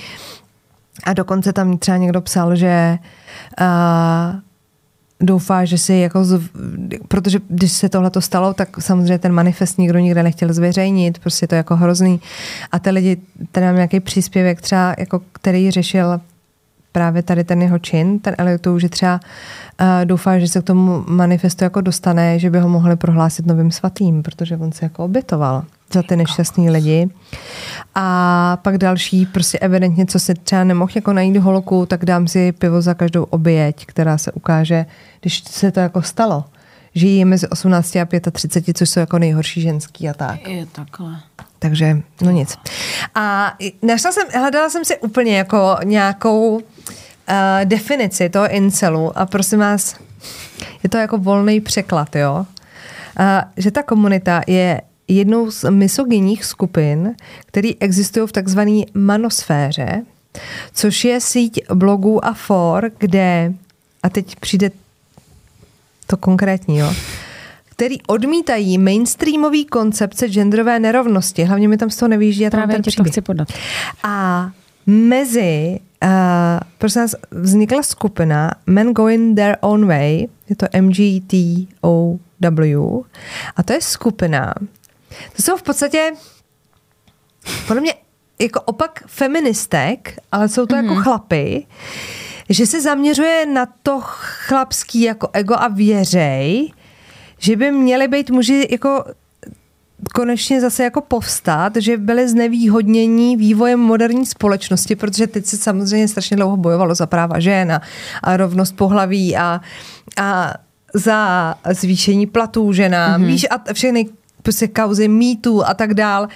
A 1.04 1.12
dokonce 1.12 1.52
tam 1.52 1.78
třeba 1.78 1.96
někdo 1.96 2.20
psal, 2.20 2.56
že 2.56 2.98
uh, 3.60 3.66
doufá, 5.20 5.64
že 5.64 5.78
si 5.78 5.94
jako, 5.94 6.24
z, 6.24 6.40
protože 7.08 7.38
když 7.48 7.72
se 7.72 7.88
tohle 7.88 8.10
to 8.10 8.20
stalo, 8.20 8.54
tak 8.54 8.82
samozřejmě 8.82 9.18
ten 9.18 9.32
manifest 9.32 9.78
nikdo 9.78 9.98
nikde 9.98 10.22
nechtěl 10.22 10.52
zveřejnit, 10.52 11.18
prostě 11.18 11.44
je 11.44 11.48
to 11.48 11.54
jako 11.54 11.76
hrozný. 11.76 12.20
A 12.72 12.78
ty 12.78 12.90
lidi, 12.90 13.16
mám 13.60 13.74
nějaký 13.74 14.00
příspěvek 14.00 14.60
třeba, 14.60 14.94
jako, 14.98 15.20
který 15.32 15.70
řešil 15.70 16.20
právě 16.96 17.22
tady 17.22 17.44
ten 17.44 17.62
jeho 17.62 17.78
čin, 17.78 18.18
ten 18.18 18.34
Eliotu, 18.38 18.78
že 18.78 18.88
třeba 18.88 19.20
uh, 19.80 19.86
doufá, 20.04 20.38
že 20.38 20.48
se 20.48 20.60
k 20.60 20.64
tomu 20.64 21.04
manifestu 21.08 21.64
jako 21.64 21.80
dostane, 21.80 22.38
že 22.38 22.50
by 22.50 22.58
ho 22.58 22.68
mohli 22.68 22.96
prohlásit 22.96 23.46
novým 23.46 23.70
svatým, 23.70 24.22
protože 24.22 24.56
on 24.56 24.72
se 24.72 24.84
jako 24.84 25.04
obětoval 25.04 25.64
za 25.92 26.02
ty 26.02 26.16
nešťastní 26.16 26.70
lidi. 26.70 27.08
A 27.94 28.58
pak 28.62 28.78
další, 28.78 29.26
prostě 29.26 29.58
evidentně, 29.58 30.06
co 30.06 30.18
si 30.18 30.34
třeba 30.34 30.64
nemohl 30.64 30.92
jako 30.94 31.12
najít 31.12 31.36
holku, 31.36 31.86
tak 31.86 32.04
dám 32.04 32.28
si 32.28 32.52
pivo 32.52 32.82
za 32.82 32.94
každou 32.94 33.24
oběť, 33.24 33.86
která 33.86 34.18
se 34.18 34.32
ukáže, 34.32 34.86
když 35.20 35.44
se 35.44 35.72
to 35.72 35.80
jako 35.80 36.02
stalo. 36.02 36.44
Žijí 36.94 37.24
mezi 37.24 37.48
18 37.48 37.96
a 37.96 38.06
35, 38.32 38.78
což 38.78 38.90
jsou 38.90 39.00
jako 39.00 39.18
nejhorší 39.18 39.60
ženský 39.60 40.08
a 40.08 40.14
tak. 40.14 40.48
Je 40.48 40.66
takhle. 40.66 41.16
Takže, 41.66 42.02
no 42.22 42.30
nic. 42.30 42.58
A 43.14 43.54
našla 43.82 44.12
jsem, 44.12 44.28
hledala 44.40 44.70
jsem 44.70 44.84
si 44.84 44.98
úplně 44.98 45.38
jako 45.38 45.76
nějakou 45.84 46.54
uh, 46.56 46.60
definici 47.64 48.28
toho 48.28 48.48
incelu 48.48 49.18
a 49.18 49.26
prosím 49.26 49.58
vás, 49.58 49.96
je 50.82 50.88
to 50.88 50.96
jako 50.96 51.18
volný 51.18 51.60
překlad, 51.60 52.16
jo? 52.16 52.46
Uh, 53.20 53.26
že 53.56 53.70
ta 53.70 53.82
komunita 53.82 54.42
je 54.46 54.80
jednou 55.08 55.50
z 55.50 55.70
misogyních 55.70 56.44
skupin, 56.44 57.14
které 57.46 57.70
existují 57.80 58.28
v 58.28 58.32
takzvané 58.32 58.82
manosféře, 58.94 60.02
což 60.74 61.04
je 61.04 61.20
síť 61.20 61.60
blogů 61.74 62.24
a 62.24 62.34
for, 62.34 62.90
kde, 62.98 63.52
a 64.02 64.08
teď 64.08 64.36
přijde 64.36 64.70
to 66.06 66.16
konkrétní, 66.16 66.78
jo, 66.78 66.94
který 67.76 68.02
odmítají 68.02 68.78
mainstreamový 68.78 69.64
koncepce 69.64 70.28
genderové 70.28 70.78
nerovnosti. 70.78 71.44
Hlavně 71.44 71.68
mi 71.68 71.76
tam 71.76 71.90
z 71.90 71.96
toho 71.96 72.08
nevyjíždí 72.08 72.46
a 72.46 72.50
tam 72.50 72.58
Právě 72.58 72.74
ten 72.74 72.82
tě 72.82 72.90
to 72.96 73.04
chci 73.04 73.20
podat. 73.20 73.48
A 74.02 74.50
mezi, 74.86 75.80
uh, 76.04 76.10
prosím 76.78 77.02
vás, 77.02 77.14
vznikla 77.30 77.82
skupina 77.82 78.50
Men 78.66 78.92
Going 78.92 79.36
Their 79.36 79.56
Own 79.60 79.86
Way, 79.86 80.26
je 80.48 80.56
to 80.56 80.66
MGTOW, 80.80 82.18
a 83.56 83.62
to 83.62 83.72
je 83.72 83.80
skupina, 83.80 84.54
to 85.36 85.42
jsou 85.42 85.56
v 85.56 85.62
podstatě 85.62 86.12
podle 87.66 87.80
mě 87.80 87.94
jako 88.38 88.60
opak 88.60 89.04
feministek, 89.06 90.18
ale 90.32 90.48
jsou 90.48 90.66
to 90.66 90.74
mm-hmm. 90.74 90.84
jako 90.84 91.02
chlapy, 91.02 91.66
že 92.48 92.66
se 92.66 92.80
zaměřuje 92.80 93.46
na 93.46 93.66
to 93.82 94.00
chlapský 94.02 95.02
jako 95.02 95.28
ego 95.32 95.54
a 95.54 95.68
věřej, 95.68 96.72
že 97.38 97.56
by 97.56 97.72
měli 97.72 98.08
být 98.08 98.30
muži 98.30 98.68
jako 98.70 99.04
konečně 100.14 100.60
zase 100.60 100.84
jako 100.84 101.00
povstat, 101.00 101.76
že 101.76 101.96
byli 101.96 102.28
znevýhodnění 102.28 103.36
vývojem 103.36 103.80
moderní 103.80 104.26
společnosti, 104.26 104.96
protože 104.96 105.26
teď 105.26 105.46
se 105.46 105.56
samozřejmě 105.56 106.08
strašně 106.08 106.36
dlouho 106.36 106.56
bojovalo 106.56 106.94
za 106.94 107.06
práva 107.06 107.40
žen 107.40 107.72
a, 107.72 107.80
a 108.22 108.36
rovnost 108.36 108.76
pohlaví 108.76 109.36
a, 109.36 109.60
a 110.16 110.54
za 110.94 111.54
zvýšení 111.70 112.26
platů 112.26 112.72
ženám, 112.72 113.22
mm-hmm. 113.22 113.26
víš, 113.26 113.46
a 113.50 113.72
všechny 113.72 114.08
prostě 114.42 114.68
kauzy 114.68 115.08
mýtů 115.08 115.66
a 115.66 115.74
tak 115.74 115.94
dál 115.94 116.28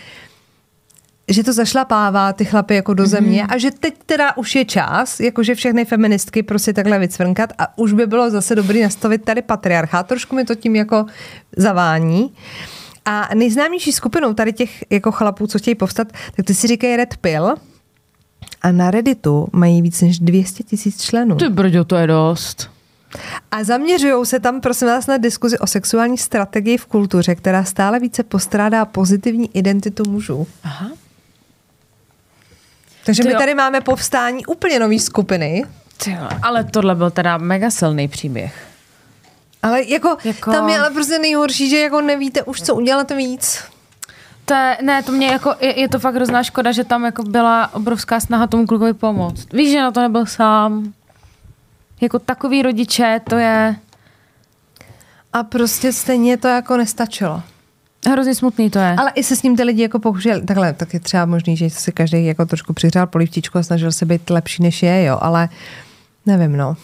že 1.30 1.44
to 1.44 1.52
zašlapává 1.52 2.32
ty 2.32 2.44
chlapy 2.44 2.74
jako 2.74 2.94
do 2.94 3.06
země 3.06 3.42
mm-hmm. 3.42 3.54
a 3.54 3.58
že 3.58 3.70
teď 3.70 3.94
teda 4.06 4.36
už 4.36 4.54
je 4.54 4.64
čas, 4.64 5.20
jakože 5.20 5.54
všechny 5.54 5.84
feministky 5.84 6.42
prostě 6.42 6.72
takhle 6.72 6.98
vycvrnkat 6.98 7.52
a 7.58 7.78
už 7.78 7.92
by 7.92 8.06
bylo 8.06 8.30
zase 8.30 8.54
dobrý 8.54 8.82
nastavit 8.82 9.24
tady 9.24 9.42
patriarchát. 9.42 10.06
Trošku 10.06 10.36
mi 10.36 10.44
to 10.44 10.54
tím 10.54 10.76
jako 10.76 11.06
zavání. 11.56 12.34
A 13.04 13.28
nejznámější 13.34 13.92
skupinou 13.92 14.34
tady 14.34 14.52
těch 14.52 14.84
jako 14.90 15.12
chlapů, 15.12 15.46
co 15.46 15.58
chtějí 15.58 15.74
povstat, 15.74 16.08
tak 16.36 16.46
ty 16.46 16.54
si 16.54 16.66
říkají 16.66 16.96
Red 16.96 17.16
Pill 17.16 17.54
a 18.62 18.72
na 18.72 18.90
Redditu 18.90 19.48
mají 19.52 19.82
víc 19.82 20.00
než 20.00 20.18
200 20.18 20.62
tisíc 20.62 21.02
členů. 21.02 21.36
Ty 21.36 21.48
brďo, 21.48 21.84
to 21.84 21.96
je 21.96 22.06
dost. 22.06 22.70
A 23.50 23.64
zaměřují 23.64 24.26
se 24.26 24.40
tam, 24.40 24.60
prosím 24.60 24.88
vás, 24.88 25.06
na 25.06 25.16
diskuzi 25.18 25.58
o 25.58 25.66
sexuální 25.66 26.18
strategii 26.18 26.76
v 26.76 26.86
kultuře, 26.86 27.34
která 27.34 27.64
stále 27.64 28.00
více 28.00 28.22
postrádá 28.22 28.84
pozitivní 28.84 29.56
identitu 29.56 30.10
mužů. 30.10 30.46
Aha. 30.64 30.90
Takže 33.04 33.22
Ty 33.22 33.28
my 33.28 33.32
jo. 33.34 33.38
tady 33.38 33.54
máme 33.54 33.80
povstání 33.80 34.46
úplně 34.46 34.78
nové 34.78 34.98
skupiny, 34.98 35.64
Ty 36.04 36.10
jo, 36.12 36.28
ale 36.42 36.64
tohle 36.64 36.94
byl 36.94 37.10
teda 37.10 37.38
mega 37.38 37.70
silný 37.70 38.08
příběh. 38.08 38.66
ale 39.62 39.82
jako, 39.82 40.08
Jako- 40.08 40.28
jako, 40.28 40.52
tam 40.52 40.68
je 40.68 40.78
ale 40.80 40.90
prostě 40.90 41.18
nejhorší, 41.18 41.70
že 41.70 41.78
jako 41.78 42.00
nevíte 42.00 42.42
už, 42.42 42.62
co 42.62 42.74
udělat 42.74 43.10
víc. 43.10 43.62
To 44.44 44.54
je, 44.54 44.78
ne, 44.82 45.02
to 45.02 45.12
mě 45.12 45.26
jako, 45.26 45.54
je, 45.60 45.80
je, 45.80 45.88
to 45.88 45.98
fakt 45.98 46.14
hrozná 46.14 46.42
škoda, 46.42 46.72
že 46.72 46.84
tam 46.84 47.04
jako 47.04 47.22
byla 47.22 47.74
obrovská 47.74 48.20
snaha 48.20 48.46
tomu 48.46 48.66
klukovi 48.66 48.92
pomoct. 48.94 49.52
Víš, 49.52 49.70
že 49.72 49.80
na 49.80 49.90
to 49.90 50.00
nebyl 50.00 50.26
sám. 50.26 50.92
Jako 52.00 52.18
takový 52.18 52.62
rodiče, 52.62 53.20
to 53.28 53.36
je 53.38 53.76
A 55.32 55.42
prostě 55.42 55.92
stejně 55.92 56.36
to 56.36 56.48
jako 56.48 56.76
nestačilo. 56.76 57.42
Hrozně 58.08 58.34
smutný 58.34 58.70
to 58.70 58.78
je. 58.78 58.94
Ale 58.98 59.10
i 59.14 59.22
se 59.24 59.36
s 59.36 59.42
ním 59.42 59.56
ty 59.56 59.62
lidi 59.62 59.82
jako 59.82 59.98
pokoušeli, 59.98 60.42
takhle, 60.42 60.72
tak 60.72 60.94
je 60.94 61.00
třeba 61.00 61.26
možný, 61.26 61.56
že 61.56 61.70
si 61.70 61.92
každý 61.92 62.26
jako 62.26 62.46
trošku 62.46 62.72
přihřál 62.72 63.06
polivčičku 63.06 63.58
a 63.58 63.62
snažil 63.62 63.92
se 63.92 64.06
být 64.06 64.30
lepší 64.30 64.62
než 64.62 64.82
je, 64.82 65.04
jo, 65.04 65.18
ale 65.20 65.48
nevím, 66.26 66.56
no. 66.56 66.76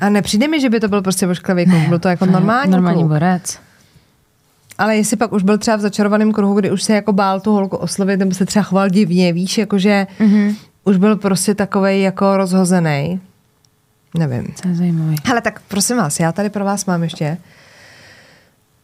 A 0.00 0.08
nepřijde 0.08 0.48
mi, 0.48 0.60
že 0.60 0.70
by 0.70 0.80
to 0.80 0.88
byl 0.88 1.02
prostě 1.02 1.26
ošklivý 1.26 1.64
kluk, 1.66 1.88
byl 1.88 1.98
to 1.98 2.08
jako 2.08 2.26
normální, 2.26 2.72
Normální 2.72 3.00
kluk. 3.02 3.08
borec. 3.08 3.58
Ale 4.78 4.96
jestli 4.96 5.16
pak 5.16 5.32
už 5.32 5.42
byl 5.42 5.58
třeba 5.58 5.76
v 5.76 5.80
začarovaném 5.80 6.32
kruhu, 6.32 6.54
kdy 6.54 6.70
už 6.70 6.82
se 6.82 6.94
jako 6.94 7.12
bál 7.12 7.40
tu 7.40 7.52
holku 7.52 7.76
oslovit, 7.76 8.18
nebo 8.18 8.34
se 8.34 8.46
třeba 8.46 8.62
choval 8.62 8.88
divně, 8.88 9.32
víš, 9.32 9.58
jakože 9.58 10.06
mm-hmm. 10.20 10.54
už 10.84 10.96
byl 10.96 11.16
prostě 11.16 11.54
takovej 11.54 12.02
jako 12.02 12.36
rozhozený. 12.36 13.20
Nevím. 14.18 14.54
To 14.62 14.68
je 14.68 14.74
zajímavý. 14.74 15.16
Hele, 15.24 15.40
tak 15.40 15.60
prosím 15.68 15.96
vás, 15.96 16.20
já 16.20 16.32
tady 16.32 16.50
pro 16.50 16.64
vás 16.64 16.86
mám 16.86 17.02
ještě. 17.02 17.38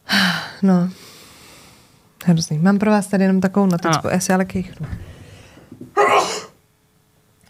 No. 0.61 0.89
Hrozný. 2.25 2.57
Mám 2.59 2.79
pro 2.79 2.91
vás 2.91 3.07
tady 3.07 3.23
jenom 3.23 3.41
takovou 3.41 3.65
noticku. 3.65 4.07
Já 4.07 4.19
si 4.19 4.33
ale 4.33 4.45
kýchnu. 4.45 4.87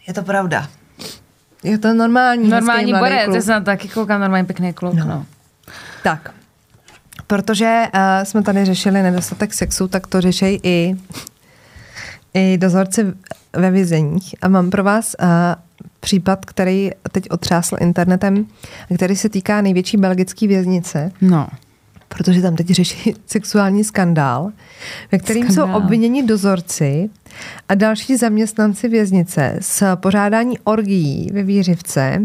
Je 0.08 0.14
to 0.14 0.22
pravda. 0.22 0.68
Je 1.62 1.78
to 1.78 1.94
normální. 1.94 2.48
Normální 2.48 2.92
borec, 2.92 3.34
já 3.34 3.42
se 3.42 3.50
na 3.50 3.60
taky 3.60 3.88
koukám, 3.88 4.20
normální 4.20 4.46
pěkný 4.46 4.72
kluk. 4.72 4.94
No. 4.94 5.04
no. 5.04 5.26
Tak. 6.02 6.34
Protože 7.26 7.82
uh, 7.94 8.00
jsme 8.24 8.42
tady 8.42 8.64
řešili 8.64 9.02
nedostatek 9.02 9.54
sexu, 9.54 9.88
tak 9.88 10.06
to 10.06 10.20
řešejí 10.20 10.60
i, 10.62 10.96
i 12.34 12.58
dozorci 12.58 13.06
ve 13.52 13.70
vězeních. 13.70 14.34
A 14.42 14.48
mám 14.48 14.70
pro 14.70 14.84
vás 14.84 15.16
uh, 15.22 15.26
případ, 16.00 16.44
který 16.44 16.90
teď 17.12 17.30
otřásl 17.30 17.76
internetem, 17.80 18.46
a 18.90 18.94
který 18.94 19.16
se 19.16 19.28
týká 19.28 19.60
největší 19.60 19.96
belgické 19.96 20.46
věznice, 20.46 21.12
no. 21.20 21.48
Protože 22.16 22.42
tam 22.42 22.56
teď 22.56 22.66
řeší 22.66 23.14
sexuální 23.26 23.84
skandál, 23.84 24.52
ve 25.12 25.18
kterým 25.18 25.50
Skandál. 25.50 25.66
jsou 25.66 25.84
obviněni 25.84 26.22
dozorci 26.22 27.10
a 27.68 27.74
další 27.74 28.16
zaměstnanci 28.16 28.88
věznice 28.88 29.56
z 29.60 29.82
pořádání 29.94 30.58
orgií 30.58 31.30
ve 31.32 31.42
Výřivce. 31.42 32.22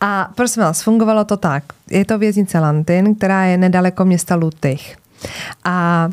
A 0.00 0.30
prosím 0.34 0.62
vás, 0.62 0.82
fungovalo 0.82 1.24
to 1.24 1.36
tak. 1.36 1.64
Je 1.90 2.04
to 2.04 2.18
věznice 2.18 2.58
Lantin, 2.58 3.14
která 3.14 3.44
je 3.44 3.56
nedaleko 3.56 4.04
města 4.04 4.34
Lutych. 4.34 4.96
A, 5.64 5.70
a 5.70 6.10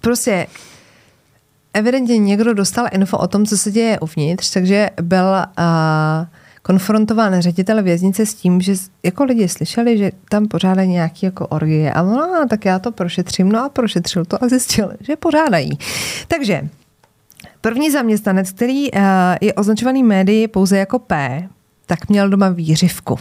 prostě 0.00 0.46
evidentně 1.74 2.18
někdo 2.18 2.54
dostal 2.54 2.86
info 2.92 3.18
o 3.18 3.28
tom, 3.28 3.46
co 3.46 3.58
se 3.58 3.70
děje 3.70 4.00
uvnitř, 4.00 4.50
takže 4.50 4.90
byl 5.02 5.24
uh, 5.24 6.26
konfrontován 6.68 7.40
ředitel 7.40 7.82
věznice 7.82 8.26
s 8.26 8.34
tím, 8.34 8.60
že 8.60 8.74
jako 9.02 9.24
lidi 9.24 9.48
slyšeli, 9.48 9.98
že 9.98 10.12
tam 10.30 10.48
pořádají 10.48 10.88
nějaký 10.88 11.26
jako 11.26 11.46
orgie 11.46 11.92
a 11.92 12.02
no, 12.02 12.46
tak 12.50 12.64
já 12.64 12.78
to 12.78 12.92
prošetřím, 12.92 13.52
no 13.52 13.64
a 13.64 13.68
prošetřil 13.68 14.24
to 14.24 14.44
a 14.44 14.48
zjistil, 14.48 14.92
že 15.00 15.16
pořádají. 15.16 15.78
Takže 16.28 16.68
první 17.60 17.90
zaměstnanec, 17.90 18.50
který 18.50 18.92
uh, 18.92 19.00
je 19.40 19.54
označovaný 19.54 20.02
médii 20.02 20.48
pouze 20.48 20.78
jako 20.78 20.98
P, 20.98 21.42
tak 21.86 22.08
měl 22.08 22.28
doma 22.28 22.48
výřivku. 22.48 23.16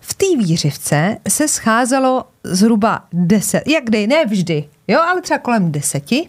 V 0.00 0.14
té 0.14 0.26
výřivce 0.38 1.16
se 1.28 1.48
scházelo 1.48 2.24
zhruba 2.44 3.04
deset, 3.12 3.62
jak 3.66 3.84
kdy, 3.84 4.06
ne 4.06 4.24
vždy, 4.26 4.64
jo, 4.88 5.00
ale 5.00 5.22
třeba 5.22 5.38
kolem 5.38 5.72
deseti 5.72 6.28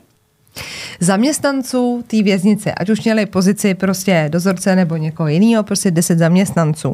zaměstnanců 1.00 2.04
té 2.08 2.24
věznice, 2.24 2.72
ať 2.72 2.90
už 2.90 3.04
měli 3.04 3.26
pozici 3.26 3.74
prostě 3.74 4.30
dozorce 4.32 4.76
nebo 4.76 4.98
někoho 4.98 5.30
jiného, 5.30 5.64
prostě 5.64 5.92
10 5.92 6.20
zaměstnanců. 6.20 6.92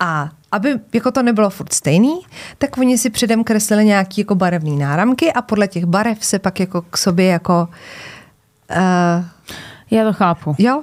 A 0.00 0.30
aby 0.52 0.74
jako 0.92 1.10
to 1.10 1.22
nebylo 1.22 1.50
furt 1.50 1.72
stejný, 1.72 2.20
tak 2.58 2.78
oni 2.78 2.98
si 2.98 3.10
předem 3.10 3.44
kreslili 3.44 3.84
nějaký 3.84 4.20
jako 4.20 4.34
barevný 4.34 4.76
náramky 4.78 5.32
a 5.32 5.42
podle 5.42 5.68
těch 5.68 5.84
barev 5.84 6.24
se 6.24 6.38
pak 6.38 6.60
jako 6.60 6.82
k 6.82 6.96
sobě 6.96 7.26
jako 7.26 7.68
uh, 8.70 9.24
Já 9.90 10.04
to 10.04 10.12
chápu. 10.12 10.54
jo, 10.58 10.82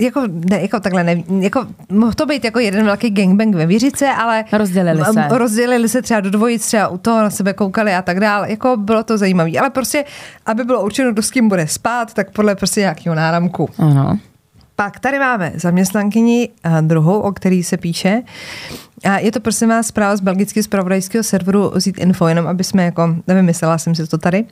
jako, 0.00 0.22
ne, 0.50 0.62
jako 0.62 0.80
takhle, 0.80 1.04
ne, 1.04 1.22
jako, 1.40 1.66
mohl 1.92 2.12
to 2.12 2.26
být 2.26 2.44
jako 2.44 2.58
jeden 2.58 2.84
velký 2.84 3.10
gangbang 3.10 3.54
ve 3.54 3.66
Vířice, 3.66 4.08
ale 4.08 4.44
Rozdělili 4.52 5.04
se. 5.12 5.28
rozdělili 5.30 5.88
se 5.88 6.02
třeba 6.02 6.20
do 6.20 6.30
dvojic, 6.30 6.66
třeba 6.66 6.88
u 6.88 6.98
toho 6.98 7.22
na 7.22 7.30
sebe 7.30 7.52
koukali 7.52 7.94
a 7.94 8.02
tak 8.02 8.20
dále, 8.20 8.50
jako 8.50 8.76
bylo 8.76 9.02
to 9.02 9.18
zajímavé, 9.18 9.50
ale 9.60 9.70
prostě, 9.70 10.04
aby 10.46 10.64
bylo 10.64 10.84
určeno, 10.84 11.12
kdo 11.12 11.22
s 11.22 11.30
kým 11.30 11.48
bude 11.48 11.66
spát, 11.66 12.14
tak 12.14 12.30
podle 12.30 12.54
prostě 12.54 12.80
nějakého 12.80 13.14
náramku. 13.14 13.68
Ano. 13.78 14.18
Pak 14.76 15.00
tady 15.00 15.18
máme 15.18 15.52
zaměstnankyni 15.54 16.48
eh, 16.64 16.82
druhou, 16.82 17.20
o 17.20 17.32
který 17.32 17.62
se 17.62 17.76
píše. 17.76 18.22
A 19.04 19.18
je 19.18 19.32
to 19.32 19.40
prosím 19.40 19.68
vás 19.68 19.86
zpráva 19.86 20.16
z 20.16 20.20
belgického 20.20 20.64
zpravodajského 20.64 21.24
serveru 21.24 21.72
Zít 21.74 21.98
Info, 21.98 22.28
jenom 22.28 22.46
aby 22.46 22.64
jsme 22.64 22.84
jako, 22.84 23.16
nevymyslela 23.26 23.78
jsem 23.78 23.94
si 23.94 24.06
to 24.06 24.18
tady. 24.18 24.44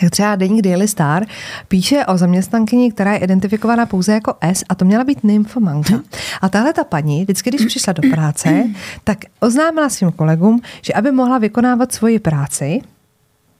Tak 0.00 0.10
třeba 0.10 0.36
deník 0.36 0.62
Daily 0.62 0.88
Star 0.88 1.26
píše 1.68 2.06
o 2.06 2.16
zaměstnankyni, 2.16 2.92
která 2.92 3.12
je 3.12 3.18
identifikovaná 3.18 3.86
pouze 3.86 4.12
jako 4.12 4.34
S 4.40 4.64
a 4.68 4.74
to 4.74 4.84
měla 4.84 5.04
být 5.04 5.24
nymfomanka. 5.24 6.00
A 6.40 6.48
tahle 6.48 6.72
ta 6.72 6.84
paní, 6.84 7.22
vždycky, 7.22 7.50
když 7.50 7.66
přišla 7.66 7.92
do 7.92 8.10
práce, 8.10 8.64
tak 9.04 9.18
oznámila 9.40 9.88
svým 9.88 10.12
kolegům, 10.12 10.60
že 10.82 10.92
aby 10.92 11.12
mohla 11.12 11.38
vykonávat 11.38 11.92
svoji 11.92 12.18
práci, 12.18 12.80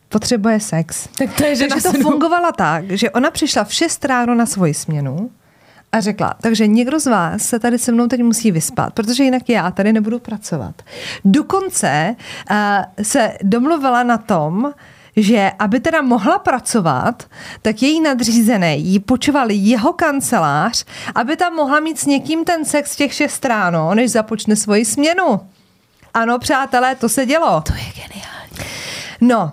potřebuje 0.08 0.60
sex. 0.60 1.08
Tak 1.18 1.34
to 1.34 1.44
je 1.44 1.56
žena 1.56 1.76
Takže 1.76 1.98
to 1.98 2.02
fungovalo 2.02 2.52
tak, 2.52 2.90
že 2.90 3.10
ona 3.10 3.30
přišla 3.30 3.64
v 3.64 3.74
6 3.74 4.04
ráno 4.04 4.34
na 4.34 4.46
svoji 4.46 4.74
směnu 4.74 5.30
a 5.92 6.00
řekla, 6.00 6.34
takže 6.40 6.66
někdo 6.66 7.00
z 7.00 7.06
vás 7.06 7.42
se 7.42 7.58
tady 7.58 7.78
se 7.78 7.92
mnou 7.92 8.06
teď 8.06 8.22
musí 8.22 8.52
vyspat, 8.52 8.92
protože 8.92 9.24
jinak 9.24 9.48
já 9.48 9.70
tady 9.70 9.92
nebudu 9.92 10.18
pracovat. 10.18 10.82
Dokonce 11.24 12.16
uh, 12.50 12.56
se 13.02 13.32
domluvila 13.42 14.02
na 14.02 14.18
tom, 14.18 14.72
že 15.16 15.50
aby 15.58 15.80
teda 15.80 16.02
mohla 16.02 16.38
pracovat, 16.38 17.22
tak 17.62 17.82
její 17.82 18.00
nadřízený 18.00 18.84
jí 18.84 18.98
počoval 18.98 19.50
jeho 19.50 19.92
kancelář, 19.92 20.84
aby 21.14 21.36
tam 21.36 21.54
mohla 21.54 21.80
mít 21.80 21.98
s 21.98 22.06
někým 22.06 22.44
ten 22.44 22.64
sex 22.64 22.96
těch 22.96 23.14
šest 23.14 23.44
ráno, 23.44 23.94
než 23.94 24.10
započne 24.10 24.56
svoji 24.56 24.84
směnu. 24.84 25.40
Ano, 26.14 26.38
přátelé, 26.38 26.94
to 26.94 27.08
se 27.08 27.26
dělo. 27.26 27.60
To 27.60 27.72
je 27.72 27.80
geniální. 27.94 28.70
No 29.20 29.52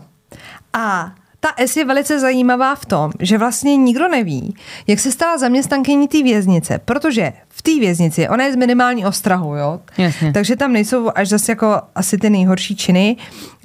a 0.74 1.12
ta 1.40 1.54
S 1.58 1.78
je 1.78 1.86
velice 1.86 2.20
zajímavá 2.20 2.76
v 2.76 2.86
tom, 2.86 3.12
že 3.20 3.38
vlastně 3.38 3.78
nikdo 3.78 4.08
neví, 4.08 4.56
jak 4.88 5.00
se 5.00 5.12
stala 5.12 5.38
zaměstnankyní 5.38 6.08
té 6.08 6.24
věznice, 6.24 6.80
protože 6.86 7.34
v 7.50 7.62
té 7.62 7.72
věznici, 7.80 8.30
ona 8.30 8.44
je 8.44 8.54
z 8.54 8.56
minimální 8.56 9.06
ostrahu, 9.06 9.56
jo? 9.56 9.80
Jasně. 9.98 10.34
takže 10.34 10.56
tam 10.56 10.74
nejsou 10.74 11.10
až 11.16 11.30
zase 11.30 11.52
jako 11.52 11.82
asi 11.96 12.18
ty 12.18 12.30
nejhorší 12.30 12.76
činy. 12.76 13.18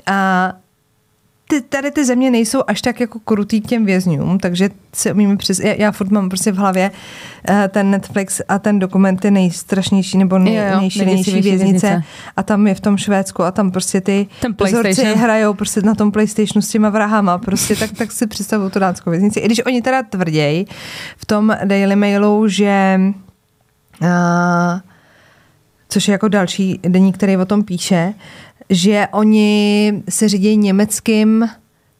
A 0.06 0.52
ty, 1.48 1.60
tady 1.60 1.90
ty 1.90 2.04
země 2.04 2.30
nejsou 2.30 2.62
až 2.66 2.82
tak 2.82 3.00
jako 3.00 3.18
krutý 3.18 3.60
k 3.60 3.66
těm 3.66 3.86
vězňům, 3.86 4.38
takže 4.38 4.70
si 4.94 5.12
umíme 5.12 5.36
přes... 5.36 5.58
Já, 5.58 5.72
já 5.72 5.92
furt 5.92 6.10
mám 6.10 6.28
prostě 6.28 6.52
v 6.52 6.56
hlavě 6.56 6.90
uh, 7.50 7.56
ten 7.68 7.90
Netflix 7.90 8.40
a 8.48 8.58
ten 8.58 8.78
dokument 8.78 9.16
ty 9.16 9.30
nejstrašnější 9.30 10.18
nebo 10.18 10.38
nej, 10.38 10.54
Jo, 10.54 10.62
jo, 10.72 10.80
nejšílenější 10.80 11.30
věznice. 11.32 11.58
věznice. 11.64 12.02
A 12.36 12.42
tam 12.42 12.66
je 12.66 12.74
v 12.74 12.80
tom 12.80 12.96
Švédsku 12.96 13.42
a 13.42 13.50
tam 13.50 13.70
prostě 13.70 14.00
ty 14.00 14.26
PlayStation. 14.56 15.18
hrajou 15.18 15.54
prostě 15.54 15.82
na 15.82 15.94
tom 15.94 16.12
PlayStationu 16.12 16.62
s 16.62 16.68
těma 16.68 16.90
vrahama, 16.90 17.38
prostě 17.38 17.76
tak, 17.76 17.90
tak 17.92 18.12
si 18.12 18.26
představuju 18.26 18.70
tu 18.70 18.78
dánskou 18.78 19.10
věznici. 19.10 19.40
I 19.40 19.46
když 19.46 19.64
oni 19.66 19.82
teda 19.82 20.02
tvrději 20.02 20.66
v 21.16 21.26
tom 21.26 21.56
Daily 21.64 21.96
Mailu, 21.96 22.48
že 22.48 23.00
uh, 24.00 24.08
což 25.88 26.08
je 26.08 26.12
jako 26.12 26.28
další 26.28 26.80
deník, 26.82 27.16
který 27.16 27.36
o 27.36 27.44
tom 27.44 27.62
píše, 27.64 28.14
že 28.70 29.08
oni 29.12 30.02
se 30.08 30.28
řídí 30.28 30.56
německým 30.56 31.48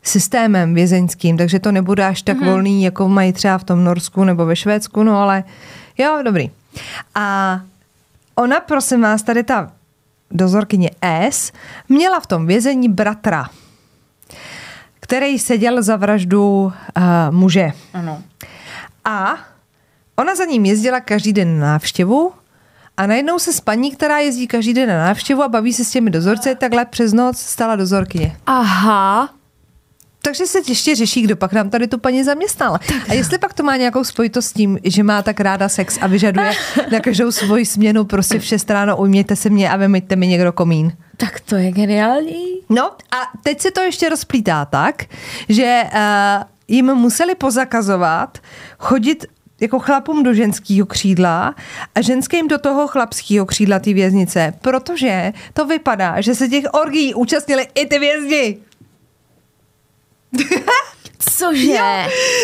systémem 0.03 0.75
vězeňským, 0.75 1.37
takže 1.37 1.59
to 1.59 1.73
nebude 1.73 2.07
až 2.07 2.23
tak 2.23 2.37
mm-hmm. 2.37 2.51
volný, 2.51 2.83
jako 2.83 3.09
mají 3.09 3.33
třeba 3.33 3.59
v 3.59 3.65
tom 3.65 3.85
Norsku 3.85 4.25
nebo 4.25 4.47
ve 4.47 4.57
Švédsku, 4.57 5.03
no 5.03 5.19
ale 5.19 5.45
jo, 5.99 6.19
dobrý. 6.25 6.51
A 7.15 7.61
ona, 8.35 8.61
prosím 8.61 9.01
vás, 9.01 9.23
tady 9.23 9.43
ta 9.43 9.73
dozorkyně 10.31 10.91
S, 11.03 11.53
měla 11.89 12.21
v 12.21 12.27
tom 12.27 12.47
vězení 12.47 12.89
bratra, 12.89 13.49
který 15.01 15.39
seděl 15.39 15.83
za 15.83 15.97
vraždu 15.97 16.65
uh, 16.65 16.73
muže. 17.31 17.73
Ano. 17.95 18.23
A 19.05 19.35
ona 20.17 20.35
za 20.35 20.45
ním 20.45 20.65
jezdila 20.65 21.01
každý 21.01 21.33
den 21.33 21.59
na 21.59 21.67
návštěvu 21.67 22.33
a 22.97 23.07
najednou 23.07 23.39
se 23.39 23.53
s 23.53 23.61
paní, 23.61 23.91
která 23.91 24.19
jezdí 24.19 24.47
každý 24.47 24.75
den 24.75 24.89
na 24.89 24.99
návštěvu 24.99 25.43
a 25.43 25.49
baví 25.49 25.73
se 25.73 25.85
s 25.85 25.91
těmi 25.91 26.11
dozorci, 26.11 26.55
takhle 26.55 26.85
přes 26.85 27.13
noc 27.13 27.39
stala 27.39 27.77
dozorkyně. 27.77 28.37
Aha. 28.47 29.35
Takže 30.25 30.47
se 30.47 30.59
ještě 30.69 30.95
řeší, 30.95 31.23
kdo 31.23 31.37
pak 31.37 31.53
nám 31.53 31.71
tady 31.71 31.89
tu 31.89 31.99
paní 31.99 32.25
zaměstnal. 32.25 32.79
A 33.09 33.15
jestli 33.15 33.39
pak 33.39 33.55
to 33.55 33.63
má 33.63 33.77
nějakou 33.77 34.05
spojitost 34.05 34.49
s 34.49 34.53
tím, 34.53 34.79
že 34.85 35.03
má 35.03 35.23
tak 35.23 35.41
ráda 35.41 35.69
sex 35.69 35.99
a 36.01 36.07
vyžaduje 36.07 36.53
na 36.93 37.01
každou 37.01 37.33
svoji 37.33 37.67
směnu 37.67 38.05
prostě 38.05 38.39
v 38.39 38.45
6 38.45 38.71
ráno 38.71 38.97
ujměte 38.97 39.37
se 39.37 39.51
mě 39.51 39.71
a 39.71 39.77
vymyťte 39.77 40.17
mi 40.17 40.27
někdo 40.27 40.53
komín. 40.53 40.93
Tak 41.17 41.41
to 41.41 41.57
je 41.57 41.73
geniální. 41.73 42.61
No 42.69 42.85
a 42.91 43.17
teď 43.43 43.61
se 43.61 43.71
to 43.71 43.81
ještě 43.81 44.09
rozplítá 44.09 44.65
tak, 44.65 45.05
že 45.49 45.83
uh, 45.85 46.43
jim 46.69 46.95
museli 46.95 47.35
pozakazovat 47.35 48.39
chodit 48.79 49.27
jako 49.63 49.79
chlapům 49.79 50.23
do 50.23 50.35
ženského 50.35 50.87
křídla 50.87 51.55
a 51.95 52.01
ženským 52.01 52.49
do 52.49 52.59
toho 52.59 52.89
chlapského 52.89 53.47
křídla 53.47 53.79
té 53.79 53.93
věznice, 53.93 54.55
protože 54.61 55.33
to 55.53 55.67
vypadá, 55.67 56.21
že 56.21 56.35
se 56.35 56.49
těch 56.49 56.65
orgií 56.73 57.15
účastnili 57.15 57.67
i 57.75 57.87
ty 57.87 57.99
vězni. 57.99 58.57
Cože? 61.19 61.79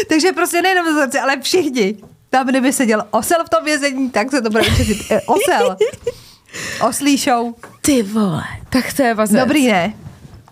Takže 0.08 0.32
prostě 0.32 0.62
nejenom 0.62 0.86
dozorci, 0.86 1.18
ale 1.18 1.40
všichni. 1.40 1.94
Tam, 2.30 2.46
kdyby 2.46 2.72
seděl 2.72 3.04
osel 3.10 3.44
v 3.44 3.48
tom 3.48 3.64
vězení, 3.64 4.10
tak 4.10 4.30
se 4.30 4.42
to 4.42 4.50
bude 4.50 4.62
učit. 4.62 4.98
Eh, 5.10 5.20
osel. 5.26 5.76
Oslý 6.88 7.16
show. 7.16 7.54
Ty 7.80 8.02
vole. 8.02 8.42
Tak 8.68 8.92
to 8.92 9.02
je 9.02 9.14
vazec. 9.14 9.40
Dobrý, 9.40 9.66
ne? 9.68 9.94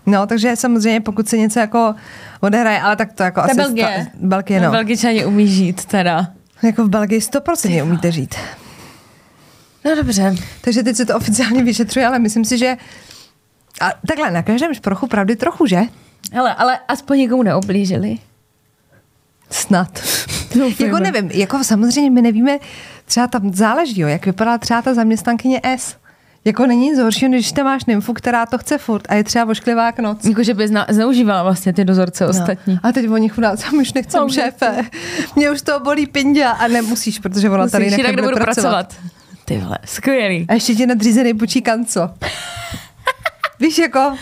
No, 0.05 0.27
takže 0.27 0.55
samozřejmě, 0.55 1.01
pokud 1.01 1.29
se 1.29 1.37
něco 1.37 1.59
jako 1.59 1.95
odehraje, 2.39 2.81
ale 2.81 2.95
tak 2.95 3.13
to 3.13 3.23
jako 3.23 3.39
je 3.39 3.43
asi... 3.45 3.55
Belgie. 3.55 4.07
sta- 4.09 4.11
Belgie, 4.27 4.59
no. 4.61 4.71
Belgičani 4.71 5.25
umí 5.25 5.47
žít 5.47 5.85
teda. 5.85 6.27
Jako 6.63 6.83
v 6.83 6.89
Belgii 6.89 7.19
100% 7.19 7.83
umíte 7.83 8.11
žít. 8.11 8.35
No 9.85 9.95
dobře. 9.95 10.35
Takže 10.61 10.83
teď 10.83 10.95
se 10.95 11.05
to 11.05 11.15
oficiálně 11.15 11.63
vyšetřuje, 11.63 12.07
ale 12.07 12.19
myslím 12.19 12.45
si, 12.45 12.57
že 12.57 12.77
a 13.81 13.91
takhle 14.07 14.31
na 14.31 14.43
každém 14.43 14.73
šprochu 14.73 15.07
pravdy 15.07 15.35
trochu, 15.35 15.65
že? 15.65 15.81
Hele, 16.33 16.55
ale 16.55 16.79
aspoň 16.87 17.17
nikomu 17.17 17.43
neoblížili. 17.43 18.17
Snad. 19.49 19.99
Doufejme. 20.55 20.91
jako 20.91 20.99
nevím, 20.99 21.31
jako 21.31 21.63
samozřejmě 21.63 22.11
my 22.11 22.21
nevíme, 22.21 22.57
třeba 23.05 23.27
tam 23.27 23.53
záleží, 23.53 24.01
jo, 24.01 24.07
jak 24.07 24.25
vypadá 24.25 24.57
třeba 24.57 24.81
ta 24.81 24.93
zaměstnankyně 24.93 25.61
S. 25.63 25.95
Jako 26.47 26.65
není 26.65 26.89
nic 26.89 26.99
horšího, 26.99 27.31
než 27.31 27.51
tam 27.51 27.65
máš 27.65 27.85
nymfu, 27.85 28.13
která 28.13 28.45
to 28.45 28.57
chce 28.57 28.77
furt 28.77 29.03
a 29.09 29.13
je 29.15 29.23
třeba 29.23 29.45
vošklivá 29.45 29.85
jak 29.85 29.99
noc. 29.99 30.25
Jako, 30.25 30.43
že 30.43 30.53
by 30.53 30.67
zna- 30.67 30.85
zneužívala 30.89 31.43
vlastně 31.43 31.73
ty 31.73 31.85
dozorce 31.85 32.27
ostatní. 32.27 32.73
No. 32.73 32.79
A 32.83 32.91
teď 32.91 33.09
oni 33.09 33.29
chudáci, 33.29 33.65
už 33.81 33.93
nechcem 33.93 34.21
No, 34.21 34.29
šéfe. 34.29 34.83
Mě 35.35 35.51
už 35.51 35.61
to 35.61 35.79
bolí 35.79 36.05
pindia 36.07 36.51
a 36.51 36.67
nemusíš, 36.67 37.19
protože 37.19 37.49
ona 37.49 37.67
tady 37.67 37.83
Musíš, 37.85 37.97
nechce 37.97 38.09
jinak 38.11 38.15
nebudu 38.25 38.43
pracovat. 38.43 38.95
Ty 39.45 39.57
vole, 39.57 39.77
skvělý. 39.85 40.45
A 40.49 40.53
ještě 40.53 40.75
tě 40.75 40.87
nadřízený 40.87 41.33
počí 41.33 41.61
kanco. 41.61 42.09
Víš, 43.59 43.77
jako, 43.77 44.13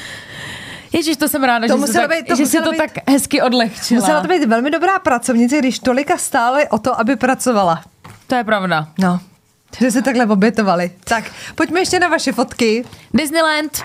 Ježíš, 0.94 1.18
to 1.18 1.28
jsem 1.30 1.44
ráda, 1.44 1.68
To 1.68 1.74
že, 1.74 1.86
to, 1.86 1.92
být- 1.92 1.94
to 1.94 2.26
tak, 2.28 2.38
že 2.38 2.44
muselo 2.44 2.66
to 2.66 2.72
být- 2.72 2.78
tak 2.78 2.92
hezky 3.10 3.42
odlehčila. 3.42 4.02
musela 4.02 4.22
to 4.22 4.28
být 4.28 4.46
velmi 4.46 4.72
dobrá 4.72 5.00
pracovnice, 5.00 5.58
když 5.58 5.80
tolika 5.80 6.18
stály 6.18 6.68
o 6.70 6.78
to, 6.78 7.00
aby 7.00 7.16
pracovala. 7.16 7.82
to 8.28 8.36
je 8.36 8.44
pravda. 8.44 8.88
No, 9.00 9.20
že 9.80 9.92
se 9.92 10.02
takhle 10.02 10.26
obětovali. 10.26 10.92
Tak, 11.04 11.24
pojďme 11.56 11.80
ještě 11.80 12.00
na 12.00 12.08
vaše 12.08 12.32
fotky. 12.32 12.86
Disneyland. 13.14 13.78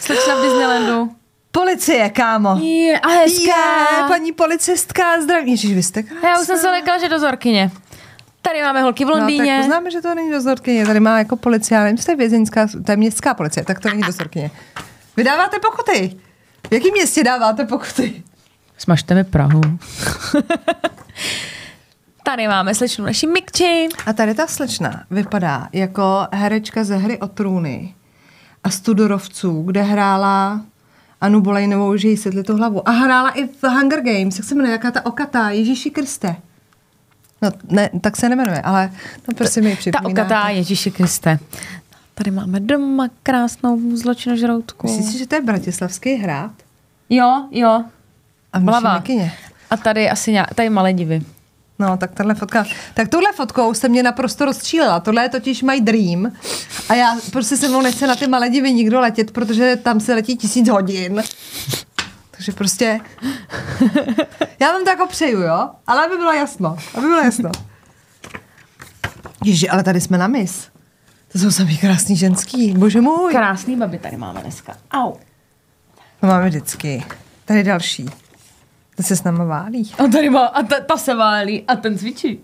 Slečna 0.00 0.34
v 0.34 0.42
Disneylandu. 0.42 1.10
Policie, 1.52 2.10
kámo. 2.10 2.58
Je, 2.62 3.00
a 3.00 3.08
hezká. 3.08 3.96
Je, 3.98 4.04
paní 4.08 4.32
policistka, 4.32 5.20
zdraví. 5.22 5.50
Ježiš, 5.50 5.74
vy 5.74 5.82
jste 5.82 6.02
krásná. 6.02 6.28
Já 6.28 6.40
už 6.40 6.46
jsem 6.46 6.58
se 6.58 6.70
lekla, 6.70 6.98
že 6.98 7.08
dozorkyně. 7.08 7.70
Tady 8.42 8.62
máme 8.62 8.82
holky 8.82 9.04
v 9.04 9.08
No, 9.08 9.12
tak 9.12 9.20
Londýně. 9.20 9.58
poznáme, 9.60 9.90
že 9.90 10.00
to 10.00 10.14
není 10.14 10.30
dozorkyně. 10.30 10.86
Tady 10.86 11.00
má 11.00 11.18
jako 11.18 11.36
policie, 11.36 11.78
ale 11.78 11.84
nevím, 11.84 11.96
jestli 11.96 12.06
to 12.06 12.12
je 12.12 12.16
vězeňská, 12.16 12.66
to 12.86 12.92
je 12.92 12.96
městská 12.96 13.34
policie, 13.34 13.64
tak 13.64 13.80
to 13.80 13.88
není 13.88 14.02
dozorkyně. 14.02 14.50
Vy 15.16 15.24
dáváte 15.24 15.56
pokuty. 15.58 16.16
V 16.70 16.74
jakém 16.74 16.92
městě 16.92 17.24
dáváte 17.24 17.64
pokuty? 17.64 18.22
Smažte 18.78 19.14
mi 19.14 19.24
Prahu. 19.24 19.60
Tady 22.22 22.48
máme 22.48 22.74
slečnu 22.74 23.04
naší 23.04 23.26
Mikči. 23.26 23.88
A 24.06 24.12
tady 24.12 24.34
ta 24.34 24.46
slečna 24.46 25.04
vypadá 25.10 25.68
jako 25.72 26.26
herečka 26.32 26.84
ze 26.84 26.96
hry 26.96 27.18
o 27.18 27.28
trůny 27.28 27.94
a 28.64 28.70
Studorovců, 28.70 29.62
kde 29.62 29.82
hrála 29.82 30.60
Anu 31.20 31.40
Bolejnovou, 31.40 31.96
že 31.96 32.08
jí 32.08 32.16
sedli 32.16 32.42
tu 32.42 32.56
hlavu. 32.56 32.88
A 32.88 32.92
hrála 32.92 33.30
i 33.30 33.46
v 33.46 33.62
Hunger 33.62 34.00
Games, 34.02 34.36
jak 34.38 34.44
se 34.48 34.54
jmenuje, 34.54 34.72
jaká 34.72 34.90
ta 34.90 35.06
okatá, 35.06 35.50
Ježíši 35.50 35.90
Kriste. 35.90 36.36
No, 37.42 37.50
ne, 37.68 37.90
tak 38.00 38.16
se 38.16 38.28
nemenuje, 38.28 38.60
ale 38.62 38.92
no 39.28 39.34
prostě 39.34 39.60
mi 39.60 39.70
Ta 39.70 39.76
připomíná. 39.76 40.22
okatá 40.22 40.48
Ježíši 40.48 40.90
Kriste. 40.90 41.38
Tady 42.14 42.30
máme 42.30 42.60
doma 42.60 43.08
krásnou 43.22 43.96
zločinožroutku. 43.96 44.86
Myslíš 44.86 45.06
si, 45.12 45.18
že 45.18 45.26
to 45.26 45.34
je 45.34 45.40
bratislavský 45.42 46.14
hrad? 46.14 46.50
Jo, 47.10 47.48
jo. 47.50 47.84
A 48.52 48.58
v. 48.58 48.94
Mikině. 48.94 49.32
A 49.70 49.76
tady 49.76 50.10
asi 50.10 50.32
nějak, 50.32 50.54
tady 50.54 50.70
malé 50.70 50.92
divy. 50.92 51.22
No, 51.80 51.96
tak 51.96 52.10
tahle 52.14 52.34
fotka. 52.34 52.64
Tak 52.94 53.08
touhle 53.08 53.32
fotkou 53.32 53.74
se 53.74 53.88
mě 53.88 54.02
naprosto 54.02 54.44
rozčílila. 54.44 55.00
Tohle 55.00 55.22
je 55.22 55.28
totiž 55.28 55.62
my 55.62 55.80
dream. 55.80 56.32
A 56.88 56.94
já 56.94 57.16
prostě 57.32 57.56
se 57.56 57.68
mnou 57.68 57.82
nechce 57.82 58.06
na 58.06 58.16
ty 58.16 58.26
Maledivy 58.26 58.72
nikdo 58.72 59.00
letět, 59.00 59.30
protože 59.30 59.76
tam 59.76 60.00
se 60.00 60.14
letí 60.14 60.36
tisíc 60.36 60.68
hodin. 60.68 61.22
Takže 62.30 62.52
prostě... 62.52 63.00
Já 64.60 64.72
vám 64.72 64.84
to 64.84 64.90
jako 64.90 65.06
přeju, 65.06 65.40
jo? 65.40 65.70
Ale 65.86 66.06
aby 66.06 66.16
bylo 66.16 66.32
jasno. 66.32 66.76
Aby 66.94 67.06
bylo 67.06 67.20
jasno. 67.20 67.50
Ježi, 69.44 69.68
ale 69.68 69.82
tady 69.82 70.00
jsme 70.00 70.18
na 70.18 70.26
mis. 70.26 70.68
To 71.32 71.38
jsou 71.38 71.50
sami 71.50 71.76
krásný 71.76 72.16
ženský, 72.16 72.72
bože 72.72 73.00
můj. 73.00 73.32
Krásný 73.32 73.76
baby 73.76 73.98
tady 73.98 74.16
máme 74.16 74.40
dneska. 74.40 74.76
Au. 74.92 75.12
To 76.20 76.26
máme 76.26 76.48
vždycky. 76.48 77.04
Tady 77.44 77.64
další. 77.64 78.06
To 78.96 79.02
se 79.02 79.16
s 79.16 79.24
náma 79.24 79.44
válí. 79.44 79.92
A 79.98 80.06
tady 80.06 80.30
má, 80.30 80.46
a 80.46 80.62
ta, 80.62 80.80
ta 80.80 80.96
se 80.96 81.14
válí 81.14 81.64
a 81.68 81.76
ten 81.76 81.98
cvičí. 81.98 82.40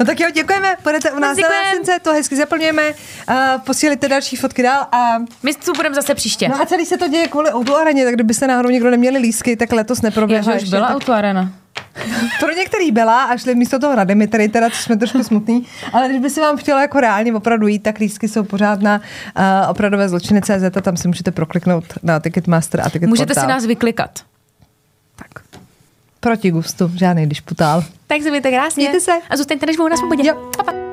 No 0.00 0.06
tak 0.06 0.20
jo, 0.20 0.30
děkujeme, 0.30 0.76
budete 0.82 1.10
u 1.12 1.18
nás 1.18 1.38
na 1.38 1.48
násilce, 1.48 1.98
to 2.02 2.12
hezky 2.12 2.36
zaplňujeme, 2.36 2.90
uh, 2.90 3.34
posílejte 3.64 4.08
další 4.08 4.36
fotky 4.36 4.62
dál 4.62 4.86
a 4.92 5.18
My 5.42 5.54
tu 5.54 5.72
budeme 5.72 5.94
zase 5.94 6.14
příště. 6.14 6.48
No 6.48 6.60
a 6.62 6.66
celý 6.66 6.86
se 6.86 6.96
to 6.96 7.08
děje 7.08 7.28
kvůli 7.28 7.50
autoareně, 7.50 8.04
tak 8.04 8.14
kdybyste 8.14 8.46
náhodou 8.46 8.70
někdo 8.70 8.90
neměli 8.90 9.18
lísky, 9.18 9.56
tak 9.56 9.72
letos 9.72 10.02
neproběhla 10.02 10.52
Já, 10.52 10.58
už 10.60 10.68
byla 10.68 10.86
tak 10.86 10.96
autoarena. 10.96 11.52
Pro 12.40 12.52
některý 12.52 12.90
byla 12.92 13.22
a 13.22 13.36
šli 13.36 13.54
místo 13.54 13.78
toho 13.78 13.96
na 13.96 14.04
Dimitry, 14.04 14.48
teda 14.48 14.70
což 14.70 14.80
jsme 14.80 14.96
trošku 14.96 15.22
smutný, 15.24 15.66
ale 15.92 16.08
když 16.08 16.20
by 16.20 16.30
se 16.30 16.40
vám 16.40 16.56
chtělo 16.56 16.80
jako 16.80 17.00
reálně 17.00 17.34
opravdu 17.34 17.66
jít, 17.66 17.78
tak 17.78 17.98
lístky 17.98 18.28
jsou 18.28 18.44
pořád 18.44 18.80
na 18.80 19.00
uh, 19.36 19.70
opravdové 19.70 20.08
zločiny 20.08 20.40
CZ 20.42 20.76
a 20.76 20.80
tam 20.80 20.96
si 20.96 21.08
můžete 21.08 21.30
prokliknout 21.30 21.84
na 22.02 22.20
Ticketmaster 22.20 22.80
a 22.80 22.90
Ticket 22.90 23.08
Můžete 23.08 23.34
si 23.34 23.40
portál. 23.40 23.48
nás 23.56 23.66
vyklikat. 23.66 24.10
Proti 26.24 26.50
gustu, 26.50 26.90
žádný 26.94 27.26
dišputál. 27.26 27.84
Tak 28.06 28.22
se 28.22 28.30
mějte 28.30 28.50
krásně. 28.50 28.82
Mějte 28.82 29.00
se. 29.00 29.12
A 29.30 29.36
zůstaňte 29.36 29.66
než 29.66 29.76
na 29.76 29.96
svobodě. 29.96 30.28
Jo. 30.28 30.50
Pa, 30.56 30.62
pa. 30.62 30.83